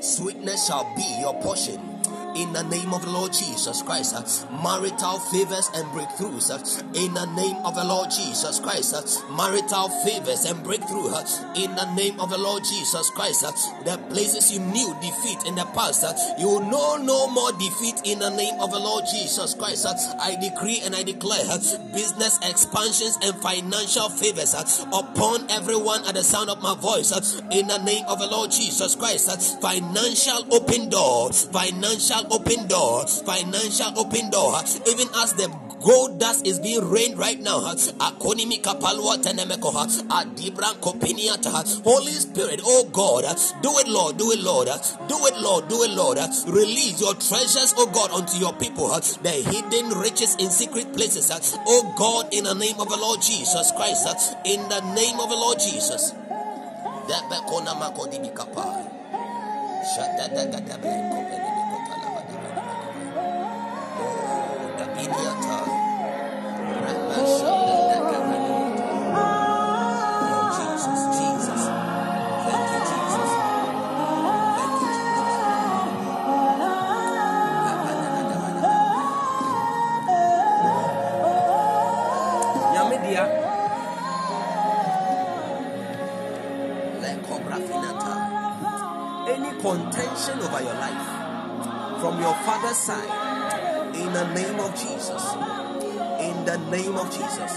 Sweetness 0.00 0.66
shall 0.66 0.92
be 0.96 1.18
your 1.20 1.34
portion 1.42 1.91
in 2.34 2.52
the 2.52 2.62
name 2.64 2.94
of 2.94 3.04
the 3.04 3.10
Lord 3.10 3.32
Jesus 3.32 3.82
Christ. 3.82 4.46
Marital 4.50 5.18
favors 5.18 5.70
and 5.74 5.86
breakthroughs 5.88 6.50
in 6.96 7.14
the 7.14 7.26
name 7.34 7.56
of 7.64 7.74
the 7.74 7.84
Lord 7.84 8.10
Jesus 8.10 8.60
Christ. 8.60 9.22
Marital 9.30 9.88
favors 10.04 10.44
and 10.44 10.62
breakthrough 10.62 11.08
in 11.56 11.74
the 11.74 11.94
name 11.94 12.18
of 12.20 12.30
the 12.30 12.38
Lord 12.38 12.62
Jesus 12.64 13.10
Christ. 13.10 13.42
The 13.84 13.98
places 14.10 14.52
you 14.52 14.60
knew 14.60 14.94
defeat 15.00 15.46
in 15.46 15.54
the 15.54 15.64
past, 15.74 16.04
you 16.38 16.60
know 16.60 16.96
no 16.96 17.26
more 17.28 17.52
defeat 17.52 18.00
in 18.04 18.18
the 18.18 18.30
name 18.30 18.60
of 18.60 18.70
the 18.70 18.78
Lord 18.78 19.04
Jesus 19.10 19.54
Christ. 19.54 19.86
I 20.20 20.36
decree 20.40 20.80
and 20.84 20.94
I 20.94 21.02
declare 21.02 21.44
business 21.94 22.38
expansions 22.42 23.18
and 23.22 23.34
financial 23.36 24.08
favors 24.08 24.54
upon 24.92 25.50
everyone 25.50 26.06
at 26.06 26.14
the 26.14 26.24
sound 26.24 26.50
of 26.50 26.62
my 26.62 26.74
voice 26.76 27.12
in 27.50 27.66
the 27.66 27.82
name 27.84 28.04
of 28.08 28.18
the 28.18 28.26
Lord 28.26 28.50
Jesus 28.50 28.96
Christ. 28.96 29.60
Financial 29.60 30.46
open 30.54 30.88
door, 30.88 31.32
financial 31.32 32.21
financial 32.22 32.32
open 32.32 32.66
door, 32.68 33.06
financial 33.06 33.98
open 33.98 34.30
door, 34.30 34.54
even 34.86 35.08
as 35.16 35.34
the 35.34 35.48
gold 35.82 36.20
dust 36.20 36.46
is 36.46 36.60
being 36.60 36.88
rained 36.88 37.18
right 37.18 37.40
now. 37.40 37.60
Holy 37.60 37.76
Spirit, 42.12 42.60
oh 42.64 42.84
God, 42.92 43.24
do 43.62 43.78
it, 43.78 43.88
Lord, 43.88 44.16
do 44.18 44.30
it, 44.30 44.40
Lord, 44.40 44.68
do 45.08 45.26
it, 45.26 45.36
Lord, 45.40 45.68
do 45.68 45.82
it, 45.82 45.90
Lord. 45.90 46.18
Release 46.46 47.00
your 47.00 47.14
treasures, 47.14 47.74
oh 47.76 47.86
God, 47.92 48.12
unto 48.12 48.38
your 48.38 48.52
people, 48.54 48.88
the 48.88 49.30
hidden 49.30 49.98
riches 49.98 50.36
in 50.36 50.50
secret 50.50 50.92
places, 50.92 51.30
oh 51.66 51.94
God, 51.96 52.32
in 52.32 52.44
the 52.44 52.54
name 52.54 52.78
of 52.78 52.88
the 52.88 52.96
Lord 52.96 53.20
Jesus 53.22 53.72
Christ, 53.72 54.36
in 54.44 54.68
the 54.68 54.80
name 54.94 55.18
of 55.18 55.28
the 55.28 55.36
Lord 55.36 55.58
Jesus. 55.58 56.14
Shut 59.82 60.14
any 60.20 60.50
contention 60.52 61.12
over 90.42 90.62
your 90.62 90.74
life 90.74 92.00
from 92.00 92.20
your 92.20 92.34
father's 92.34 92.76
side 92.76 93.31
in 94.12 94.18
the 94.18 94.34
name 94.34 94.60
of 94.60 94.72
Jesus. 94.76 95.24
In 96.20 96.44
the 96.44 96.58
name 96.70 96.96
of 96.96 97.10
Jesus. 97.10 97.52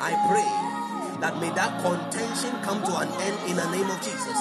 I 0.00 0.16
pray 0.24 1.20
that 1.20 1.38
may 1.38 1.50
that 1.50 1.82
contention 1.84 2.50
come 2.62 2.82
to 2.82 2.96
an 2.96 3.08
end 3.20 3.50
in 3.50 3.56
the 3.56 3.70
name 3.70 3.90
of 3.90 4.00
Jesus. 4.00 4.38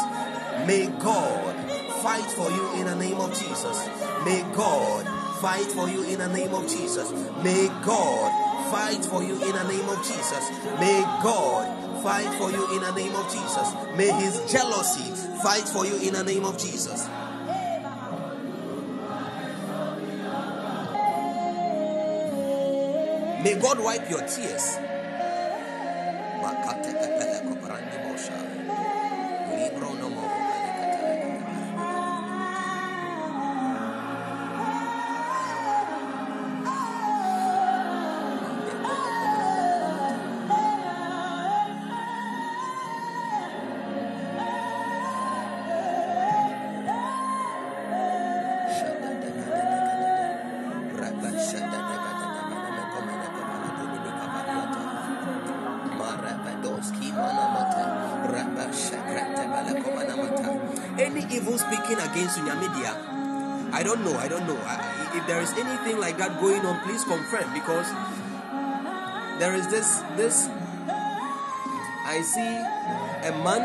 May 0.65 0.87
God 1.03 1.53
fight 2.01 2.23
for 2.31 2.49
you 2.49 2.79
in 2.79 2.85
the 2.85 2.95
name 2.95 3.19
of 3.19 3.37
Jesus. 3.37 3.85
May 4.23 4.41
God 4.55 5.05
fight 5.41 5.67
for 5.75 5.89
you 5.89 6.03
in 6.03 6.19
the 6.19 6.29
name 6.29 6.53
of 6.53 6.69
Jesus. 6.69 7.11
May 7.43 7.67
God 7.83 8.71
fight 8.71 9.03
for 9.03 9.21
you 9.21 9.33
in 9.43 9.51
the 9.51 9.67
name 9.67 9.89
of 9.89 9.97
Jesus. 10.07 10.49
May 10.79 11.01
God 11.21 12.01
fight 12.01 12.31
for 12.39 12.49
you 12.49 12.63
in 12.75 12.81
the 12.81 12.93
name 12.93 13.15
of 13.15 13.25
Jesus. 13.27 13.75
May 13.97 14.09
his 14.23 14.39
jealousy 14.49 15.11
fight 15.43 15.67
for 15.67 15.85
you 15.85 15.97
in 15.97 16.13
the 16.13 16.23
name 16.23 16.45
of 16.45 16.57
Jesus. 16.57 17.09
May 23.43 23.55
God 23.55 23.79
wipe 23.79 24.07
your 24.07 24.21
tears. 24.27 24.77
I 63.73 63.83
don't 63.83 64.03
know. 64.03 64.17
I 64.17 64.27
don't 64.27 64.45
know. 64.45 64.57
I, 64.57 65.11
if 65.15 65.27
there 65.27 65.41
is 65.41 65.51
anything 65.53 65.97
like 65.99 66.17
that 66.17 66.39
going 66.41 66.65
on, 66.65 66.81
please 66.81 67.03
confirm 67.03 67.53
because 67.53 67.87
there 69.39 69.55
is 69.55 69.67
this 69.67 70.03
this. 70.17 70.49
I 72.03 72.21
see 72.21 72.51
a 73.27 73.31
man 73.43 73.63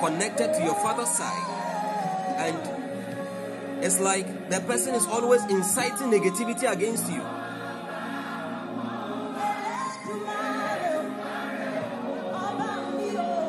connected 0.00 0.54
to 0.54 0.62
your 0.64 0.74
father's 0.74 1.10
side, 1.10 1.46
and 2.38 3.84
it's 3.84 4.00
like 4.00 4.48
the 4.48 4.60
person 4.60 4.94
is 4.94 5.06
always 5.06 5.44
inciting 5.44 6.10
negativity 6.10 6.70
against 6.70 7.10
you. 7.12 7.22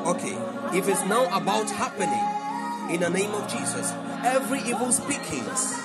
Okay, 0.05 0.37
if 0.77 0.87
it's 0.87 1.03
now 1.05 1.25
about 1.35 1.69
happening 1.69 2.34
in 2.95 3.01
the 3.01 3.09
name 3.09 3.31
of 3.31 3.51
Jesus, 3.51 3.91
every 4.23 4.59
evil 4.59 4.89
speakings, 4.89 5.77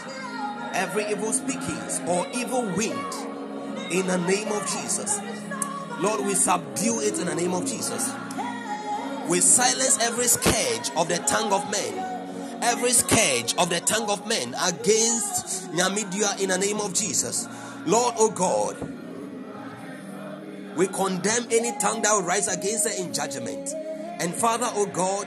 every 0.73 1.07
evil 1.11 1.33
speakings 1.33 2.01
or 2.07 2.25
evil 2.33 2.63
wind 2.77 3.15
in 3.91 4.07
the 4.07 4.17
name 4.29 4.53
of 4.53 4.63
Jesus. 4.69 5.21
Lord, 5.99 6.25
we 6.25 6.35
subdue 6.35 7.01
it 7.01 7.19
in 7.19 7.27
the 7.27 7.35
name 7.35 7.53
of 7.53 7.67
Jesus. 7.67 8.13
We 9.29 9.41
silence 9.41 9.99
every 10.01 10.27
scourge 10.27 10.91
of 10.97 11.09
the 11.09 11.17
tongue 11.27 11.53
of 11.53 11.69
men, 11.73 12.63
every 12.63 12.91
scourge 12.91 13.57
of 13.59 13.71
the 13.71 13.81
tongue 13.81 14.09
of 14.09 14.29
men 14.29 14.55
against 14.65 15.69
Nyamidia 15.73 16.41
in 16.41 16.51
the 16.51 16.59
name 16.59 16.81
of 16.81 16.95
Jesus. 16.95 17.49
Lord, 17.87 18.15
oh 18.19 18.31
God, 18.31 18.77
we 20.77 20.87
condemn 20.87 21.49
any 21.51 21.77
tongue 21.81 22.03
that 22.03 22.13
will 22.13 22.23
rise 22.23 22.47
against 22.47 22.87
her 22.89 23.03
in 23.03 23.13
judgment. 23.13 23.75
And 24.21 24.33
Father, 24.33 24.69
oh 24.71 24.87
God, 24.87 25.27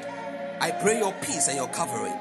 I 0.63 0.71
pray 0.71 0.97
your 0.99 1.13
peace 1.21 1.47
and 1.49 1.57
your 1.57 1.67
covering 1.67 2.13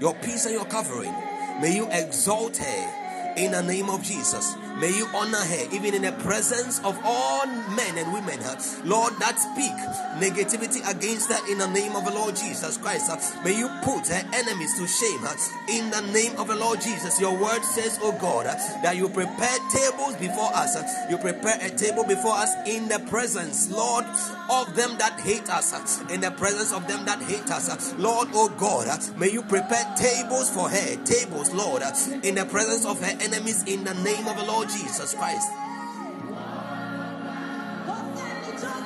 your 0.00 0.14
peace 0.14 0.46
and 0.46 0.54
your 0.54 0.64
covering. 0.64 1.12
May 1.60 1.76
you 1.76 1.86
exalt 1.90 2.56
her 2.56 3.34
in 3.36 3.52
the 3.52 3.62
name 3.62 3.90
of 3.90 4.02
Jesus. 4.02 4.54
May 4.80 4.96
you 4.96 5.06
honor 5.12 5.36
her 5.36 5.68
even 5.72 5.92
in 5.92 6.02
the 6.02 6.12
presence 6.24 6.78
of 6.80 6.98
all 7.04 7.46
men 7.46 7.98
and 7.98 8.12
women, 8.14 8.40
Lord, 8.84 9.12
that 9.20 9.36
speak 9.36 9.76
negativity 10.16 10.80
against 10.88 11.30
her 11.30 11.52
in 11.52 11.58
the 11.58 11.68
name 11.68 11.94
of 11.94 12.06
the 12.06 12.10
Lord 12.12 12.34
Jesus 12.34 12.78
Christ. 12.78 13.10
May 13.44 13.58
you 13.58 13.68
put 13.82 14.08
her 14.08 14.24
enemies 14.32 14.78
to 14.78 14.86
shame 14.86 15.20
in 15.68 15.90
the 15.90 16.00
name 16.12 16.34
of 16.38 16.48
the 16.48 16.56
Lord 16.56 16.80
Jesus. 16.80 17.20
Your 17.20 17.36
word 17.36 17.62
says, 17.62 17.98
Oh 18.00 18.12
God, 18.12 18.46
that 18.46 18.96
you 18.96 19.10
prepare 19.10 19.58
tables 19.70 20.16
before 20.16 20.50
us. 20.54 20.76
You 21.10 21.18
prepare 21.18 21.58
a 21.60 21.68
table 21.68 22.04
before 22.04 22.32
us 22.32 22.50
in 22.66 22.88
the 22.88 23.00
presence, 23.00 23.70
Lord, 23.70 24.06
of 24.48 24.74
them 24.76 24.96
that 24.96 25.20
hate 25.20 25.50
us, 25.50 26.00
in 26.10 26.22
the 26.22 26.30
presence 26.30 26.72
of 26.72 26.88
them 26.88 27.04
that 27.04 27.20
hate 27.22 27.50
us. 27.50 27.94
Lord, 27.98 28.28
oh 28.32 28.48
God, 28.48 28.88
may 29.18 29.30
you 29.30 29.42
prepare 29.42 29.84
tables 29.96 30.48
for 30.48 30.70
her, 30.70 30.96
tables, 31.04 31.52
Lord, 31.52 31.82
in 32.24 32.34
the 32.34 32.46
presence 32.46 32.86
of 32.86 32.98
her 33.00 33.16
enemies 33.20 33.62
in 33.64 33.84
the 33.84 33.94
name 33.94 34.26
of 34.26 34.38
the 34.38 34.44
Lord 34.44 34.69
Jesus 34.72 35.14
Christ. 35.14 35.50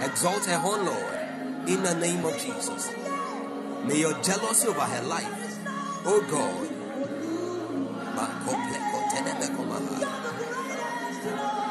Exalt 0.03 0.45
her 0.47 0.59
horn, 0.59 0.87
Lord, 0.87 1.69
in 1.69 1.83
the 1.83 1.95
name 1.95 2.25
of 2.25 2.39
Jesus. 2.39 2.93
May 3.87 4.01
your 4.01 4.21
jealousy 4.23 4.69
over 4.69 4.81
her 4.81 5.03
life, 5.03 5.59
oh 6.07 6.21
God, 6.31 6.75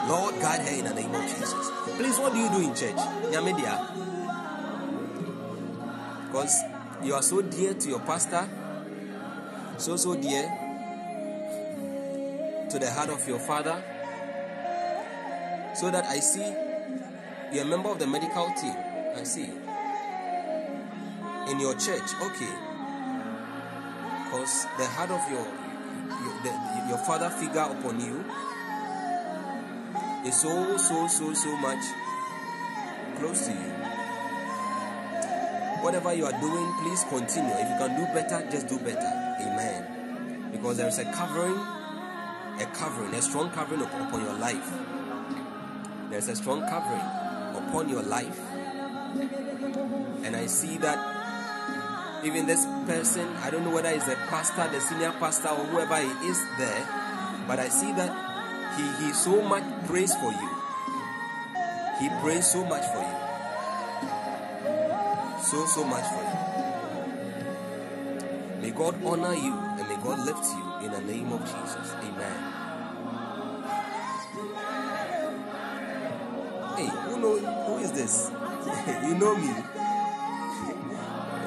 Lord, 0.09 0.41
guide 0.41 0.61
her 0.61 0.76
in 0.78 0.86
the 0.86 0.93
name 0.93 1.14
of 1.16 1.22
Jesus. 1.22 1.72
Please, 1.95 2.20
what 2.20 2.34
do 2.34 2.39
you 2.39 2.49
do 2.49 2.61
in 2.61 2.76
church? 2.76 2.95
Yamedia. 3.32 3.80
Because 6.28 6.61
you 7.03 7.14
are 7.14 7.22
so 7.22 7.41
dear 7.41 7.74
to 7.74 7.89
your 7.89 7.99
pastor, 7.99 8.49
so, 9.78 9.95
so 9.95 10.16
dear 10.16 10.43
to 12.70 12.80
the 12.80 12.91
heart 12.91 13.09
of 13.09 13.28
your 13.28 13.39
father, 13.39 13.82
so 15.76 15.91
that 15.91 16.05
I 16.05 16.19
see 16.19 16.53
you're 17.53 17.63
a 17.63 17.67
member 17.67 17.89
of 17.89 17.99
the 17.99 18.07
medical 18.07 18.47
team. 18.59 18.76
I 19.15 19.24
see. 19.24 19.49
In 21.51 21.59
your 21.59 21.76
church, 21.76 22.09
okay. 22.21 22.53
Because 24.26 24.65
the 24.78 24.86
heart 24.86 25.11
of 25.11 25.21
your 25.30 25.45
your, 26.24 26.34
the, 26.41 26.89
your 26.89 26.97
father 27.05 27.30
figure 27.30 27.61
upon 27.61 27.99
you 27.99 28.26
is 30.26 30.41
so 30.41 30.78
so 30.78 31.07
so 31.07 31.34
so 31.34 31.55
much 31.57 31.84
close 33.17 33.45
to 33.45 33.51
you. 33.51 33.74
Whatever 35.84 36.13
you 36.13 36.26
are 36.26 36.39
doing, 36.39 36.74
please 36.82 37.03
continue. 37.09 37.53
If 37.53 37.69
you 37.69 37.78
can 37.78 37.95
do 37.99 38.05
better, 38.13 38.49
just 38.49 38.67
do 38.67 38.80
better. 38.80 39.11
Amen. 39.41 40.49
Because 40.51 40.78
there 40.78 40.88
is 40.88 40.97
a 40.97 41.05
covering, 41.11 41.57
a 42.61 42.65
covering, 42.74 43.13
a 43.13 43.21
strong 43.21 43.51
covering 43.51 43.82
upon 43.82 44.24
your 44.24 44.34
life. 44.39 44.71
There's 46.14 46.28
a 46.28 46.36
strong 46.36 46.61
covering 46.70 47.01
upon 47.57 47.89
your 47.89 48.03
life. 48.03 48.39
And 50.24 50.36
I 50.36 50.45
see 50.45 50.78
that 50.78 52.22
even 52.24 52.45
this 52.45 52.68
person, 52.86 53.28
I 53.38 53.49
don't 53.49 53.64
know 53.64 53.74
whether 53.74 53.89
it's 53.89 54.07
a 54.07 54.14
pastor, 54.30 54.70
the 54.72 54.80
senior 54.80 55.09
pastor, 55.14 55.47
or 55.47 55.66
whoever 55.66 55.97
he 55.97 56.28
is 56.30 56.38
there, 56.59 56.86
but 57.47 57.57
I 57.57 57.68
see 57.68 57.91
that 57.93 58.14
he, 58.78 58.84
he 59.03 59.14
so 59.14 59.41
much 59.41 59.64
prays 59.88 60.14
for 60.14 60.32
you. 60.32 60.49
He 61.99 62.09
prays 62.22 62.45
so 62.45 62.64
much 62.64 62.86
for 62.93 63.01
you. 63.01 63.18
So, 65.41 65.66
so 65.66 65.84
much 65.84 66.05
for 66.14 66.22
you. 66.22 66.38
May 68.61 68.70
God 68.70 69.03
honor 69.03 69.34
you 69.34 69.51
and 69.51 69.89
may 69.89 69.97
God 69.97 70.20
lift 70.28 70.45
you 70.45 70.86
in 70.86 70.91
the 70.91 71.01
name 71.11 71.34
of 71.34 71.41
Jesus. 71.41 71.91
Amen. 72.03 72.43
Know 77.24 77.38
who 77.39 77.78
is 77.80 77.91
this? 77.93 78.30
you 79.07 79.15
know 79.15 79.36
me. 79.36 79.53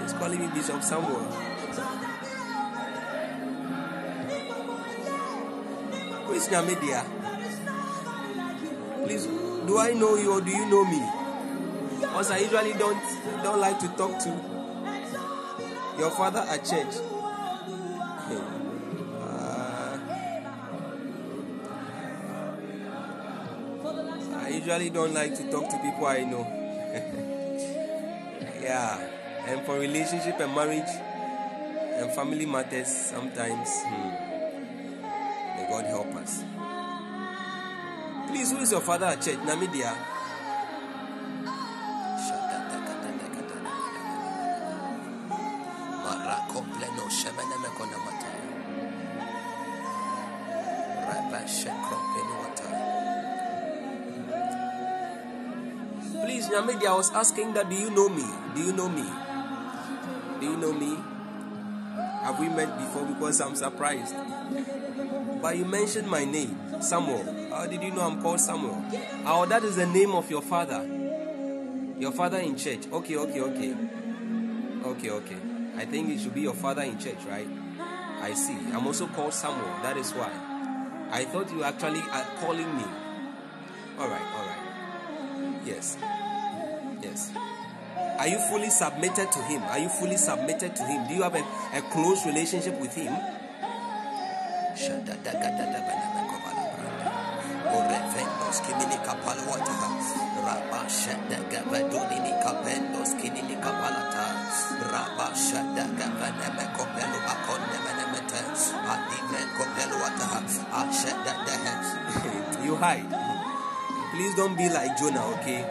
He's 0.03 0.13
calling 0.15 0.41
me 0.41 0.47
Bishop 0.55 0.83
Samuel. 0.83 1.21
Who 6.25 6.33
is 6.33 6.49
Nyamedia? 6.49 7.05
Please, 9.05 9.27
do 9.27 9.79
I 9.79 9.93
know 9.93 10.17
you 10.17 10.33
or 10.33 10.41
do 10.41 10.51
you 10.51 10.67
know 10.67 10.85
me? 10.85 11.03
Because 12.01 12.31
I 12.31 12.39
usually 12.39 12.73
don't 12.73 13.03
don't 13.43 13.61
like 13.61 13.79
to 13.81 13.89
talk 13.89 14.19
to 14.21 14.29
your 15.99 16.11
father 16.11 16.41
at 16.41 16.65
church. 16.65 17.16
Usually 24.77 24.91
don't 24.91 25.15
like 25.15 25.35
to 25.35 25.51
talk 25.51 25.69
to 25.71 25.79
people 25.79 26.05
I 26.07 26.23
know. 26.25 26.41
yeah, 28.61 28.99
and 29.47 29.65
for 29.65 29.79
relationship 29.79 30.39
and 30.41 30.55
marriage 30.55 30.91
and 31.97 32.11
family 32.13 32.45
matters, 32.47 32.89
sometimes, 32.89 33.69
hmm, 33.85 34.09
may 35.57 35.67
God 35.71 35.85
help 35.87 36.15
us. 36.17 36.45
Please, 38.29 38.51
who 38.53 38.59
is 38.59 38.73
your 38.73 38.83
father 38.83 39.07
at 39.07 39.23
church? 39.23 39.39
Namidia. 39.39 39.97
Was 56.97 57.13
asking 57.13 57.53
that 57.53 57.69
do 57.69 57.77
you 57.77 57.91
know 57.91 58.09
me? 58.09 58.25
Do 58.55 58.63
you 58.63 58.73
know 58.73 58.89
me? 58.89 59.05
Do 60.41 60.47
you 60.47 60.57
know 60.57 60.73
me? 60.73 60.97
Have 62.23 62.41
we 62.41 62.49
met 62.49 62.79
before? 62.79 63.05
Because 63.05 63.39
I'm 63.43 63.55
surprised. 63.55 64.15
But 65.43 65.59
you 65.59 65.67
mentioned 65.67 66.09
my 66.09 66.25
name, 66.25 66.57
Samuel. 66.81 67.51
How 67.51 67.67
did 67.67 67.83
you 67.83 67.91
know 67.91 68.01
I'm 68.01 68.23
called 68.23 68.41
Samuel? 68.41 68.83
Oh, 69.27 69.45
that 69.47 69.63
is 69.63 69.77
the 69.77 69.87
name 69.87 70.13
of 70.13 70.31
your 70.31 70.41
father. 70.41 70.83
Your 71.99 72.13
father 72.13 72.39
in 72.39 72.57
church. 72.57 72.87
Okay, 72.91 73.17
okay, 73.17 73.41
okay. 73.41 73.75
Okay, 74.85 75.11
okay. 75.11 75.37
I 75.77 75.85
think 75.85 76.09
it 76.11 76.21
should 76.21 76.35
be 76.35 76.41
your 76.41 76.55
father 76.55 76.83
in 76.83 76.99
church, 76.99 77.19
right? 77.29 77.49
I 78.23 78.33
see. 78.33 78.57
I'm 78.73 78.87
also 78.87 79.07
called 79.09 79.35
Samuel. 79.35 79.83
That 79.83 79.99
is 79.99 80.13
why. 80.13 80.33
I 81.11 81.25
thought 81.25 81.53
you 81.53 81.63
actually 81.63 82.01
are 82.01 82.27
calling 82.41 82.75
me. 82.75 82.85
All 83.99 84.09
right, 84.09 84.27
all 84.35 84.47
right. 84.47 85.61
Yes. 85.67 85.99
Are 88.27 88.29
you 88.29 88.39
fully 88.51 88.71
submitted 88.71 89.31
to 89.31 89.39
him? 89.45 89.63
Are 89.63 89.79
you 89.79 89.89
fully 89.89 90.17
submitted 90.17 90.75
to 90.75 90.83
him? 90.83 91.07
Do 91.07 91.15
you 91.15 91.23
have 91.23 91.37
a, 91.37 91.47
a 91.79 91.81
close 91.93 92.27
relationship 92.27 92.75
with 92.81 92.93
him? 92.93 93.15
You 112.67 112.75
hide 112.75 113.07
Please 114.11 114.35
don't 114.35 114.57
be 114.57 114.69
like 114.69 114.99
Jonah, 114.99 115.25
okay? 115.39 115.63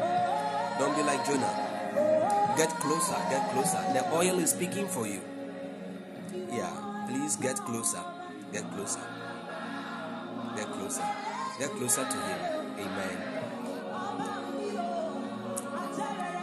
Don't 0.80 0.96
be 0.96 1.04
like 1.04 1.26
Jonah. 1.26 1.65
Get 2.58 2.70
closer, 2.80 3.18
get 3.30 3.52
closer. 3.52 3.84
The 3.94 4.06
oil 4.14 4.40
is 4.40 4.52
speaking 4.52 4.88
for 4.88 5.06
you. 5.06 5.22
Yeah, 6.50 7.06
please 7.08 7.36
get 7.36 7.58
closer, 7.58 8.02
get 8.54 8.64
closer, 8.72 9.02
get 10.56 10.72
closer, 10.72 11.04
get 11.60 11.70
closer 11.72 12.06
to 12.06 12.18
Him. 12.18 12.40
Amen. 12.80 13.18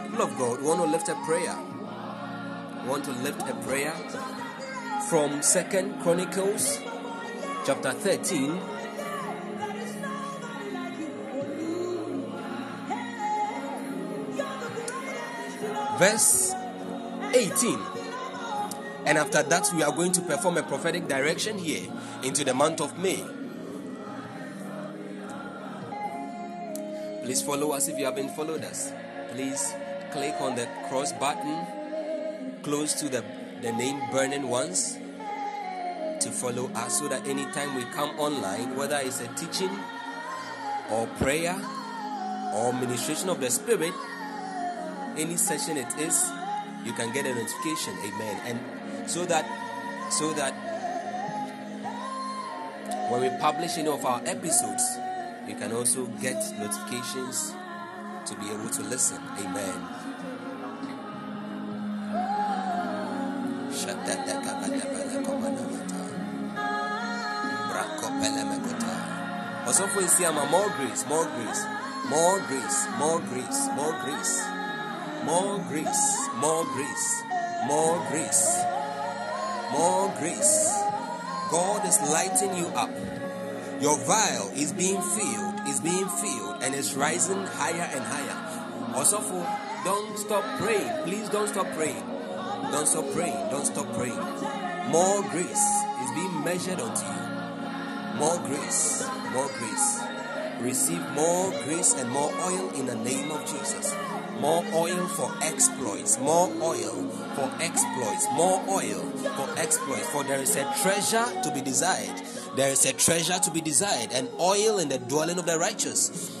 People 0.03 0.21
of 0.21 0.37
God, 0.37 0.61
we 0.61 0.67
want 0.67 0.81
to 0.81 0.87
lift 0.87 1.09
a 1.09 1.15
prayer. 1.25 1.57
We 2.83 2.89
want 2.89 3.05
to 3.05 3.11
lift 3.11 3.41
a 3.49 3.55
prayer 3.65 3.93
from 5.09 5.41
Second 5.41 5.99
Chronicles 6.03 6.79
chapter 7.65 7.91
13 7.91 8.59
verse 15.97 16.53
18. 17.33 17.79
And 19.05 19.17
after 19.17 19.43
that, 19.43 19.69
we 19.75 19.83
are 19.83 19.91
going 19.91 20.11
to 20.13 20.21
perform 20.21 20.57
a 20.57 20.63
prophetic 20.63 21.07
direction 21.07 21.57
here 21.57 21.89
into 22.23 22.43
the 22.43 22.53
month 22.53 22.79
of 22.81 22.97
May. 22.97 23.23
Please 27.23 27.41
follow 27.41 27.71
us 27.71 27.87
if 27.87 27.97
you 27.97 28.05
haven't 28.05 28.29
followed 28.29 28.63
us. 28.63 28.91
Please 29.31 29.73
click 30.11 30.35
on 30.39 30.55
the 30.55 30.67
cross 30.89 31.11
button 31.13 31.65
close 32.63 32.93
to 32.93 33.09
the, 33.09 33.23
the 33.61 33.71
name 33.71 33.99
Burning 34.11 34.47
Ones 34.47 34.97
to 36.19 36.31
follow 36.31 36.71
us 36.75 36.99
so 36.99 37.07
that 37.09 37.27
anytime 37.27 37.75
we 37.75 37.83
come 37.85 38.17
online, 38.19 38.75
whether 38.75 38.99
it's 39.01 39.19
a 39.19 39.27
teaching 39.35 39.71
or 40.89 41.07
prayer 41.17 41.55
or 42.53 42.71
ministration 42.73 43.29
of 43.29 43.41
the 43.41 43.49
Spirit, 43.49 43.93
any 45.17 45.37
session 45.37 45.77
it 45.77 45.87
is, 45.99 46.29
you 46.83 46.93
can 46.93 47.11
get 47.13 47.25
a 47.25 47.33
notification. 47.33 47.93
Amen. 48.05 48.39
And 48.45 49.09
so 49.09 49.25
that 49.25 49.45
so 50.11 50.33
that 50.33 50.53
when 53.09 53.21
we 53.21 53.29
publish 53.39 53.77
any 53.77 53.89
of 53.89 54.05
our 54.05 54.21
episodes, 54.25 54.83
you 55.47 55.55
can 55.55 55.71
also 55.71 56.05
get 56.21 56.37
notifications 56.59 57.53
to 58.25 58.35
be 58.35 58.49
able 58.49 58.69
to 58.69 58.81
listen. 58.83 59.21
Amen. 59.39 60.03
Also 69.65 69.87
for 69.87 70.01
Isiama, 70.01 70.51
more 70.51 70.69
grace, 70.77 71.03
more 71.07 71.25
grace, 71.25 71.65
more 72.07 72.39
grace, 72.47 72.87
more 72.99 73.19
grace, 73.21 73.67
more 73.75 73.93
grace, 74.05 74.45
more 75.25 75.59
grace, 75.69 76.29
more 76.37 76.65
grace, 76.73 77.23
more 77.67 78.05
grace, 78.09 78.63
more 79.71 80.13
grace. 80.19 80.73
God 81.51 81.85
is 81.87 82.01
lighting 82.09 82.55
you 82.57 82.67
up. 82.75 82.89
Your 83.79 83.97
vial 83.99 84.49
is 84.55 84.73
being 84.73 85.01
filled, 85.01 85.67
is 85.67 85.79
being 85.79 86.07
filled, 86.07 86.63
and 86.63 86.75
it's 86.75 86.93
rising 86.93 87.45
higher 87.45 87.89
and 87.93 88.03
higher. 88.03 88.95
Also 88.95 89.19
for 89.19 89.47
don't 89.83 90.17
stop 90.17 90.43
praying. 90.59 91.03
Please 91.03 91.29
don't 91.29 91.47
stop 91.47 91.67
praying. 91.73 92.03
Don't 92.71 92.87
stop 92.87 93.05
praying. 93.11 93.49
Don't 93.49 93.65
stop 93.65 93.91
praying. 93.93 94.19
More 94.89 95.21
grace 95.29 95.67
is 96.03 96.11
being 96.15 96.43
measured 96.43 96.79
unto 96.79 97.05
you. 97.05 98.19
More 98.19 98.37
grace, 98.45 99.05
more 99.31 99.49
grace. 99.59 100.01
Receive 100.59 101.03
more 101.11 101.51
grace 101.65 101.93
and 101.95 102.09
more 102.09 102.31
oil 102.45 102.69
in 102.75 102.85
the 102.85 102.95
name 102.95 103.31
of 103.31 103.41
Jesus. 103.45 103.93
More 104.39 104.63
oil 104.73 105.07
for 105.07 105.31
exploits, 105.41 106.19
more 106.19 106.49
oil 106.61 107.07
for 107.35 107.51
exploits, 107.61 108.27
more 108.33 108.61
oil 108.69 109.01
for 109.35 109.49
exploits. 109.57 110.07
For 110.09 110.23
there 110.23 110.39
is 110.39 110.55
a 110.55 110.63
treasure 110.81 111.25
to 111.43 111.51
be 111.53 111.61
desired. 111.61 112.21
There 112.55 112.69
is 112.69 112.85
a 112.85 112.93
treasure 112.93 113.39
to 113.39 113.51
be 113.51 113.61
desired, 113.61 114.11
and 114.11 114.27
oil 114.39 114.79
in 114.79 114.89
the 114.89 114.99
dwelling 114.99 115.39
of 115.39 115.45
the 115.45 115.57
righteous. 115.57 116.37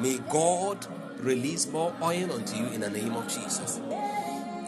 May 0.00 0.18
God 0.30 0.86
release 1.18 1.66
more 1.68 1.94
oil 2.02 2.32
unto 2.32 2.56
you 2.56 2.66
in 2.68 2.80
the 2.80 2.90
name 2.90 3.14
of 3.14 3.28
Jesus. 3.28 3.78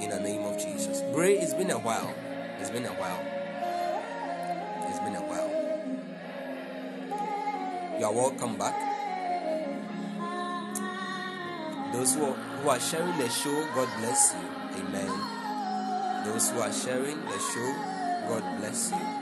In 0.00 0.10
the 0.10 0.20
name 0.20 0.44
of 0.44 0.58
Jesus. 0.58 1.02
Bray, 1.12 1.38
it's 1.38 1.54
been 1.54 1.70
a 1.70 1.78
while. 1.78 2.14
It's 2.60 2.70
been 2.70 2.86
a 2.86 2.92
while. 2.92 3.22
It's 4.88 4.98
been 5.00 5.16
a 5.16 5.22
while. 5.22 5.50
You 7.98 8.06
are 8.06 8.12
welcome 8.12 8.56
back. 8.56 8.74
Those 11.92 12.14
who 12.14 12.24
are, 12.24 12.36
who 12.62 12.68
are 12.68 12.80
sharing 12.80 13.16
the 13.18 13.28
show, 13.28 13.64
God 13.74 13.88
bless 13.98 14.34
you. 14.34 14.82
Amen. 14.82 16.24
Those 16.24 16.50
who 16.50 16.60
are 16.60 16.72
sharing 16.72 17.20
the 17.24 17.38
show, 17.38 17.74
God 18.28 18.58
bless 18.58 18.90
you. 18.90 19.20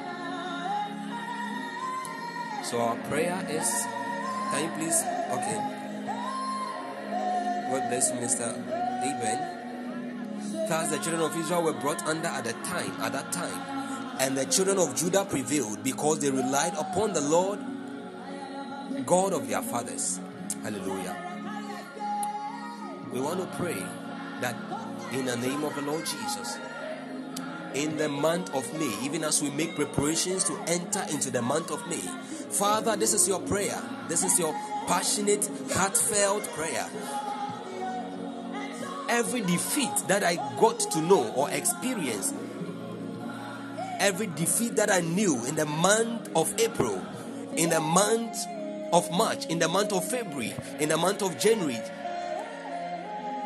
So 2.64 2.80
our 2.80 2.96
prayer 3.08 3.46
is, 3.48 3.68
can 4.50 4.64
you 4.64 4.70
please, 4.76 5.02
okay. 5.32 5.58
God 7.70 7.88
bless 7.88 8.10
you, 8.10 8.16
Mr. 8.16 8.52
Amen. 9.02 10.68
Thus 10.68 10.90
the 10.90 10.98
children 10.98 11.22
of 11.22 11.36
Israel 11.36 11.62
were 11.62 11.72
brought 11.74 12.04
under 12.06 12.28
at 12.28 12.44
the 12.44 12.52
time, 12.52 13.00
at 13.00 13.12
that 13.12 13.32
time, 13.32 14.16
and 14.20 14.36
the 14.36 14.44
children 14.46 14.78
of 14.78 14.96
Judah 14.96 15.24
prevailed 15.24 15.84
because 15.84 16.18
they 16.18 16.30
relied 16.30 16.74
upon 16.74 17.12
the 17.12 17.20
Lord 17.20 17.60
God 19.06 19.32
of 19.32 19.48
their 19.48 19.62
fathers. 19.62 20.20
Hallelujah. 20.62 21.27
We 23.12 23.20
want 23.20 23.40
to 23.40 23.56
pray 23.56 23.82
that 24.40 24.54
in 25.12 25.24
the 25.24 25.36
name 25.36 25.64
of 25.64 25.74
the 25.74 25.82
Lord 25.82 26.04
Jesus, 26.04 26.58
in 27.74 27.96
the 27.96 28.08
month 28.08 28.54
of 28.54 28.70
May, 28.78 28.92
even 29.02 29.24
as 29.24 29.42
we 29.42 29.50
make 29.50 29.74
preparations 29.74 30.44
to 30.44 30.58
enter 30.66 31.04
into 31.10 31.30
the 31.30 31.40
month 31.40 31.70
of 31.70 31.86
May, 31.88 32.00
Father, 32.50 32.96
this 32.96 33.14
is 33.14 33.26
your 33.28 33.40
prayer. 33.40 33.80
This 34.08 34.24
is 34.24 34.38
your 34.38 34.52
passionate, 34.86 35.48
heartfelt 35.72 36.44
prayer. 36.54 36.88
Every 39.08 39.40
defeat 39.40 39.94
that 40.08 40.22
I 40.22 40.36
got 40.60 40.80
to 40.80 41.00
know 41.00 41.32
or 41.34 41.50
experience, 41.50 42.34
every 44.00 44.26
defeat 44.26 44.76
that 44.76 44.90
I 44.90 45.00
knew 45.00 45.44
in 45.46 45.54
the 45.54 45.66
month 45.66 46.30
of 46.36 46.54
April, 46.58 47.02
in 47.56 47.70
the 47.70 47.80
month 47.80 48.36
of 48.92 49.10
March, 49.10 49.46
in 49.46 49.58
the 49.58 49.68
month 49.68 49.92
of 49.92 50.08
February, 50.08 50.54
in 50.78 50.88
the 50.88 50.96
month 50.96 51.22
of 51.22 51.38
January, 51.38 51.80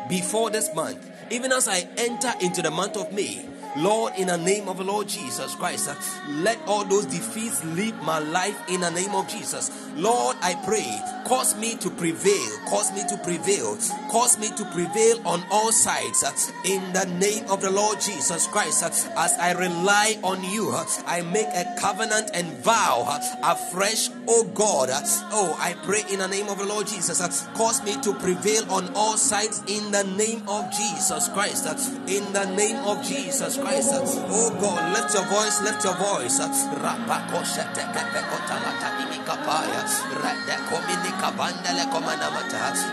before 0.09 0.49
this 0.49 0.73
month, 0.73 1.09
even 1.31 1.51
as 1.51 1.67
I 1.67 1.87
enter 1.97 2.33
into 2.41 2.61
the 2.61 2.71
month 2.71 2.97
of 2.97 3.11
May, 3.11 3.45
Lord, 3.75 4.13
in 4.17 4.27
the 4.27 4.37
name 4.37 4.69
of 4.69 4.77
the 4.77 4.83
Lord 4.83 5.07
Jesus 5.07 5.55
Christ, 5.55 5.89
uh, 5.89 5.95
let 6.29 6.59
all 6.67 6.85
those 6.85 7.05
defeats 7.05 7.63
leave 7.65 7.95
my 8.03 8.19
life 8.19 8.55
in 8.69 8.81
the 8.81 8.91
name 8.91 9.15
of 9.15 9.27
Jesus. 9.27 9.71
Lord, 9.95 10.35
I 10.41 10.55
pray, 10.65 10.99
cause 11.25 11.55
me 11.55 11.75
to 11.77 11.89
prevail, 11.89 12.57
cause 12.67 12.91
me 12.93 13.03
to 13.09 13.17
prevail, 13.17 13.77
cause 14.09 14.39
me 14.39 14.49
to 14.57 14.65
prevail 14.73 15.21
on 15.25 15.43
all 15.51 15.71
sides 15.71 16.23
uh, 16.23 16.31
in 16.65 16.81
the 16.93 17.05
name 17.19 17.45
of 17.49 17.61
the 17.61 17.69
Lord 17.69 18.01
Jesus 18.01 18.47
Christ. 18.47 18.83
Uh, 18.83 18.87
as 19.19 19.33
I 19.39 19.53
rely 19.53 20.17
on 20.23 20.43
you, 20.43 20.71
uh, 20.71 20.85
I 21.05 21.21
make 21.21 21.47
a 21.47 21.75
covenant 21.79 22.31
and 22.33 22.47
vow 22.63 23.05
uh, 23.07 23.19
afresh, 23.43 24.09
oh 24.27 24.45
God. 24.55 24.89
Uh, 24.89 25.01
oh, 25.31 25.55
I 25.59 25.73
pray 25.85 26.01
in 26.09 26.19
the 26.19 26.27
name 26.27 26.49
of 26.49 26.57
the 26.57 26.65
Lord 26.65 26.87
Jesus, 26.87 27.19
cause 27.53 27.83
me 27.83 27.95
to 28.01 28.13
prevail 28.15 28.69
on 28.71 28.91
all 28.95 29.17
sides 29.17 29.61
in 29.67 29.91
the 29.91 30.03
name 30.17 30.41
of 30.47 30.71
Jesus 30.71 31.29
Christ. 31.29 31.67
In 32.07 32.33
the 32.33 32.45
name 32.55 32.77
of 32.77 33.03
Jesus 33.05 33.57
Christ. 33.57 33.91
Oh 33.93 34.49
God, 34.59 34.93
lift 34.93 35.13
your 35.13 35.25
voice, 35.25 35.61
lift 35.61 35.83
your 35.83 35.95
voice. 35.95 36.39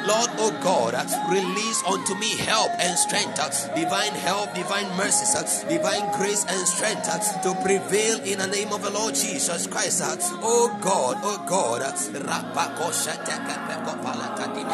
Lord 0.06 0.30
oh 0.38 0.52
God 0.62 0.94
release 1.30 1.82
unto 1.86 2.14
me 2.14 2.36
help 2.36 2.70
and 2.78 2.98
strength 2.98 3.36
divine 3.74 4.12
help 4.12 4.54
divine 4.54 4.88
mercies 4.96 5.64
divine 5.68 6.10
grace 6.12 6.44
and 6.48 6.66
strength 6.66 7.42
to 7.42 7.54
prevail 7.62 8.20
in 8.22 8.38
the 8.38 8.46
name 8.46 8.72
of 8.72 8.82
the 8.82 8.90
Lord 8.90 9.14
Jesus 9.14 9.66
Christ. 9.66 10.02
Oh 10.42 10.76
God 10.80 11.18
oh 11.22 11.42
God 11.46 11.82
rapakosha 11.82 13.16
katini 13.24 14.70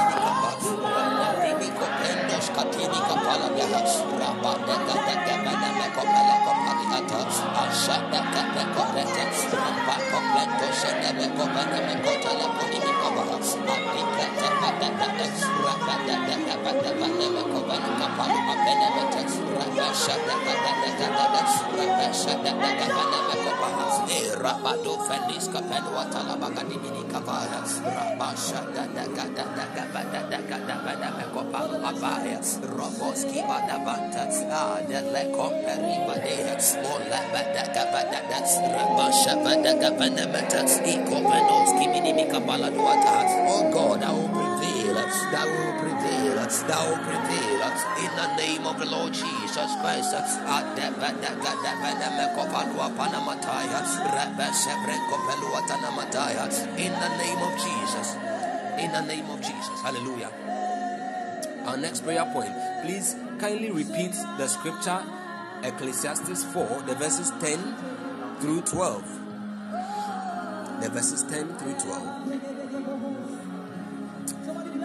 Rabado 24.47 24.94
Fenis 25.09 25.51
Capel 25.51 25.86
Watala 25.90 26.38
Bagadini 26.38 27.03
Cavara, 27.11 27.62
Rabasha 27.66 28.62
Dadaga 28.70 29.24
Dadaga 29.34 29.84
Badadaga 29.90 30.59
Dabadaga 30.62 31.24
Copa 31.34 31.61
Abaya, 31.82 32.38
Roboski 32.62 33.42
Badabata, 33.42 34.26
Adele 34.26 35.32
Compari 35.34 35.94
Badea, 36.07 36.55
Smola 36.62 37.20
Badaga 37.35 37.82
Badaga, 37.90 38.39
Rabasha 38.70 39.35
Badaga 39.43 39.90
Banamata, 39.98 40.62
Eco 40.86 41.18
oh 43.48 43.70
god 43.72 44.00
thou 44.00 44.16
thou 46.68 46.86
in 47.98 48.12
the 48.14 48.36
name 48.36 48.66
of 48.66 48.78
the 48.78 48.86
Lord 48.86 49.12
Jesus 49.12 49.70
Christ. 49.80 50.14
In 56.78 56.92
the 56.92 57.10
name 57.16 57.38
of 57.38 57.52
Jesus. 57.58 58.16
In 58.78 58.92
the 58.92 59.02
name 59.02 59.30
of 59.30 59.40
Jesus. 59.40 59.80
Hallelujah. 59.82 60.30
Our 61.66 61.76
next 61.76 62.04
prayer 62.04 62.24
point. 62.32 62.52
Please 62.82 63.16
kindly 63.38 63.70
repeat 63.70 64.12
the 64.38 64.46
scripture 64.46 65.02
Ecclesiastes 65.62 66.44
4, 66.44 66.82
the 66.86 66.94
verses 66.94 67.32
10 67.40 68.38
through 68.40 68.62
12. 68.62 69.26
The 70.81 70.90
verses 70.90 71.23
10 71.24 71.57
through 71.59 71.74
12. 71.81 72.43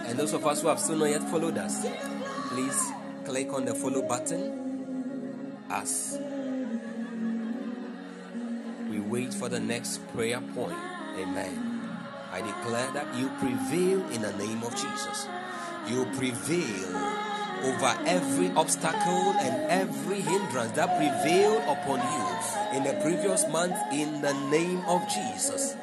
And 0.06 0.18
those 0.18 0.32
of 0.32 0.46
us 0.46 0.62
who 0.62 0.68
have 0.68 0.78
still 0.80 0.96
not 0.96 1.10
yet 1.10 1.22
followed 1.30 1.58
us, 1.58 1.86
please 2.48 2.92
click 3.24 3.52
on 3.52 3.64
the 3.64 3.74
follow 3.74 4.02
button 4.02 5.56
as 5.70 6.18
we 8.90 9.00
wait 9.00 9.32
for 9.32 9.48
the 9.48 9.60
next 9.60 10.06
prayer 10.14 10.40
point. 10.54 10.76
Amen. 11.18 11.80
I 12.32 12.40
declare 12.40 12.90
that 12.92 13.14
you 13.14 13.28
prevail 13.38 14.06
in 14.10 14.22
the 14.22 14.32
name 14.32 14.62
of 14.62 14.74
Jesus. 14.74 15.28
You 15.88 16.06
prevail 16.16 17.31
over 17.62 17.96
every 18.06 18.50
obstacle 18.52 19.34
and 19.40 19.70
every 19.70 20.20
hindrance 20.20 20.72
that 20.72 20.96
prevailed 20.96 21.62
upon 21.64 22.00
you 22.00 22.76
in 22.76 22.84
the 22.84 23.00
previous 23.02 23.46
month 23.48 23.76
in 23.92 24.20
the 24.20 24.32
name 24.50 24.80
of 24.86 25.02
Jesus 25.08 25.76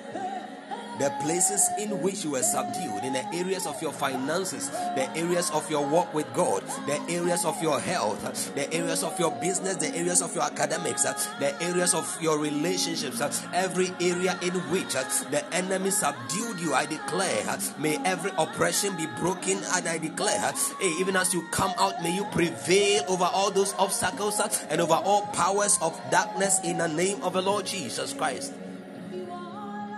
the 0.99 1.09
places 1.21 1.69
in 1.79 2.01
which 2.01 2.23
you 2.23 2.31
were 2.31 2.43
subdued, 2.43 3.03
in 3.03 3.13
the 3.13 3.25
areas 3.33 3.65
of 3.65 3.81
your 3.81 3.93
finances, 3.93 4.69
the 4.69 5.09
areas 5.15 5.49
of 5.51 5.69
your 5.71 5.85
work 5.85 6.13
with 6.13 6.31
God, 6.33 6.61
the 6.85 6.99
areas 7.09 7.45
of 7.45 7.61
your 7.61 7.79
health, 7.79 8.53
the 8.55 8.71
areas 8.73 9.03
of 9.03 9.17
your 9.19 9.31
business, 9.39 9.77
the 9.77 9.95
areas 9.95 10.21
of 10.21 10.33
your 10.35 10.43
academics, 10.43 11.03
the 11.03 11.55
areas 11.61 11.93
of 11.93 12.21
your 12.21 12.37
relationships, 12.37 13.21
every 13.53 13.91
area 14.01 14.37
in 14.41 14.53
which 14.71 14.93
the 14.93 15.43
enemy 15.53 15.89
subdued 15.89 16.59
you, 16.59 16.73
I 16.73 16.85
declare, 16.85 17.57
may 17.77 17.97
every 18.03 18.31
oppression 18.37 18.95
be 18.97 19.07
broken, 19.19 19.57
and 19.73 19.87
I 19.87 19.97
declare, 19.97 20.53
hey, 20.79 20.89
even 20.99 21.15
as 21.15 21.33
you 21.33 21.47
come 21.51 21.73
out, 21.77 22.03
may 22.03 22.13
you 22.13 22.25
prevail 22.25 23.03
over 23.07 23.25
all 23.25 23.51
those 23.51 23.73
obstacles 23.75 24.39
and 24.69 24.81
over 24.81 24.93
all 24.93 25.25
powers 25.27 25.77
of 25.81 25.99
darkness 26.11 26.59
in 26.63 26.77
the 26.77 26.87
name 26.87 27.21
of 27.23 27.33
the 27.33 27.41
Lord 27.41 27.65
Jesus 27.65 28.13
Christ 28.13 28.53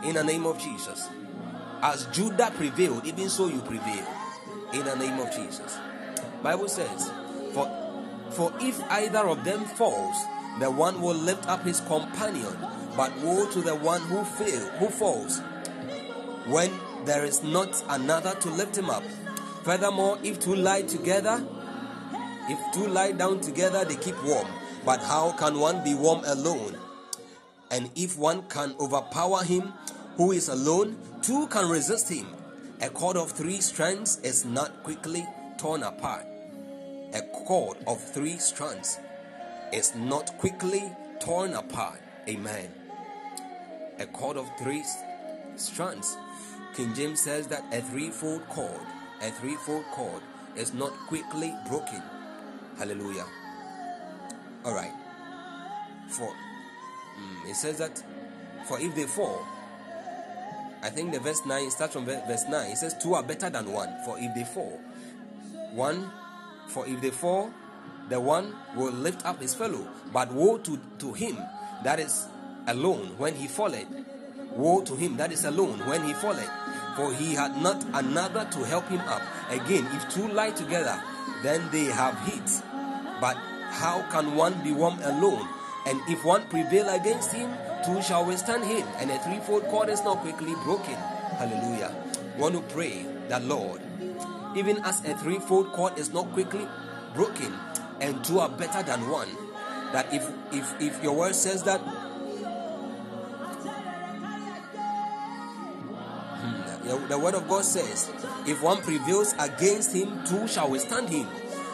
in 0.04 0.16
the 0.16 0.24
name 0.24 0.46
of 0.46 0.60
Jesus. 0.60 1.08
As 1.82 2.06
Judah 2.08 2.52
prevailed, 2.56 3.06
even 3.06 3.30
so 3.30 3.48
you 3.48 3.62
prevail 3.62 4.08
in 4.74 4.86
the 4.86 4.96
name 4.96 5.20
of 5.20 5.32
Jesus. 5.36 5.78
Bible 6.44 6.68
says, 6.68 7.12
for 7.54 7.70
for 8.32 8.54
if 8.62 8.82
either 8.90 9.28
of 9.28 9.44
them 9.44 9.66
falls, 9.66 10.16
the 10.60 10.72
one 10.72 11.02
will 11.02 11.16
lift 11.16 11.48
up 11.48 11.64
his 11.64 11.82
companion, 11.82 12.58
but 12.96 13.16
woe 13.20 13.50
to 13.52 13.62
the 13.62 13.76
one 13.76 14.02
who 14.02 14.24
fail, 14.24 14.62
who 14.80 14.88
falls, 14.88 15.40
when 16.48 16.72
there 17.06 17.26
is 17.26 17.44
not 17.44 17.84
another 17.90 18.34
to 18.36 18.50
lift 18.50 18.78
him 18.78 18.90
up. 18.90 19.04
Furthermore, 19.64 20.18
if 20.24 20.40
two 20.40 20.56
lie 20.56 20.84
together, 20.84 21.46
if 22.50 22.74
two 22.74 22.88
lie 22.88 23.12
down 23.12 23.42
together, 23.42 23.86
they 23.86 23.96
keep 23.96 24.16
warm. 24.24 24.48
But 24.86 25.02
how 25.02 25.34
can 25.34 25.60
one 25.60 25.84
be 25.84 25.94
warm 25.94 26.24
alone? 26.26 26.78
And 27.72 27.90
if 27.96 28.18
one 28.18 28.44
can 28.50 28.76
overpower 28.80 29.44
him 29.44 29.74
who 30.18 30.34
is 30.34 30.50
alone, 30.50 30.98
two 31.22 31.48
can 31.48 31.70
resist 31.70 32.10
him. 32.10 32.28
A 32.82 32.90
cord 32.90 33.16
of 33.16 33.32
three 33.32 33.62
strands 33.62 34.20
is 34.20 34.44
not 34.44 34.84
quickly 34.84 35.26
torn 35.58 35.84
apart. 35.84 36.26
A 37.14 37.22
cord 37.46 37.78
of 37.88 38.04
three 38.14 38.38
strands 38.38 39.00
is 39.72 39.96
not 39.96 40.38
quickly 40.38 40.92
torn 41.20 41.54
apart. 41.54 42.02
Amen. 42.28 42.70
A 44.00 44.06
cord 44.06 44.38
of 44.38 44.50
three 44.60 44.84
strands. 45.56 46.18
King 46.76 46.94
James 46.94 47.22
says 47.22 47.48
that 47.48 47.64
a 47.72 47.82
threefold 47.82 48.48
cord, 48.48 48.82
a 49.22 49.30
threefold 49.32 49.86
cord 49.92 50.22
is 50.56 50.74
not 50.74 50.92
quickly 51.08 51.54
broken. 51.70 52.02
Hallelujah. 52.78 53.26
All 54.66 54.74
right. 54.74 54.94
For 56.10 56.34
Mm, 57.22 57.50
it 57.50 57.56
says 57.56 57.78
that, 57.78 58.04
for 58.68 58.80
if 58.80 58.96
they 58.96 59.04
fall, 59.06 59.46
I 60.84 60.90
think 60.90 61.14
the 61.14 61.20
verse 61.20 61.46
9 61.46 61.70
starts 61.70 61.94
from 61.94 62.06
verse 62.06 62.46
9. 62.50 62.72
It 62.72 62.78
says, 62.78 62.96
Two 63.02 63.14
are 63.14 63.24
better 63.24 63.50
than 63.50 63.72
one, 63.72 63.90
for 64.06 64.18
if 64.20 64.34
they 64.34 64.44
fall, 64.44 64.80
one, 65.74 66.12
for 66.68 66.88
if 66.88 67.02
they 67.02 67.12
fall, 67.12 67.52
the 68.10 68.20
one 68.20 68.56
will 68.76 68.92
lift 68.92 69.26
up 69.26 69.40
his 69.42 69.54
fellow. 69.54 69.88
But 70.12 70.32
woe 70.32 70.58
to, 70.58 70.80
to 71.00 71.14
him 71.14 71.38
that 71.84 72.00
is 72.00 72.28
alone 72.68 73.14
when 73.18 73.36
he 73.36 73.48
falleth. 73.48 73.88
Woe 74.52 74.82
to 74.84 74.96
him 74.96 75.18
that 75.18 75.32
is 75.32 75.46
alone 75.46 75.80
when 75.88 76.04
he 76.04 76.14
falleth. 76.14 76.50
For 76.96 77.14
he 77.14 77.34
had 77.34 77.62
not 77.62 77.84
another 77.94 78.48
to 78.52 78.60
help 78.66 78.88
him 78.90 79.00
up. 79.02 79.22
Again, 79.50 79.88
if 79.94 80.14
two 80.14 80.28
lie 80.28 80.52
together, 80.52 81.02
then 81.42 81.70
they 81.72 81.86
have 81.86 82.20
heat. 82.28 82.62
But 83.22 83.38
how 83.70 84.06
can 84.12 84.36
one 84.36 84.62
be 84.64 84.74
warm 84.74 85.00
alone? 85.04 85.48
And 85.86 86.00
if 86.08 86.24
one 86.24 86.48
prevail 86.48 86.90
against 86.90 87.32
him, 87.34 87.50
two 87.86 88.02
shall 88.02 88.26
withstand 88.26 88.64
him. 88.66 88.88
And 88.98 89.10
a 89.10 89.18
threefold 89.20 89.64
cord 89.66 89.90
is 89.90 90.04
not 90.04 90.20
quickly 90.20 90.54
broken. 90.64 90.96
Hallelujah. 91.38 91.96
Want 92.38 92.56
to 92.56 92.62
pray 92.74 93.06
that 93.30 93.44
Lord, 93.44 93.82
even 94.56 94.78
as 94.84 95.04
a 95.06 95.16
threefold 95.18 95.72
cord 95.74 95.98
is 95.98 96.14
not 96.14 96.32
quickly 96.34 96.68
broken, 97.16 97.54
and 98.00 98.24
two 98.24 98.40
are 98.40 98.50
better 98.50 98.84
than 98.84 99.10
one, 99.10 99.30
that 99.92 100.14
if 100.14 100.24
if 100.52 100.82
if 100.82 101.04
your 101.04 101.14
word 101.16 101.36
says 101.36 101.64
that 101.64 101.80
hmm, 106.40 107.08
the 107.08 107.18
word 107.18 107.36
of 107.36 107.48
God 107.48 107.66
says, 107.66 108.12
if 108.48 108.62
one 108.62 108.82
prevails 108.82 109.34
against 109.40 109.94
him, 109.94 110.24
two 110.26 110.48
shall 110.48 110.70
withstand 110.70 111.10
him. 111.10 111.28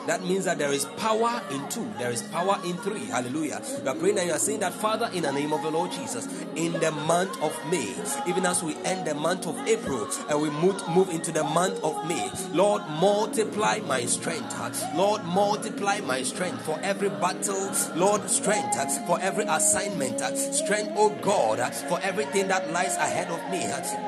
That 0.07 0.23
means 0.23 0.45
that 0.45 0.57
there 0.57 0.71
is 0.71 0.85
power 0.95 1.41
in 1.51 1.67
two, 1.67 1.85
there 1.99 2.11
is 2.11 2.21
power 2.23 2.57
in 2.63 2.77
three. 2.77 3.05
Hallelujah. 3.05 3.61
You 3.83 3.89
are 3.89 3.95
praying 3.95 4.17
and 4.17 4.27
you 4.27 4.33
are 4.33 4.39
saying 4.39 4.61
that, 4.61 4.73
Father, 4.73 5.09
in 5.13 5.23
the 5.23 5.31
name 5.33 5.51
of 5.51 5.61
the 5.61 5.69
Lord 5.69 5.91
Jesus, 5.91 6.27
in 6.55 6.71
the 6.73 6.91
month 6.91 7.41
of 7.43 7.53
May, 7.69 7.93
even 8.25 8.45
as 8.45 8.63
we 8.63 8.75
end 8.85 9.05
the 9.05 9.13
month 9.13 9.47
of 9.47 9.57
April 9.67 10.07
and 10.29 10.41
we 10.41 10.49
move, 10.49 10.81
move 10.87 11.09
into 11.09 11.33
the 11.33 11.43
month 11.43 11.83
of 11.83 12.07
May, 12.07 12.31
Lord, 12.53 12.83
multiply 13.01 13.79
my 13.85 14.05
strength. 14.05 14.55
Lord, 14.95 15.25
multiply 15.25 15.99
my 15.99 16.23
strength 16.23 16.63
for 16.63 16.79
every 16.81 17.09
battle. 17.09 17.71
Lord, 17.95 18.29
strength 18.29 19.05
for 19.05 19.19
every 19.19 19.43
assignment. 19.43 20.21
Strength, 20.55 20.93
oh 20.95 21.09
God, 21.21 21.59
for 21.89 21.99
everything 22.01 22.47
that 22.47 22.71
lies 22.71 22.95
ahead 22.95 23.27
of 23.27 23.41
me. 23.51 23.63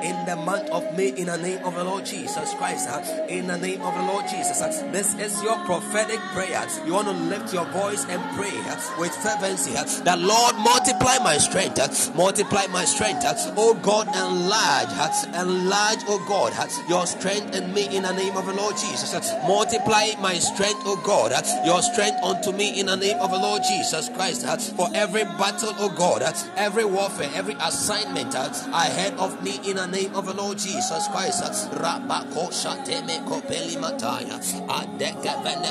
In 0.08 0.24
the 0.24 0.36
month 0.36 0.70
of 0.70 0.96
May, 0.96 1.10
in 1.10 1.26
the 1.26 1.36
name 1.36 1.62
of 1.62 1.74
the 1.74 1.84
Lord 1.84 2.06
Jesus 2.06 2.54
Christ. 2.54 2.88
In 3.28 3.48
the 3.48 3.58
name 3.58 3.82
of 3.82 3.94
the 3.94 4.02
Lord 4.02 4.24
Jesus. 4.28 4.60
This 4.92 5.14
is 5.18 5.42
your 5.42 5.56
prophet 5.66 5.89
prophetic 5.90 6.20
prayer, 6.30 6.66
you 6.86 6.94
want 6.94 7.08
to 7.08 7.12
lift 7.12 7.52
your 7.52 7.64
voice 7.66 8.06
and 8.06 8.22
pray 8.38 8.54
uh, 8.70 8.78
with 8.98 9.10
fervency 9.10 9.76
uh, 9.76 9.82
that 10.04 10.20
Lord 10.20 10.54
multiply 10.56 11.18
my 11.18 11.36
strength, 11.36 11.80
uh, 11.80 11.88
multiply 12.14 12.66
my 12.68 12.84
strength. 12.84 13.26
Oh 13.56 13.74
God, 13.82 14.06
enlarge, 14.08 14.90
enlarge, 15.34 15.98
oh 16.06 16.22
God, 16.28 16.54
your 16.88 17.06
strength 17.06 17.56
in 17.56 17.74
me 17.74 17.96
in 17.96 18.04
the 18.04 18.12
name 18.12 18.36
of 18.36 18.46
the 18.46 18.54
Lord 18.54 18.76
Jesus. 18.76 19.12
Multiply 19.48 20.14
my 20.20 20.34
strength, 20.34 20.82
oh 20.84 21.00
God, 21.04 21.32
your 21.66 21.82
strength 21.82 22.22
unto 22.22 22.52
me 22.52 22.78
in 22.78 22.86
the 22.86 22.96
name 22.96 23.18
of 23.18 23.30
the 23.32 23.38
Lord 23.38 23.62
Jesus 23.66 24.08
Christ. 24.10 24.46
For 24.76 24.88
every 24.94 25.24
battle, 25.24 25.74
oh 25.78 25.90
God, 25.90 26.22
every 26.56 26.84
warfare, 26.84 27.30
every 27.34 27.54
assignment 27.54 28.34
ahead 28.34 29.14
of 29.14 29.42
me 29.42 29.58
in 29.68 29.76
the 29.76 29.86
name 29.86 30.14
of 30.14 30.26
the 30.26 30.34
Lord 30.34 30.58
Jesus 30.58 31.08
Christ. 31.08 31.42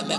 Hey, 0.09 0.15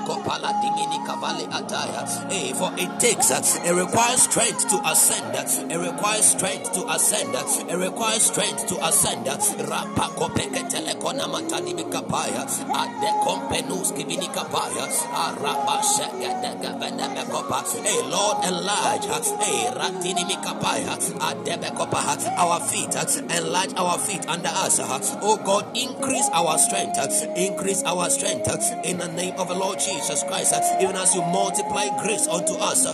eh, 2.51 2.55
for 2.55 2.71
it 2.79 3.01
takes, 3.01 3.33
uh, 3.33 3.43
it 3.65 3.73
requires 3.75 4.23
strength 4.23 4.69
to 4.69 4.81
ascend, 4.87 5.35
uh, 5.35 5.43
it 5.43 5.79
requires 5.79 6.25
strength 6.25 6.73
to 6.75 6.89
ascend, 6.89 7.35
uh, 7.35 7.43
it 7.69 7.77
requires 7.77 8.23
strength 8.23 8.69
to 8.69 8.77
ascend. 8.87 9.27
Uh, 9.27 9.37
rapa 9.67 10.15
kopeke 10.15 10.62
telekona 10.71 11.27
matani 11.27 11.75
mikapaya, 11.75 12.47
ade 12.71 13.11
kompenus 13.27 13.91
kivini 13.93 14.29
kapaya, 14.31 14.87
araba 15.11 15.83
shega 15.83 16.39
dega 16.39 16.79
veneme 16.79 17.25
kopa. 17.27 17.67
Hey, 17.83 17.99
eh, 17.99 18.07
Lord, 18.07 18.45
enlarge, 18.45 19.07
hey, 19.43 19.71
ratini 19.75 20.23
mikapaya, 20.25 20.95
adebe 21.19 21.71
kopa, 21.75 21.99
our 22.39 22.61
feet, 22.61 22.95
enlarge 23.29 23.75
our 23.77 23.99
feet 23.99 24.25
under 24.29 24.51
us. 24.55 24.79
Oh 25.23 25.37
God, 25.45 25.67
increase 25.77 26.29
our 26.33 26.57
strength, 26.59 26.97
increase 27.37 27.83
our 27.83 28.09
strength 28.09 28.49
in 28.85 28.99
the 28.99 29.09
name 29.09 29.35
of 29.37 29.49
the 29.49 29.55
Lord 29.55 29.80
Jesus 29.81 30.23
Christ, 30.24 30.55
even 30.81 30.94
as 30.97 31.15
you 31.15 31.23
multiply 31.23 31.89
grace 32.02 32.28
unto 32.28 32.52
us. 32.55 32.85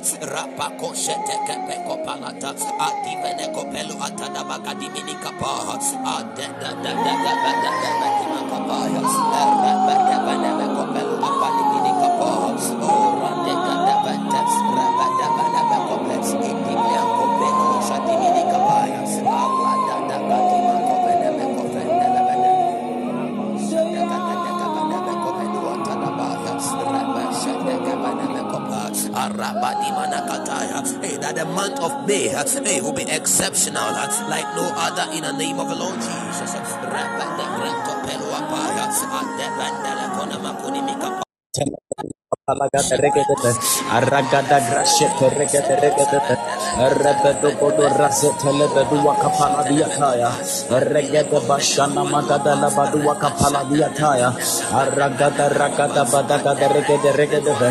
Oh 12.78 13.15
That 31.20 31.34
the 31.36 31.44
month 31.44 31.80
of 31.80 32.06
May, 32.06 32.28
hey, 32.28 32.80
will 32.80 32.92
be 32.92 33.02
exceptional, 33.02 33.92
like 33.92 34.46
no 34.56 34.72
other 34.76 35.12
in 35.12 35.22
the 35.22 35.32
name 35.32 35.58
of 35.58 35.68
the 35.68 35.76
Lord 35.76 35.96
Jesus. 35.96 36.56
Aragada 42.48 42.78
grashete 44.62 45.27
regede 45.35 45.74
regedete, 45.82 46.35
rebedo 46.94 47.51
bodo 47.59 47.90
rasete 47.90 48.55
lebedu 48.55 49.02
wakapala 49.02 49.66
diataya, 49.66 50.31
regede 50.86 51.43
bashana 51.43 52.06
magada 52.06 52.55
labadu 52.55 53.02
wakapala 53.02 53.66
diataya, 53.66 54.31
aragada 54.70 55.51
ragada 55.59 56.06
badagada 56.06 56.70
regede 56.70 57.10
regedete, 57.18 57.70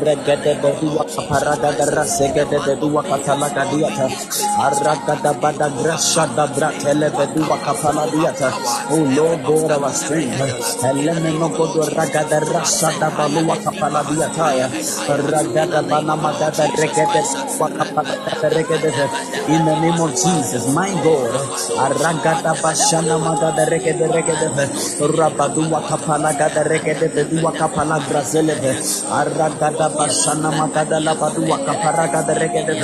regede 0.00 0.52
bedu 0.64 0.96
wakaparagada 0.96 1.84
rasegede 1.92 2.56
bedu 2.64 2.88
wakatala 2.96 3.52
gadiata, 3.52 4.08
aragada 4.64 5.36
bada 5.36 5.68
grashada 5.68 6.48
bratele 6.56 7.12
bedu 7.12 7.44
wakapala 7.44 8.08
diata. 8.08 8.48
Oh 8.88 9.04
Lord 9.04 9.44
God 9.44 9.76
our 9.76 9.92
strength, 9.92 10.40
elemeno 10.88 11.52
bodo 11.52 11.84
ragada 11.92 12.40
rasada 12.40 13.12
balu 13.12 13.44
wakapala 13.44 14.05
in 19.48 19.64
the 19.64 19.76
name 19.80 20.00
of 20.00 20.10
Jesus 20.10 20.74
my 20.74 20.90
God. 21.02 21.30
Ragada 21.96 22.54
bashana 22.62 23.18
magada 23.18 23.66
regede 23.66 24.06
regede 24.14 24.48
rabadu 25.18 25.62
wakapala 25.72 26.32
gada 26.38 26.62
regede 26.64 27.08
bedu 27.14 27.42
wakapala 27.44 27.98
brazele 28.06 28.54
ragada 29.38 29.88
bashana 29.96 30.50
magada 30.58 30.98
labadu 31.00 31.42
wakapara 31.50 32.06
gada 32.12 32.34
regede 32.34 32.74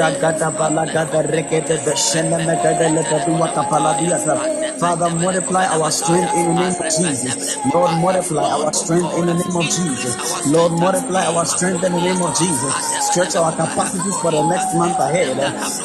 ragada 0.00 0.50
bala 0.58 0.84
gada 0.86 1.22
regede 1.22 1.76
beshana 1.84 2.38
magada 2.46 2.88
lebedu 2.88 3.32
wakapala 3.40 3.94
diata 4.00 4.67
Father 4.80 5.10
multiply 5.10 5.66
our 5.66 5.90
strength 5.90 6.32
in 6.34 6.46
the 6.48 6.54
name 6.54 6.76
of 6.78 6.88
Jesus 6.98 7.56
Lord 7.74 7.92
multiply 8.00 8.48
our 8.50 8.72
strength 8.72 9.18
in 9.18 9.26
the 9.26 9.34
name 9.34 9.56
of 9.56 9.64
Jesus 9.64 10.28
Lord, 10.46 10.72
multiply 10.72 11.26
our 11.26 11.44
strength 11.44 11.84
in 11.84 11.92
the 11.92 12.00
name 12.00 12.22
of 12.22 12.32
Jesus. 12.38 12.74
Stretch 13.10 13.36
our 13.36 13.52
capacities 13.52 14.16
for 14.20 14.30
the 14.30 14.42
next 14.48 14.74
month 14.74 14.98
ahead. 14.98 15.36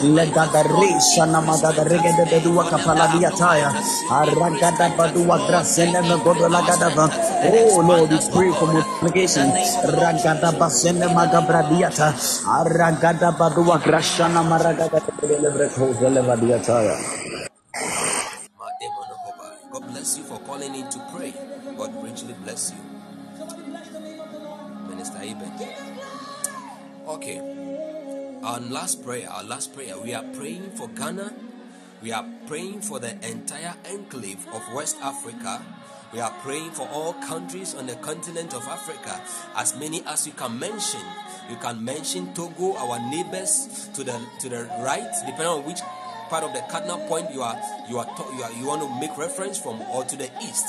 Legadare 0.01 0.91
shana 1.11 1.41
magada 1.43 1.83
regede 1.83 2.25
bedua 2.31 2.63
kapala 2.69 3.07
diataya. 3.11 3.69
Aragada 4.09 4.89
badua 4.95 5.37
grasene 5.47 6.01
megodo 6.07 6.47
lagadava. 6.47 7.09
Oh 7.49 7.81
Lord, 7.81 8.11
we 8.11 8.19
pray 8.31 8.51
for 8.55 8.67
multiplication. 8.71 9.49
Ragada 9.99 10.51
basene 10.57 11.07
magabra 11.11 11.67
diata. 11.69 12.13
Aragada 12.47 13.31
badua 13.37 13.79
grashana 13.83 14.43
maragada 14.43 15.01
lebre 15.27 15.67
koze 15.75 16.07
levadiataya. 16.09 17.42
Bless 20.03 20.17
you 20.17 20.25
for 20.25 20.39
calling 20.39 20.75
in 20.75 20.89
to 20.89 20.99
pray. 21.15 21.33
God 21.77 22.03
richly 22.03 22.35
bless 22.43 22.73
you. 22.73 22.79
Minister 24.89 25.19
Eben. 25.23 25.49
Okay. 27.07 27.39
Our 28.43 28.59
last 28.59 29.01
prayer, 29.01 29.29
our 29.29 29.45
last 29.45 29.73
prayer, 29.73 29.97
we 29.97 30.13
are 30.13 30.25
praying 30.35 30.71
for 30.71 30.89
Ghana. 30.89 31.31
We 32.01 32.11
are 32.11 32.25
praying 32.47 32.81
for 32.81 32.99
the 32.99 33.15
entire 33.25 33.75
enclave 33.89 34.45
of 34.51 34.61
West 34.75 34.97
Africa. 35.01 35.63
We 36.11 36.19
are 36.19 36.33
praying 36.43 36.71
for 36.71 36.85
all 36.89 37.13
countries 37.13 37.73
on 37.73 37.87
the 37.87 37.95
continent 37.95 38.53
of 38.53 38.67
Africa, 38.67 39.21
as 39.55 39.73
many 39.79 40.03
as 40.05 40.27
you 40.27 40.33
can 40.33 40.59
mention. 40.59 40.99
You 41.49 41.55
can 41.55 41.81
mention 41.81 42.33
Togo, 42.33 42.75
our 42.75 42.99
neighbors 43.09 43.89
to 43.95 44.03
the 44.03 44.19
to 44.41 44.49
the 44.49 44.65
right, 44.83 45.07
depending 45.25 45.47
on 45.47 45.63
which 45.63 45.79
part 46.33 46.43
of 46.43 46.53
the 46.53 46.61
cardinal 46.61 46.97
point 47.05 47.31
you 47.31 47.43
are 47.43 47.55
you 47.87 47.99
are, 47.99 48.07
you, 48.35 48.41
are, 48.41 48.51
you 48.53 48.65
want 48.65 48.81
to 48.81 48.89
make 48.99 49.15
reference 49.19 49.59
from, 49.59 49.79
or 49.93 50.03
to 50.03 50.15
the 50.15 50.27
east. 50.41 50.65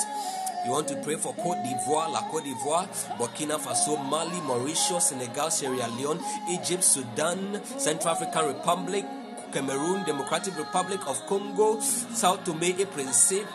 You 0.67 0.73
want 0.73 0.89
to 0.89 0.97
pray 0.97 1.17
for 1.17 1.33
Cote 1.35 1.57
d'Ivoire, 1.63 2.11
La 2.13 2.21
Cote 2.31 2.45
d'Ivoire, 2.45 2.87
Burkina 3.19 3.59
Faso, 3.59 3.97
Mali, 4.11 4.41
Mauritius, 4.43 5.09
Senegal, 5.09 5.51
Sierra 5.51 5.89
Leone, 5.97 6.21
Egypt, 6.51 6.85
Sudan, 6.85 7.63
Central 7.79 8.11
African 8.11 8.47
Republic, 8.47 9.07
Cameroon, 9.55 10.05
Democratic 10.05 10.59
Republic 10.59 11.01
of 11.07 11.25
Congo, 11.27 11.79
South 11.81 12.45
Tome 12.45 12.63
and 12.65 12.91
Principe, 12.91 13.47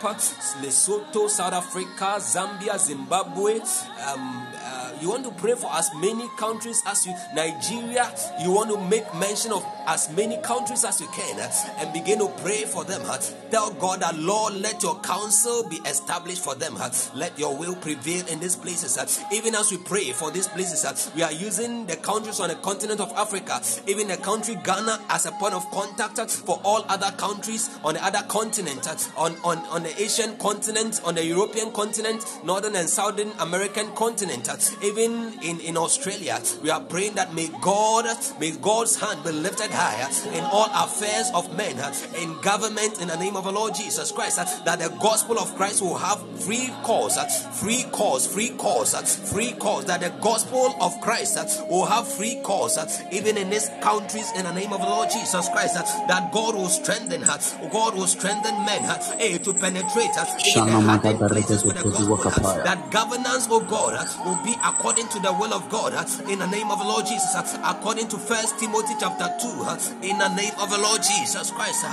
Lesotho, 0.62 1.28
South 1.28 1.52
Africa, 1.52 2.16
Zambia, 2.18 2.78
Zimbabwe. 2.78 3.60
Um, 4.08 4.46
uh, 4.56 4.92
you 5.00 5.10
want 5.10 5.24
to 5.24 5.30
pray 5.32 5.54
for 5.54 5.70
as 5.72 5.90
many 5.96 6.26
countries 6.38 6.82
as 6.86 7.06
you, 7.06 7.14
Nigeria. 7.34 8.10
You 8.42 8.50
want 8.52 8.70
to 8.70 8.80
make 8.88 9.14
mention 9.14 9.52
of 9.52 9.62
as 9.90 10.08
many 10.14 10.36
countries 10.38 10.84
as 10.84 11.00
you 11.00 11.08
can 11.08 11.40
uh, 11.40 11.50
and 11.78 11.92
begin 11.92 12.20
to 12.20 12.28
pray 12.42 12.62
for 12.62 12.84
them. 12.84 13.02
Uh, 13.04 13.18
tell 13.50 13.70
God 13.72 14.00
that 14.00 14.16
Lord, 14.16 14.54
let 14.54 14.82
your 14.84 15.00
counsel 15.00 15.68
be 15.68 15.76
established 15.78 16.44
for 16.44 16.54
them. 16.54 16.76
Uh, 16.78 16.90
let 17.16 17.36
your 17.36 17.56
will 17.56 17.74
prevail 17.74 18.24
in 18.28 18.38
these 18.38 18.54
places. 18.54 18.96
Even 19.32 19.56
as 19.56 19.72
we 19.72 19.78
pray 19.78 20.12
for 20.12 20.30
these 20.30 20.46
places, 20.46 21.10
we 21.16 21.22
are 21.22 21.32
using 21.32 21.86
the 21.86 21.96
countries 21.96 22.38
on 22.38 22.48
the 22.48 22.54
continent 22.56 23.00
of 23.00 23.10
Africa, 23.16 23.60
even 23.88 24.06
the 24.06 24.16
country 24.16 24.54
Ghana 24.62 25.00
as 25.08 25.26
a 25.26 25.32
point 25.32 25.54
of 25.54 25.68
contact 25.72 26.30
for 26.30 26.60
all 26.62 26.84
other 26.88 27.10
countries 27.16 27.68
on 27.82 27.94
the 27.94 28.04
other 28.04 28.22
continent, 28.28 28.86
on, 29.16 29.34
on, 29.42 29.58
on 29.74 29.82
the 29.82 30.00
Asian 30.00 30.36
continent, 30.38 31.00
on 31.04 31.16
the 31.16 31.24
European 31.24 31.72
continent, 31.72 32.24
Northern 32.44 32.76
and 32.76 32.88
Southern 32.88 33.32
American 33.40 33.90
continent, 33.96 34.48
even 34.84 35.34
in, 35.42 35.58
in 35.60 35.76
Australia. 35.76 36.40
We 36.62 36.70
are 36.70 36.80
praying 36.80 37.14
that 37.14 37.34
may 37.34 37.48
God, 37.60 38.06
may 38.38 38.52
God's 38.52 38.96
hand 39.00 39.24
be 39.24 39.32
lifted 39.32 39.70
high 39.80 40.02
uh, 40.04 40.36
in 40.36 40.44
all 40.44 40.68
affairs 40.84 41.30
of 41.34 41.56
men, 41.56 41.78
uh, 41.80 41.92
in 42.20 42.38
government, 42.42 43.00
in 43.00 43.08
the 43.08 43.16
name 43.16 43.36
of 43.36 43.44
the 43.44 43.52
Lord 43.52 43.74
Jesus 43.74 44.12
Christ, 44.12 44.38
uh, 44.38 44.44
that 44.64 44.78
the 44.78 44.90
gospel 45.00 45.38
of 45.38 45.54
Christ 45.56 45.80
will 45.80 45.96
have 45.96 46.20
free 46.40 46.68
course, 46.82 47.16
uh, 47.16 47.24
free 47.52 47.84
course, 47.90 48.26
free 48.26 48.50
course, 48.50 48.94
uh, 48.94 49.02
free 49.02 49.52
course, 49.52 49.84
that 49.86 50.00
the 50.00 50.10
gospel 50.20 50.76
of 50.80 50.92
Christ 51.00 51.38
uh, 51.38 51.46
will 51.70 51.86
have 51.86 52.06
free 52.06 52.36
course, 52.42 52.76
uh, 52.76 52.86
even 53.12 53.36
in 53.36 53.50
these 53.50 53.68
countries, 53.80 54.30
in 54.36 54.44
the 54.44 54.52
name 54.52 54.72
of 54.72 54.80
the 54.80 54.86
Lord 54.86 55.08
Jesus 55.10 55.48
Christ, 55.48 55.76
uh, 55.76 55.82
that 56.08 56.32
God 56.32 56.54
will 56.54 56.68
strengthen 56.68 57.22
her, 57.22 57.38
God 57.72 57.94
will 57.94 58.06
strengthen 58.06 58.54
men 58.64 58.84
uh, 58.84 58.98
eh, 59.18 59.38
to 59.38 59.54
penetrate 59.54 60.10
uh, 60.16 60.26
in 60.28 60.66
the 60.66 60.76
Shana 60.76 60.84
heart 60.84 61.04
and 61.04 61.18
magada 61.18 61.28
places 61.28 61.64
with 61.64 61.76
the 61.76 61.82
regede 61.88 62.06
gospel, 62.08 62.14
uh, 62.14 62.30
wakapaya. 62.30 62.64
that 62.64 62.90
governance, 62.90 63.46
oh 63.50 63.60
God, 63.60 63.94
uh, 63.94 64.04
will 64.24 64.42
be 64.44 64.54
according 64.64 65.08
to 65.08 65.18
the 65.20 65.32
will 65.32 65.54
of 65.54 65.68
God, 65.70 65.94
uh, 65.94 66.04
in 66.28 66.38
the 66.38 66.46
name 66.48 66.70
of 66.70 66.78
the 66.78 66.84
Lord 66.84 67.06
Jesus, 67.06 67.34
uh, 67.34 67.44
according 67.64 68.08
to 68.08 68.18
First 68.18 68.58
Timothy 68.58 68.94
chapter 68.98 69.28
2, 69.40 69.48
uh, 69.64 69.69
in 70.02 70.18
the 70.18 70.28
name 70.34 70.54
of 70.60 70.70
the 70.70 70.78
Lord 70.78 71.02
Jesus 71.02 71.50
Christ. 71.50 71.84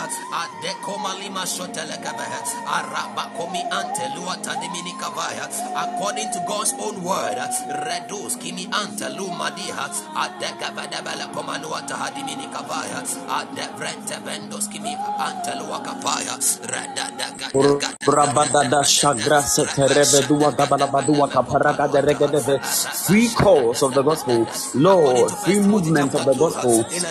According 5.76 6.32
to 6.32 6.40
God's 6.48 6.74
own 6.80 7.04
word, 7.04 7.38
redus 7.86 8.36
kimi 8.40 8.68
antelu 8.72 9.28
madiha, 9.32 9.90
adekabedebele 10.16 11.28
komanua 11.34 11.82
tahadiminikavaya, 11.88 13.04
adevrente 13.30 14.18
vendos 14.26 14.68
kimi 14.68 14.96
antelua 15.20 15.80
kapaya, 15.82 16.38
Rabadada 18.08 18.84
shagra 18.84 19.42
seterebe 19.44 20.28
dua 20.28 20.52
gabalaba 20.52 21.02
dua 21.02 21.28
kaparaga 21.28 21.88
de. 21.88 22.60
Free 23.08 23.30
course 23.30 23.84
of 23.84 23.94
the 23.94 24.02
gospel, 24.02 24.48
Lord, 24.76 25.32
free 25.44 25.60
movement 25.60 26.14
of 26.16 26.26
the 26.26 26.34
2, 26.34 26.40
gospel, 26.40 26.86
in 26.90 27.04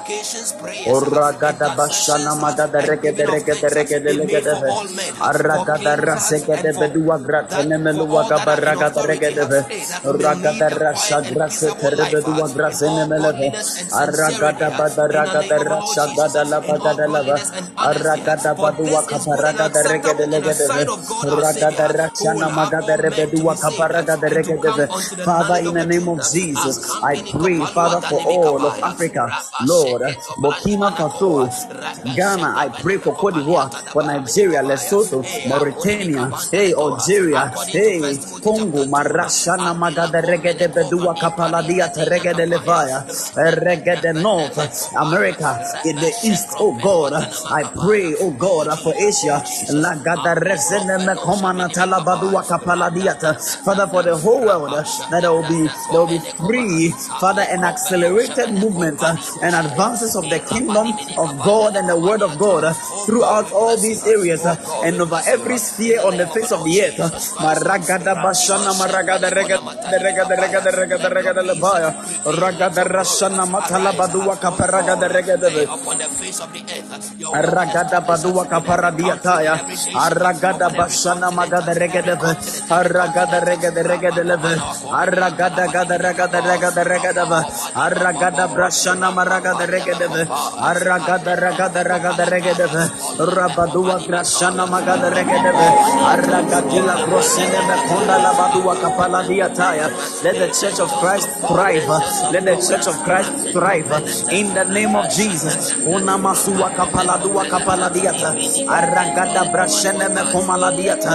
Oragada 0.86 1.70
bashana 1.76 2.34
magada 2.36 2.82
regede 2.82 3.26
regede 3.26 3.68
regede 3.70 4.10
be 4.10 4.18
made 4.20 4.44
for 4.44 4.62
legedeve. 4.62 4.68
all 4.68 4.88
men, 4.88 5.14
for 5.14 5.30
Aragada 5.30 5.96
rasegede 5.96 6.72
for 6.74 6.88
bedua 6.92 7.18
that 7.50 7.66
gratene 7.66 7.76
for 7.92 8.06
melua 8.06 8.10
all 8.10 8.32
that 8.32 8.48
are 8.48 8.62
in 8.64 8.74
gabaragada 8.74 8.76
authority, 8.76 9.38
uh, 9.40 9.48
regedeve. 9.48 9.66
eh, 9.70 9.84
that 9.86 10.04
we 10.08 10.18
may 10.18 10.34
Ragada 10.34 10.68
live 10.68 10.70
a 10.72 10.80
quiet 10.92 11.16
rasha 11.16 11.22
and 11.24 11.36
grase 11.36 11.46
peaceable 11.46 11.90
life 11.96 12.24
uh, 12.24 12.38
terebedua 12.38 12.46
in 12.46 12.56
grasene 12.56 12.84
all 12.86 13.08
meleve. 13.08 13.16
godliness 13.16 13.78
and 13.78 13.90
sincerity 13.92 14.64
Aragada 14.64 14.70
bada 14.78 15.04
in 15.10 15.22
the 15.22 15.34
ragada 15.34 15.36
name 15.36 15.58
of 15.58 15.66
the 15.68 15.76
Lord 15.76 15.98
rasha 15.98 16.06
gada 16.16 16.44
lava 16.44 16.78
gada 16.82 17.06
lava. 17.08 17.38
godliness 17.38 17.50
and 17.54 17.68
honesty. 17.78 18.28
uh, 18.28 18.34
Aragada 18.34 18.54
badua 18.60 19.02
this 19.02 19.08
is 19.10 19.26
good 19.26 19.44
and 19.44 19.60
kaparagada 19.60 19.82
regede 19.90 20.26
acceptable 20.26 20.34
in 20.34 20.42
the 20.42 20.54
sight 20.54 20.88
legedeve. 20.88 20.88
of 20.88 21.06
God 21.06 21.28
our 21.28 21.44
Savior, 21.44 21.78
Ragada 21.78 21.88
who 22.18 22.34
will 22.34 22.40
rachana 22.40 22.48
have 22.48 22.74
magada 22.74 22.96
all 22.96 23.02
men 23.04 23.30
to 23.34 23.44
be 23.44 23.52
rebedua 23.52 23.54
kaparagada 23.60 24.28
and 24.74 24.87
to 24.88 24.94
come 24.94 25.00
regedeve. 25.00 25.04
unto 25.04 25.16
the 25.16 25.24
Father, 25.24 25.56
in 25.68 25.74
the 25.74 25.86
name 25.86 26.08
of 26.08 26.18
uh, 26.20 26.30
Jesus, 26.32 26.90
I 27.02 27.22
pray, 27.32 27.58
Father, 27.66 28.00
for 28.06 28.20
all 28.26 28.66
of 28.66 28.82
Africa, 28.82 29.28
Lord, 29.66 30.02
Burkina 30.38 30.90
Faso, 30.96 31.48
Ghana, 32.16 32.54
I 32.56 32.68
pray 32.80 32.98
for 32.98 33.14
Cote 33.14 33.34
d'Ivoire, 33.34 33.70
for 33.92 34.02
Nigeria, 34.04 34.62
Lesotho, 34.62 35.24
eh, 35.24 35.48
Mauritania, 35.48 36.30
hey, 36.52 36.72
Algeria, 36.74 37.52
hey, 37.68 38.18
Congo, 38.42 38.84
chapter 38.86 38.86
2, 38.86 38.90
Marashana 38.90 39.74
Magada 39.76 40.22
Regede 40.22 40.68
Bedua 40.72 41.14
Kapaladia 41.18 41.88
Regede 41.94 42.46
Levaya, 42.48 43.04
Regede 43.36 44.14
North, 44.20 44.58
America, 44.96 45.58
in 45.84 45.96
the 45.96 46.12
east, 46.24 46.48
oh 46.58 46.72
God, 46.80 47.12
I 47.14 47.64
pray, 47.64 48.14
oh 48.20 48.28
Oh 48.28 48.32
God, 48.32 48.78
for 48.80 48.92
oh 48.94 49.08
Asia, 49.08 49.42
Lagada 49.72 50.34
profenos 50.36 50.98
Mekomana 50.98 51.68
Talabadua 51.72 52.42
Kapaladiata, 52.44 53.36
Father, 53.64 53.86
for 53.88 54.02
the 54.02 54.16
whole 54.18 54.44
world, 54.44 54.74
uh, 54.74 54.77
that 55.10 55.20
there 55.22 55.32
will 55.32 55.48
be 55.48 55.62
there 55.90 56.00
will 56.00 56.06
be 56.08 56.20
free, 56.38 56.90
Father, 57.20 57.44
and 57.44 57.64
accelerated 57.64 58.48
movement 58.54 58.98
uh, 59.02 59.14
and 59.42 59.54
advances 59.54 60.12
of 60.14 60.24
the 60.28 60.40
kingdom 60.40 60.86
of 61.16 61.28
God 61.42 61.76
and 61.76 61.88
the 61.88 61.98
word 61.98 62.22
of 62.22 62.38
God 62.38 62.64
uh, 62.64 62.72
throughout 63.06 63.48
all 63.52 63.76
these 63.76 64.02
areas 64.06 64.42
uh, 64.44 64.54
and 64.84 65.00
over 65.00 65.20
every 65.26 65.58
sphere 65.58 65.98
on 66.02 66.16
the 66.16 66.26
face 66.28 66.52
of 66.52 66.60
the 66.64 66.74
earth. 66.82 67.00
Upon 75.68 75.98
the 75.98 76.08
face 76.10 76.40
of 76.40 76.50
the 76.52 76.62
earth. 76.62 76.86
Regada 85.08 85.64
regada. 85.64 86.08
Let 100.24 100.34
the 100.34 100.48
church 100.50 100.80
of 100.80 100.90
Christ 100.98 101.28
thrive. 101.46 101.88
Let 102.32 102.44
the 102.44 102.56
church 102.58 102.86
of 102.90 102.96
Christ 103.06 103.30
thrive. 103.54 103.86
In 104.32 104.52
the 104.54 104.64
name 104.64 104.96
of 104.96 105.06
Jesus. 105.10 105.74
Unamasua 105.86 106.74
kapala 106.74 107.22
dua 107.22 107.44
kapala 107.46 107.88
diata. 107.94 108.34
Aragada 108.66 109.46
brashene 109.52 110.08
me 110.10 110.22
komala 110.34 110.74
diata. 110.74 111.14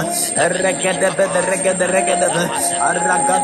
Regede 0.56 1.08
bede 1.16 1.40
regede 1.52 1.86
regede 1.86 2.28
be. 2.32 2.42
Aragada 2.80 3.43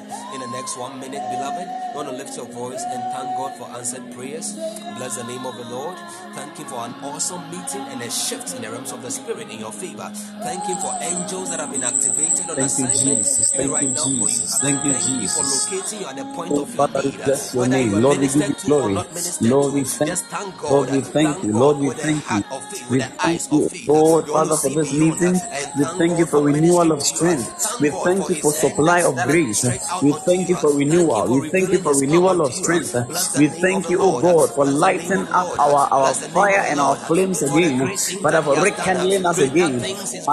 Next 0.51 0.77
one 0.77 0.99
minute, 0.99 1.23
beloved, 1.31 1.67
you 1.67 1.95
want 1.95 2.09
to 2.09 2.15
lift 2.15 2.35
your 2.37 2.45
voice 2.47 2.83
and 2.83 3.01
thank 3.13 3.37
God 3.37 3.55
for 3.57 3.65
answered 3.77 4.03
prayers. 4.13 4.53
Bless 4.97 5.17
the 5.17 5.23
name 5.23 5.45
of 5.45 5.55
the 5.57 5.65
Lord. 5.65 5.97
Thank 6.35 6.57
Him 6.57 6.67
for 6.67 6.85
an 6.85 6.93
awesome 7.03 7.41
meeting 7.51 7.81
and 7.91 8.01
a 8.01 8.11
shift 8.11 8.55
in 8.55 8.61
the 8.63 8.71
realms 8.71 8.91
of 8.91 9.01
the 9.01 9.11
Spirit 9.11 9.49
in 9.49 9.59
your 9.59 9.71
favor. 9.71 10.09
Thank 10.43 10.63
Him 10.65 10.77
for 10.77 10.93
angels 11.01 11.49
that 11.51 11.59
have 11.59 11.71
been 11.71 11.83
activated 11.83 12.49
on 12.49 12.57
Thank 12.57 12.77
you, 12.79 12.85
assignment 12.85 13.17
Jesus. 13.25 13.51
Thank 13.51 13.71
right 13.71 13.83
you, 13.83 13.89
now 13.91 14.03
for 14.03 14.09
you. 14.11 14.27
Jesus. 14.27 14.59
Thank 14.61 14.85
you, 14.85 14.93
Thank 14.93 15.05
you 15.21 15.27
for 15.29 15.43
Jesus. 15.43 15.71
locating 15.71 15.99
you 16.01 16.07
at 16.07 16.15
the 16.17 16.25
point 16.35 16.51
Oh, 16.53 16.61
of 16.63 16.69
Father, 16.69 17.01
need. 17.03 17.15
bless 17.25 17.55
your 17.55 17.67
name. 17.67 17.91
Lord, 18.01 18.19
we 18.19 18.27
give 18.27 18.35
you 18.49 18.55
glory. 18.65 18.93
Lord, 19.41 19.73
we 19.73 19.83
thank 19.83 20.09
just 20.11 20.25
thank 20.25 20.61
Lord, 20.63 20.91
we 20.91 21.01
thank 21.01 21.37
Thank 21.39 21.43
you. 21.45 21.53
Lord, 21.53 21.77
we 21.77 21.89
thank 21.91 22.17
you. 22.17 22.27
heart 22.27 22.45
of 22.51 22.63
faith, 22.71 22.89
with 22.91 23.01
We 23.01 23.07
thank 23.17 23.51
you. 23.51 23.93
Lord, 23.93 24.27
You 24.27 24.33
Father, 24.33 24.57
for 24.57 24.69
this 24.69 24.93
meeting. 24.93 25.33
We 25.33 25.85
thank 25.85 25.99
thank 25.99 26.19
you 26.19 26.25
for 26.25 26.41
renewal 26.43 26.91
of 26.91 27.01
strength. 27.01 27.81
We 27.81 27.89
thank 27.89 28.29
you 28.29 28.35
for 28.35 28.51
supply 28.51 29.03
of 29.03 29.15
that 29.15 29.27
has 29.29 29.37
been 29.37 29.43
grace. 29.45 29.63
We 30.03 30.11
unto 30.11 30.40
thank 30.45 30.49
you. 30.49 30.55
for 30.57 30.75
renewal. 30.77 31.39
We 31.41 31.49
thank 31.49 31.71
you 31.71 31.79
for 31.79 31.93
renewal 31.99 32.41
of 32.45 32.53
strength. 32.53 32.93
We 33.37 33.47
thank 33.47 33.89
you, 33.89 33.97
oh 34.01 34.21
God, 34.21 34.49
for 34.55 34.65
lighting 34.65 35.27
up 35.29 35.59
our, 35.59 35.87
our 35.91 36.13
fire 36.13 36.63
and 36.69 36.79
our 36.79 36.95
flames 36.95 37.41
again. 37.41 37.87
Father, 38.21 38.41
for 38.41 38.55
rekindling 38.63 39.25
us 39.25 39.39
again. 39.39 39.79
things 39.81 40.11
He's 40.11 40.27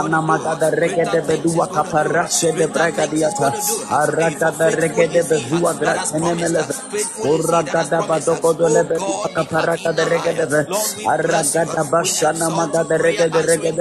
bedua 1.28 1.66
kaparashe 1.68 2.52
de 2.56 2.66
bragadiata. 2.66 3.52
Aragada 3.90 4.52
faithful 4.52 4.78
regede 4.80 5.16
is 5.16 5.28
He 5.30 5.44
bezua 5.48 5.72
that 5.80 5.97
has 5.97 6.12
gratene 6.12 6.20
promised. 6.20 6.55
meleve. 6.55 6.74
Faithful 6.93 7.24
is 7.35 7.51
He 7.51 7.62
that 7.62 7.76
has 7.76 7.90
Uragada 7.90 7.98
badoko 8.09 8.51
dole 8.59 8.82
Oh 8.82 8.89
bedua 8.89 9.28
God, 9.28 9.35
kaparagada 9.36 10.05
regede 10.09 10.44
be. 10.51 10.70
Lord, 10.70 10.90
we. 10.97 11.05
Aragada 11.05 11.82
bashana 11.93 12.48
magada 12.51 12.97
regede 12.98 13.35
answering 13.35 13.78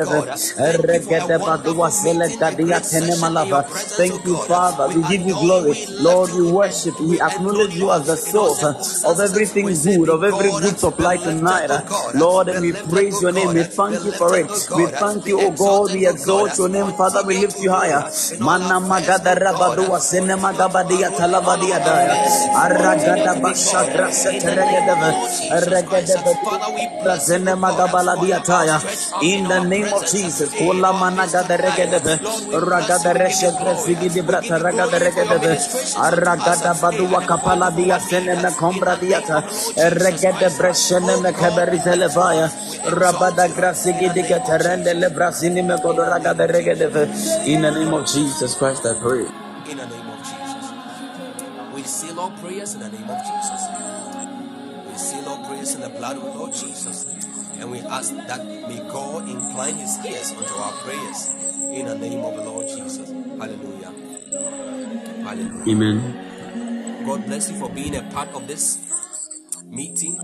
regede 0.88 1.38
badua 1.40 1.90
wonderful 1.90 1.92
sele 1.92 2.28
meeting, 2.28 2.42
a 2.48 2.56
gadia 2.56 2.68
great 2.68 2.86
tene 2.90 3.16
session 3.16 3.36
in 3.38 3.48
your 3.48 3.62
malava. 3.62 3.70
presence, 3.70 3.94
oh 3.94 3.98
Thank 3.98 4.26
you, 4.26 4.36
Father. 4.48 4.88
We 4.96 5.02
give 5.08 5.22
you, 5.28 5.36
glory. 5.36 5.74
Lord, 6.08 6.32
we 6.34 6.52
worship. 6.52 7.00
we 7.02 7.22
acknowledge 7.22 7.76
you 7.76 7.92
as 7.92 8.06
the 8.08 8.18
source 8.18 8.64
of 9.04 9.20
everything 9.20 9.66
good, 9.84 10.10
of 10.10 10.24
every 10.24 10.52
good 10.52 10.80
supply 10.80 11.18
tonight. 11.18 11.70
Lord, 12.16 12.50
and 12.50 12.62
we 12.62 12.72
praise 12.74 13.22
your 13.22 13.32
name. 13.32 13.54
We 13.54 13.64
thank 13.64 14.04
you 14.06 14.12
for 14.14 14.36
it. 14.38 14.48
We 14.76 14.86
thank 14.88 15.28
you, 15.28 15.40
oh 15.42 15.52
God. 15.52 15.92
We 15.94 16.08
exalt 16.08 16.58
your 16.58 16.70
name, 16.70 16.92
Father. 16.94 17.24
We 17.26 17.38
lift 17.38 17.60
you 17.62 17.72
higher. 17.72 18.04
in 18.34 18.44
Mana 18.44 18.80
magada 18.80 19.36
rabadua 19.36 20.00
sene 20.00 20.36
magabadia 20.36 21.10
rule 21.10 21.18
in 21.18 21.22
all 21.22 21.28
talavadia 21.34 21.78
our 21.78 21.86
daya. 21.86 22.16
Aragada 22.56 23.42
basha 23.42 23.84
grasa 23.92 24.32
in 24.34 24.40
the 24.46 24.56
name 24.56 24.68
of 24.68 24.86
the 24.86 24.96
teregedeve. 24.96 25.12
Lord 25.12 25.32
Jesus 25.32 25.84
Christ. 25.84 26.18
Regedeve 26.18 26.44
Father, 26.44 26.74
we 26.76 26.88
bless 27.04 27.28
you, 27.28 27.36
zene 27.38 27.46
God, 27.46 27.58
for 27.58 27.64
magabaladia 27.66 28.40
taya. 28.46 28.78
in 29.24 29.38
In 29.38 29.48
the 29.48 29.60
name 29.68 29.94
of 29.94 30.06
Jesus. 30.06 30.54
in 30.54 30.60
Kula 30.68 30.94
our 30.94 31.12
midst 31.12 31.36
managada 31.36 31.58
tonight. 31.58 31.78
regedeve. 31.78 32.24
Lord, 32.24 32.44
we 32.48 32.56
bless 32.56 33.04
you, 33.04 33.12
Ragada 33.12 33.14
we 33.14 33.20
give 33.20 33.42
you 33.44 33.48
reshe 33.48 33.50
glory. 33.60 33.96
gresigi 33.96 34.22
brata 34.24 34.56
ragada 34.60 35.40
glory 35.40 35.97
for 36.04 36.16
your 36.18 36.22
regedeve. 36.22 36.30
ministrations 36.30 36.30
unto 36.30 36.42
us 36.42 36.62
Aragada 36.62 36.74
in 36.92 37.10
badua 37.10 37.22
the 37.22 37.28
kapala 37.28 37.72
dia 37.76 38.00
our 38.00 38.00
need. 38.00 38.10
sene 38.10 38.36
me 38.36 38.50
kombra 38.58 38.96
the 38.96 39.02
name 39.10 39.36
diata. 39.36 39.38
of 39.38 39.50
Jesus 39.50 40.04
Regede 40.04 40.28
Christ. 40.28 40.60
breshene 40.60 41.04
Oh 41.04 41.22
me 41.22 41.32
keberi 41.34 41.80
we 41.80 41.88
lift 41.90 42.10
you 42.10 42.32
up. 42.38 42.46
televaya. 42.46 42.50
Rabada 42.86 43.48
you 43.48 43.56
in 43.56 43.56
grasigi 43.56 44.08
the 44.08 44.14
di 44.14 44.24
name 44.24 44.44
of 44.46 44.60
le 44.94 45.10
Jesus. 45.10 45.10
brasini 45.10 45.64
me 45.66 45.76
kodo 45.78 46.04
ragada 46.06 46.48
of 46.48 46.54
Jesus. 46.54 46.56
regedeve. 46.56 47.48
In 47.48 47.62
the 47.64 47.72
name 47.72 47.94
of 47.94 48.06
Jesus 48.08 48.56
Christ 48.58 48.86
I 48.86 48.94
pray. 49.02 49.26
In 49.70 49.78
the 49.78 49.86
name 49.88 50.10
of 50.10 50.20
Jesus. 50.20 50.72
We 51.74 51.84
seal 51.84 52.20
our 52.20 52.32
prayers 52.42 52.74
in 52.76 52.82
the 52.82 52.90
name 52.90 53.10
of 53.10 53.20
Jesus. 53.26 53.62
We 54.88 54.98
seal 54.98 55.30
our 55.30 55.48
prayers 55.48 55.76
in 55.76 55.82
the 55.82 55.90
blood 55.90 56.18
of 56.18 56.24
the 56.24 56.32
Lord 56.40 56.54
Jesus. 56.54 57.08
And 57.60 57.72
we 57.72 57.80
ask 57.82 58.14
that 58.28 58.46
may 58.46 58.80
God 58.92 59.30
incline 59.30 59.76
his 59.76 59.98
ears 60.06 60.34
unto 60.34 60.54
our 60.56 60.74
prayers 60.84 61.30
in 61.74 61.86
the 61.88 61.96
name 61.96 62.24
of 62.26 62.36
the 62.36 62.44
Lord 62.44 62.68
Jesus. 62.68 63.10
Hallelujah. 63.40 63.94
Hallelujah. 65.28 65.76
Amen. 65.76 67.04
God 67.06 67.26
bless 67.26 67.52
you 67.52 67.60
for 67.60 67.68
being 67.70 67.98
a 67.98 68.04
part 68.14 68.30
of 68.30 68.48
this 68.48 68.80
meeting. 69.66 70.16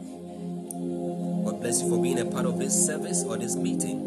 God 1.44 1.60
bless 1.60 1.82
you 1.82 1.90
for 1.90 2.02
being 2.02 2.20
a 2.20 2.26
part 2.26 2.46
of 2.46 2.58
this 2.58 2.74
service 2.86 3.22
or 3.26 3.36
this 3.36 3.58
meeting. 3.58 4.00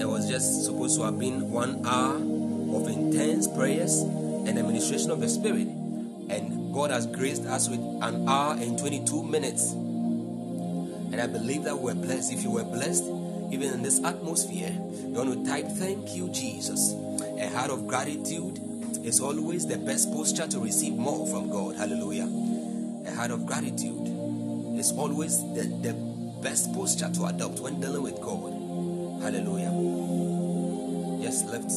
It 0.00 0.04
was 0.04 0.28
just 0.28 0.64
supposed 0.64 0.98
to 0.98 1.04
have 1.04 1.16
been 1.16 1.52
one 1.52 1.86
hour 1.86 2.16
of 2.16 2.88
intense 2.88 3.46
prayers 3.46 4.00
and 4.00 4.58
administration 4.58 5.12
of 5.12 5.20
the 5.20 5.28
Spirit. 5.28 5.68
And 5.68 6.74
God 6.74 6.90
has 6.90 7.06
graced 7.06 7.44
us 7.44 7.68
with 7.68 7.78
an 7.78 8.28
hour 8.28 8.54
and 8.54 8.76
22 8.76 9.22
minutes. 9.22 9.70
And 9.70 11.20
I 11.20 11.28
believe 11.28 11.62
that 11.64 11.78
we're 11.78 11.94
blessed. 11.94 12.32
If 12.32 12.42
you 12.42 12.50
were 12.50 12.64
blessed, 12.64 13.04
even 13.52 13.72
in 13.74 13.82
this 13.82 14.02
atmosphere, 14.02 14.72
you 14.72 15.12
want 15.12 15.44
to 15.44 15.48
type, 15.48 15.68
Thank 15.68 16.16
you, 16.16 16.30
Jesus. 16.30 16.94
A 17.38 17.48
heart 17.48 17.70
of 17.70 17.86
gratitude 17.86 18.58
is 19.04 19.20
always 19.20 19.66
the 19.66 19.78
best 19.78 20.12
posture 20.12 20.46
to 20.46 20.60
receive 20.60 20.94
more 20.94 21.26
from 21.26 21.50
God. 21.50 21.76
Hallelujah. 21.76 22.28
A 23.06 23.14
heart 23.14 23.30
of 23.30 23.46
gratitude 23.46 24.08
is 24.78 24.92
always 24.92 25.38
the, 25.54 25.62
the 25.82 25.92
best 26.42 26.72
posture 26.72 27.10
to 27.10 27.24
adopt 27.26 27.60
when 27.60 27.80
dealing 27.80 28.02
with 28.02 28.20
God. 28.20 28.52
Hallelujah. 29.22 29.70
Just 31.22 31.46
lift 31.46 31.70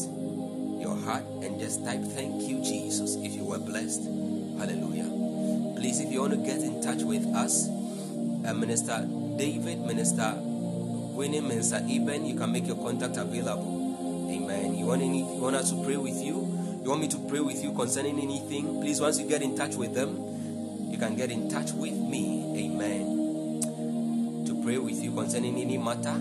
your 0.81 0.97
heart 1.05 1.23
and 1.43 1.59
just 1.59 1.83
type, 1.85 2.01
Thank 2.01 2.43
you, 2.43 2.63
Jesus, 2.63 3.15
if 3.17 3.33
you 3.33 3.43
were 3.43 3.59
blessed. 3.59 4.03
Hallelujah. 4.57 5.09
Please, 5.79 5.99
if 5.99 6.11
you 6.11 6.21
want 6.21 6.33
to 6.33 6.37
get 6.37 6.61
in 6.61 6.81
touch 6.81 7.01
with 7.03 7.25
us, 7.35 7.67
uh, 7.67 8.53
Minister 8.53 9.07
David, 9.37 9.79
Minister 9.81 10.33
Winnie, 11.15 11.41
Minister 11.41 11.77
Eben, 11.89 12.25
you 12.25 12.35
can 12.35 12.51
make 12.51 12.67
your 12.67 12.77
contact 12.77 13.17
available. 13.17 14.29
Amen. 14.31 14.75
You 14.75 14.85
want 14.85 15.01
any, 15.01 15.19
you 15.19 15.41
want 15.41 15.55
us 15.55 15.71
to 15.71 15.83
pray 15.83 15.97
with 15.97 16.21
you? 16.21 16.44
You 16.85 16.91
want 16.91 17.01
me 17.01 17.07
to 17.07 17.17
pray 17.17 17.39
with 17.39 17.63
you 17.63 17.73
concerning 17.73 18.19
anything? 18.19 18.79
Please, 18.79 19.01
once 19.01 19.19
you 19.19 19.27
get 19.27 19.41
in 19.41 19.57
touch 19.57 19.73
with 19.73 19.95
them, 19.95 20.91
you 20.91 20.99
can 20.99 21.15
get 21.15 21.31
in 21.31 21.49
touch 21.49 21.71
with 21.71 21.93
me. 21.93 22.53
Amen. 22.63 24.45
To 24.45 24.61
pray 24.63 24.77
with 24.77 25.03
you 25.03 25.11
concerning 25.11 25.57
any 25.57 25.79
matter 25.79 26.13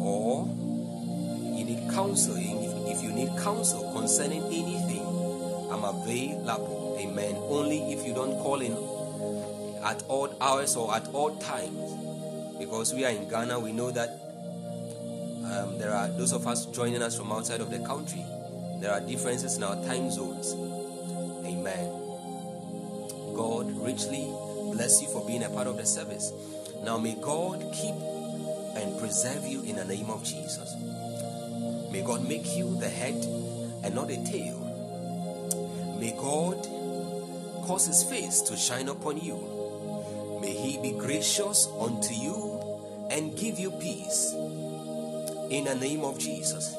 or 0.00 0.46
you 0.48 1.64
need 1.66 1.90
counseling. 1.92 2.64
If, 2.64 2.96
if 2.96 3.02
you 3.02 3.10
need 3.10 3.38
counsel 3.42 3.92
concerning 3.92 4.42
anything, 4.44 5.04
I'm 5.70 5.84
available. 5.84 6.96
Amen. 6.98 7.36
Only 7.36 7.92
if 7.92 8.06
you 8.06 8.14
don't 8.14 8.38
call 8.42 8.62
in 8.62 8.72
at 9.84 10.02
odd 10.08 10.34
hours 10.40 10.74
or 10.74 10.94
at 10.94 11.06
odd 11.12 11.38
times. 11.42 12.58
Because 12.58 12.94
we 12.94 13.04
are 13.04 13.10
in 13.10 13.28
Ghana, 13.28 13.60
we 13.60 13.72
know 13.72 13.90
that 13.90 14.08
um, 15.44 15.76
there 15.76 15.92
are 15.92 16.08
those 16.08 16.32
of 16.32 16.46
us 16.46 16.64
joining 16.64 17.02
us 17.02 17.14
from 17.14 17.30
outside 17.30 17.60
of 17.60 17.70
the 17.70 17.80
country. 17.80 18.24
There 18.82 18.90
are 18.90 19.00
differences 19.00 19.56
in 19.56 19.62
our 19.62 19.76
time 19.84 20.10
zones. 20.10 20.54
Amen. 21.46 21.86
God 23.32 23.70
richly 23.78 24.26
bless 24.72 25.00
you 25.00 25.06
for 25.06 25.24
being 25.24 25.44
a 25.44 25.50
part 25.50 25.68
of 25.68 25.76
the 25.76 25.86
service. 25.86 26.32
Now 26.82 26.98
may 26.98 27.14
God 27.14 27.64
keep 27.72 27.94
and 28.74 28.98
preserve 28.98 29.46
you 29.46 29.62
in 29.62 29.76
the 29.76 29.84
name 29.84 30.10
of 30.10 30.24
Jesus. 30.24 30.74
May 31.92 32.02
God 32.04 32.28
make 32.28 32.56
you 32.56 32.76
the 32.80 32.88
head 32.88 33.14
and 33.84 33.94
not 33.94 34.08
the 34.08 34.16
tail. 34.24 34.58
May 36.00 36.10
God 36.18 36.60
cause 37.64 37.86
his 37.86 38.02
face 38.02 38.40
to 38.40 38.56
shine 38.56 38.88
upon 38.88 39.18
you. 39.18 40.40
May 40.40 40.54
he 40.54 40.82
be 40.82 40.98
gracious 40.98 41.68
unto 41.78 42.12
you 42.14 43.06
and 43.12 43.38
give 43.38 43.60
you 43.60 43.70
peace. 43.70 44.32
In 44.32 45.66
the 45.66 45.76
name 45.76 46.00
of 46.00 46.18
Jesus. 46.18 46.74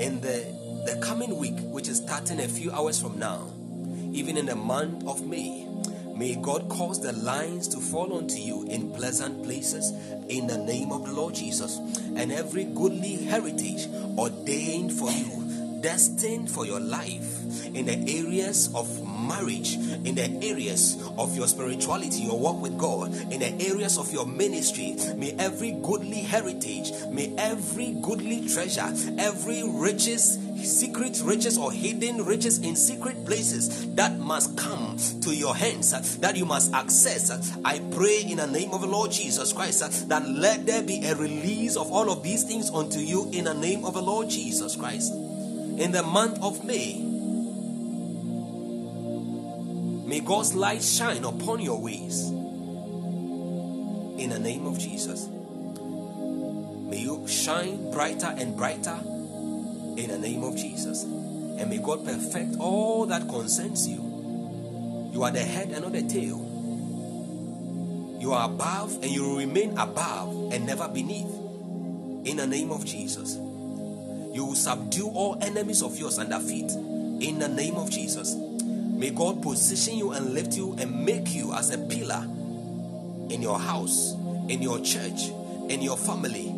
In 0.00 0.22
the, 0.22 0.57
the 0.88 1.00
coming 1.00 1.36
week, 1.36 1.58
which 1.60 1.86
is 1.86 1.98
starting 1.98 2.40
a 2.40 2.48
few 2.48 2.72
hours 2.72 3.00
from 3.00 3.18
now, 3.18 3.46
even 4.12 4.38
in 4.38 4.46
the 4.46 4.56
month 4.56 5.06
of 5.06 5.26
May, 5.26 5.66
May 6.18 6.34
God 6.34 6.68
cause 6.68 7.00
the 7.00 7.12
lines 7.12 7.68
to 7.68 7.78
fall 7.78 8.12
onto 8.12 8.38
you 8.38 8.66
in 8.66 8.90
pleasant 8.92 9.44
places 9.44 9.92
in 10.28 10.48
the 10.48 10.58
name 10.58 10.90
of 10.90 11.06
the 11.06 11.12
Lord 11.12 11.32
Jesus. 11.36 11.78
And 12.16 12.32
every 12.32 12.64
goodly 12.64 13.22
heritage 13.22 13.86
ordained 14.18 14.92
for 14.92 15.12
you, 15.12 15.78
destined 15.80 16.50
for 16.50 16.66
your 16.66 16.80
life 16.80 17.38
in 17.66 17.86
the 17.86 18.18
areas 18.18 18.74
of 18.74 18.88
marriage, 19.28 19.74
in 19.74 20.16
the 20.16 20.28
areas 20.42 21.00
of 21.16 21.36
your 21.36 21.46
spirituality, 21.46 22.22
your 22.22 22.38
walk 22.38 22.60
with 22.60 22.76
God, 22.76 23.14
in 23.30 23.38
the 23.38 23.52
areas 23.68 23.96
of 23.96 24.12
your 24.12 24.26
ministry. 24.26 24.96
May 25.14 25.36
every 25.38 25.70
goodly 25.82 26.22
heritage, 26.22 26.90
may 27.10 27.32
every 27.38 27.96
goodly 28.02 28.48
treasure, 28.48 28.92
every 29.18 29.62
riches 29.62 30.36
secret 30.64 31.20
riches 31.24 31.58
or 31.58 31.72
hidden 31.72 32.24
riches 32.24 32.58
in 32.58 32.76
secret 32.76 33.24
places 33.24 33.94
that 33.94 34.18
must 34.18 34.56
come 34.56 34.96
to 35.22 35.34
your 35.34 35.54
hands, 35.54 36.18
that 36.18 36.36
you 36.36 36.44
must 36.44 36.72
access. 36.72 37.56
I 37.64 37.78
pray 37.92 38.22
in 38.22 38.38
the 38.38 38.46
name 38.46 38.72
of 38.72 38.80
the 38.80 38.86
Lord 38.86 39.10
Jesus 39.10 39.52
Christ 39.52 40.08
that 40.08 40.28
let 40.28 40.66
there 40.66 40.82
be 40.82 41.04
a 41.04 41.14
release 41.14 41.76
of 41.76 41.90
all 41.92 42.10
of 42.10 42.22
these 42.22 42.44
things 42.44 42.70
unto 42.70 42.98
you 42.98 43.30
in 43.32 43.44
the 43.44 43.54
name 43.54 43.84
of 43.84 43.94
the 43.94 44.02
Lord 44.02 44.28
Jesus 44.28 44.76
Christ. 44.76 45.12
In 45.12 45.92
the 45.92 46.02
month 46.02 46.42
of 46.42 46.64
May, 46.64 46.98
may 50.08 50.20
God's 50.20 50.54
light 50.54 50.82
shine 50.82 51.24
upon 51.24 51.60
your 51.60 51.80
ways. 51.80 52.28
In 54.18 54.30
the 54.30 54.38
name 54.38 54.66
of 54.66 54.78
Jesus. 54.78 55.28
May 56.88 57.00
you 57.00 57.28
shine 57.28 57.90
brighter 57.90 58.34
and 58.36 58.56
brighter 58.56 58.98
in 59.98 60.10
the 60.10 60.18
name 60.18 60.44
of 60.44 60.56
Jesus. 60.56 61.02
And 61.02 61.68
may 61.68 61.78
God 61.78 62.04
perfect 62.04 62.56
all 62.60 63.06
that 63.06 63.28
concerns 63.28 63.88
you. 63.88 65.10
You 65.12 65.24
are 65.24 65.32
the 65.32 65.40
head 65.40 65.70
and 65.70 65.82
not 65.82 65.92
the 65.92 66.02
tail. 66.02 66.44
You 68.20 68.32
are 68.32 68.46
above 68.46 68.94
and 69.02 69.10
you 69.10 69.38
remain 69.38 69.76
above 69.76 70.52
and 70.52 70.66
never 70.66 70.88
beneath. 70.88 71.34
In 72.24 72.36
the 72.36 72.46
name 72.46 72.70
of 72.70 72.84
Jesus. 72.84 73.34
You 73.34 74.44
will 74.44 74.54
subdue 74.54 75.08
all 75.08 75.36
enemies 75.40 75.82
of 75.82 75.98
yours 75.98 76.18
under 76.18 76.38
feet. 76.38 76.70
In 76.70 77.40
the 77.40 77.48
name 77.48 77.74
of 77.74 77.90
Jesus. 77.90 78.34
May 78.34 79.10
God 79.10 79.42
position 79.42 79.96
you 79.96 80.12
and 80.12 80.34
lift 80.34 80.56
you 80.56 80.76
and 80.78 81.04
make 81.04 81.34
you 81.34 81.52
as 81.54 81.72
a 81.72 81.78
pillar 81.78 82.24
in 83.30 83.42
your 83.42 83.58
house, 83.58 84.14
in 84.48 84.62
your 84.62 84.80
church, 84.80 85.28
in 85.68 85.82
your 85.82 85.96
family, 85.96 86.48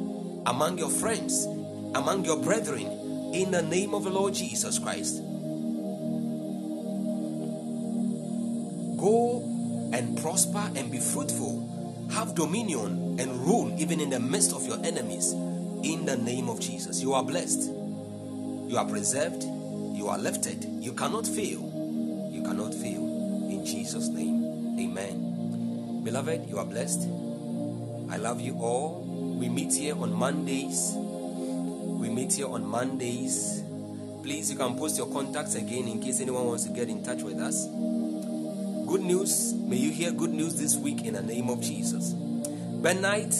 among 0.46 0.78
your 0.78 0.90
friends, 0.90 1.46
among 1.94 2.24
your 2.24 2.36
brethren, 2.36 2.99
in 3.32 3.50
the 3.50 3.62
name 3.62 3.94
of 3.94 4.04
the 4.04 4.10
Lord 4.10 4.34
Jesus 4.34 4.78
Christ. 4.78 5.22
Go 8.98 9.42
and 9.92 10.20
prosper 10.20 10.70
and 10.76 10.90
be 10.90 10.98
fruitful. 10.98 12.08
Have 12.12 12.34
dominion 12.34 13.18
and 13.20 13.30
rule 13.46 13.74
even 13.78 14.00
in 14.00 14.10
the 14.10 14.20
midst 14.20 14.52
of 14.52 14.66
your 14.66 14.78
enemies. 14.84 15.32
In 15.82 16.04
the 16.04 16.16
name 16.16 16.48
of 16.48 16.60
Jesus. 16.60 17.00
You 17.00 17.14
are 17.14 17.22
blessed. 17.22 17.70
You 17.70 18.76
are 18.76 18.84
preserved. 18.84 19.44
You 19.44 20.08
are 20.08 20.18
lifted. 20.18 20.64
You 20.64 20.92
cannot 20.92 21.26
fail. 21.26 21.60
You 22.30 22.42
cannot 22.42 22.74
fail. 22.74 23.48
In 23.50 23.64
Jesus' 23.64 24.08
name. 24.08 24.76
Amen. 24.78 26.02
Beloved, 26.04 26.48
you 26.48 26.58
are 26.58 26.64
blessed. 26.64 27.02
I 28.10 28.16
love 28.16 28.40
you 28.40 28.54
all. 28.58 29.36
We 29.38 29.48
meet 29.48 29.72
here 29.72 29.96
on 29.96 30.12
Mondays 30.12 30.94
we 32.00 32.08
meet 32.08 32.32
here 32.32 32.48
on 32.48 32.64
Mondays. 32.64 33.62
Please, 34.22 34.50
you 34.50 34.56
can 34.56 34.74
post 34.76 34.96
your 34.96 35.12
contacts 35.12 35.54
again 35.54 35.86
in 35.86 36.00
case 36.00 36.20
anyone 36.22 36.46
wants 36.46 36.64
to 36.64 36.70
get 36.72 36.88
in 36.88 37.04
touch 37.04 37.22
with 37.22 37.38
us. 37.38 37.66
Good 38.86 39.02
news. 39.02 39.52
May 39.52 39.76
you 39.76 39.90
hear 39.90 40.10
good 40.10 40.32
news 40.32 40.58
this 40.58 40.76
week 40.76 41.04
in 41.04 41.12
the 41.12 41.22
name 41.22 41.50
of 41.50 41.60
Jesus. 41.60 42.12
night. 42.12 43.34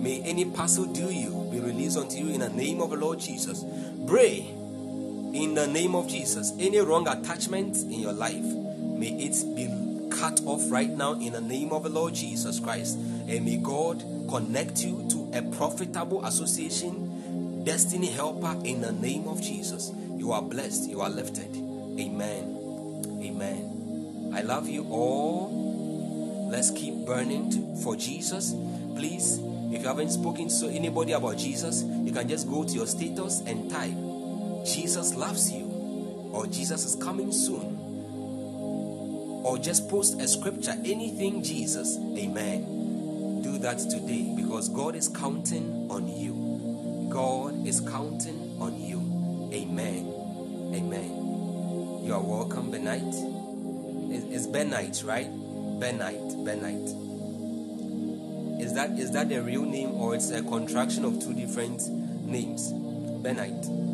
may 0.00 0.20
any 0.22 0.46
parcel 0.46 0.86
due 0.86 1.10
you 1.10 1.48
be 1.52 1.60
released 1.60 1.96
unto 1.96 2.16
you 2.16 2.34
in 2.34 2.40
the 2.40 2.48
name 2.48 2.80
of 2.80 2.90
the 2.90 2.96
Lord 2.96 3.20
Jesus. 3.20 3.64
Pray 4.08 4.38
in 4.38 5.54
the 5.54 5.68
name 5.68 5.94
of 5.94 6.08
Jesus. 6.08 6.52
Any 6.58 6.80
wrong 6.80 7.06
attachment 7.06 7.76
in 7.76 8.00
your 8.00 8.12
life, 8.12 8.34
may 8.34 9.16
it 9.16 9.36
be 9.54 9.68
cut 10.10 10.40
off 10.44 10.68
right 10.72 10.90
now 10.90 11.12
in 11.12 11.34
the 11.34 11.40
name 11.40 11.72
of 11.72 11.84
the 11.84 11.88
Lord 11.88 12.14
Jesus 12.14 12.58
Christ. 12.58 12.96
And 12.96 13.44
may 13.44 13.58
God 13.58 14.02
connect 14.28 14.82
you 14.82 15.06
to 15.10 15.30
a 15.38 15.42
profitable 15.56 16.24
association 16.24 17.07
destiny 17.68 18.06
helper 18.06 18.58
in 18.64 18.80
the 18.80 18.92
name 18.92 19.28
of 19.28 19.42
Jesus. 19.42 19.92
You 20.16 20.32
are 20.32 20.40
blessed, 20.40 20.88
you 20.88 21.02
are 21.02 21.10
lifted. 21.10 21.54
Amen. 22.00 23.20
Amen. 23.22 24.32
I 24.34 24.40
love 24.40 24.66
you 24.66 24.84
all. 24.84 26.48
Let's 26.50 26.70
keep 26.70 26.94
burning 27.04 27.76
for 27.82 27.94
Jesus. 27.94 28.54
Please, 28.96 29.38
if 29.70 29.82
you 29.82 29.86
haven't 29.86 30.08
spoken 30.08 30.48
to 30.48 30.68
anybody 30.68 31.12
about 31.12 31.36
Jesus, 31.36 31.82
you 31.82 32.10
can 32.10 32.26
just 32.26 32.48
go 32.48 32.64
to 32.64 32.72
your 32.72 32.86
status 32.86 33.42
and 33.46 33.70
type, 33.70 33.92
Jesus 34.64 35.14
loves 35.14 35.52
you, 35.52 35.66
or 36.32 36.46
Jesus 36.46 36.86
is 36.86 36.96
coming 36.96 37.30
soon. 37.30 37.76
Or 39.44 39.58
just 39.58 39.90
post 39.90 40.18
a 40.22 40.26
scripture, 40.26 40.74
anything 40.86 41.42
Jesus. 41.42 41.98
Amen. 42.16 43.42
Do 43.42 43.58
that 43.58 43.78
today 43.78 44.32
because 44.34 44.70
God 44.70 44.96
is 44.96 45.08
counting 45.08 45.86
on 45.90 46.08
you. 46.08 46.37
God 47.08 47.66
is 47.66 47.80
counting 47.80 48.56
on 48.60 48.80
you. 48.80 48.98
Amen. 49.52 50.12
Amen. 50.74 52.04
You 52.04 52.14
are 52.14 52.22
welcome, 52.22 52.70
Benite. 52.70 53.14
It's 54.32 54.46
Benite, 54.46 55.04
right? 55.06 55.28
Benite, 55.80 56.34
Benite. 56.44 57.08
Is 58.60 58.74
that 58.74 58.90
is 58.98 59.12
that 59.12 59.32
a 59.32 59.40
real 59.40 59.62
name 59.62 59.92
or 59.92 60.14
it's 60.14 60.30
a 60.30 60.42
contraction 60.42 61.04
of 61.04 61.20
two 61.20 61.32
different 61.32 61.88
names? 62.26 62.72
Benite. 62.72 63.88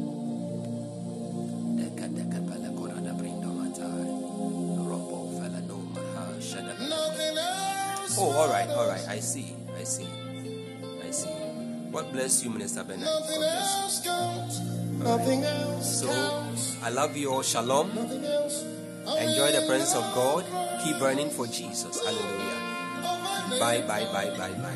Oh, 8.17 8.31
all 8.31 8.49
right, 8.49 8.69
all 8.71 8.87
right. 8.87 9.07
I 9.09 9.19
see. 9.19 9.55
I 9.77 9.85
see. 9.85 10.24
God 11.95 12.11
bless 12.11 12.43
you, 12.43 12.51
Minister 12.51 12.83
Bennett. 12.83 13.05
God 13.05 13.23
bless 13.25 14.05
you. 14.05 14.11
Nothing 15.05 15.45
else 15.45 16.01
so, 16.01 16.11
I 16.83 16.91
love 16.91 17.17
you 17.17 17.31
all. 17.33 17.43
Shalom. 17.43 17.91
Enjoy 17.91 19.53
the 19.53 19.65
presence 19.69 19.95
of 19.95 20.03
God. 20.13 20.45
Keep 20.83 20.99
burning 20.99 21.31
for 21.31 21.47
Jesus. 21.47 22.03
Hallelujah. 22.05 23.61
Bye, 23.61 23.83
bye, 23.87 24.07
bye, 24.11 24.31
bye, 24.37 24.51
bye. 24.59 24.75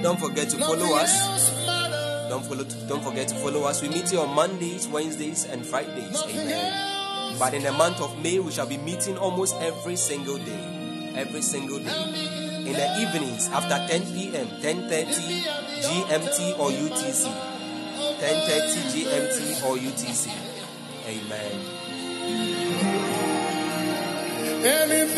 Don't 0.00 0.20
forget 0.20 0.48
to 0.50 0.58
follow 0.58 0.94
us. 0.94 1.50
Don't 2.28 2.44
follow. 2.44 2.64
Don't 2.86 3.02
forget 3.02 3.26
to 3.28 3.34
follow 3.34 3.64
us. 3.64 3.82
We 3.82 3.88
meet 3.88 4.12
you 4.12 4.20
on 4.20 4.32
Mondays, 4.32 4.86
Wednesdays, 4.86 5.44
and 5.46 5.66
Fridays. 5.66 6.22
Amen. 6.22 6.95
But 7.38 7.52
in 7.54 7.62
the 7.62 7.72
month 7.72 8.00
of 8.00 8.16
May, 8.22 8.38
we 8.38 8.50
shall 8.50 8.66
be 8.66 8.78
meeting 8.78 9.18
almost 9.18 9.56
every 9.60 9.96
single 9.96 10.38
day. 10.38 11.12
Every 11.14 11.42
single 11.42 11.78
day. 11.78 11.92
In 12.66 12.72
the 12.72 12.88
evenings 13.00 13.48
after 13.48 13.76
10 13.76 14.12
p.m., 14.12 14.48
10:30 14.60 15.84
GMT 15.84 16.58
or 16.58 16.70
UTC. 16.70 17.28
10:30 18.18 18.88
GMT 18.92 19.62
or 19.68 19.76
UTC. 19.76 20.32
Amen. 21.06 21.54
And 24.66 24.90
if 24.90 25.14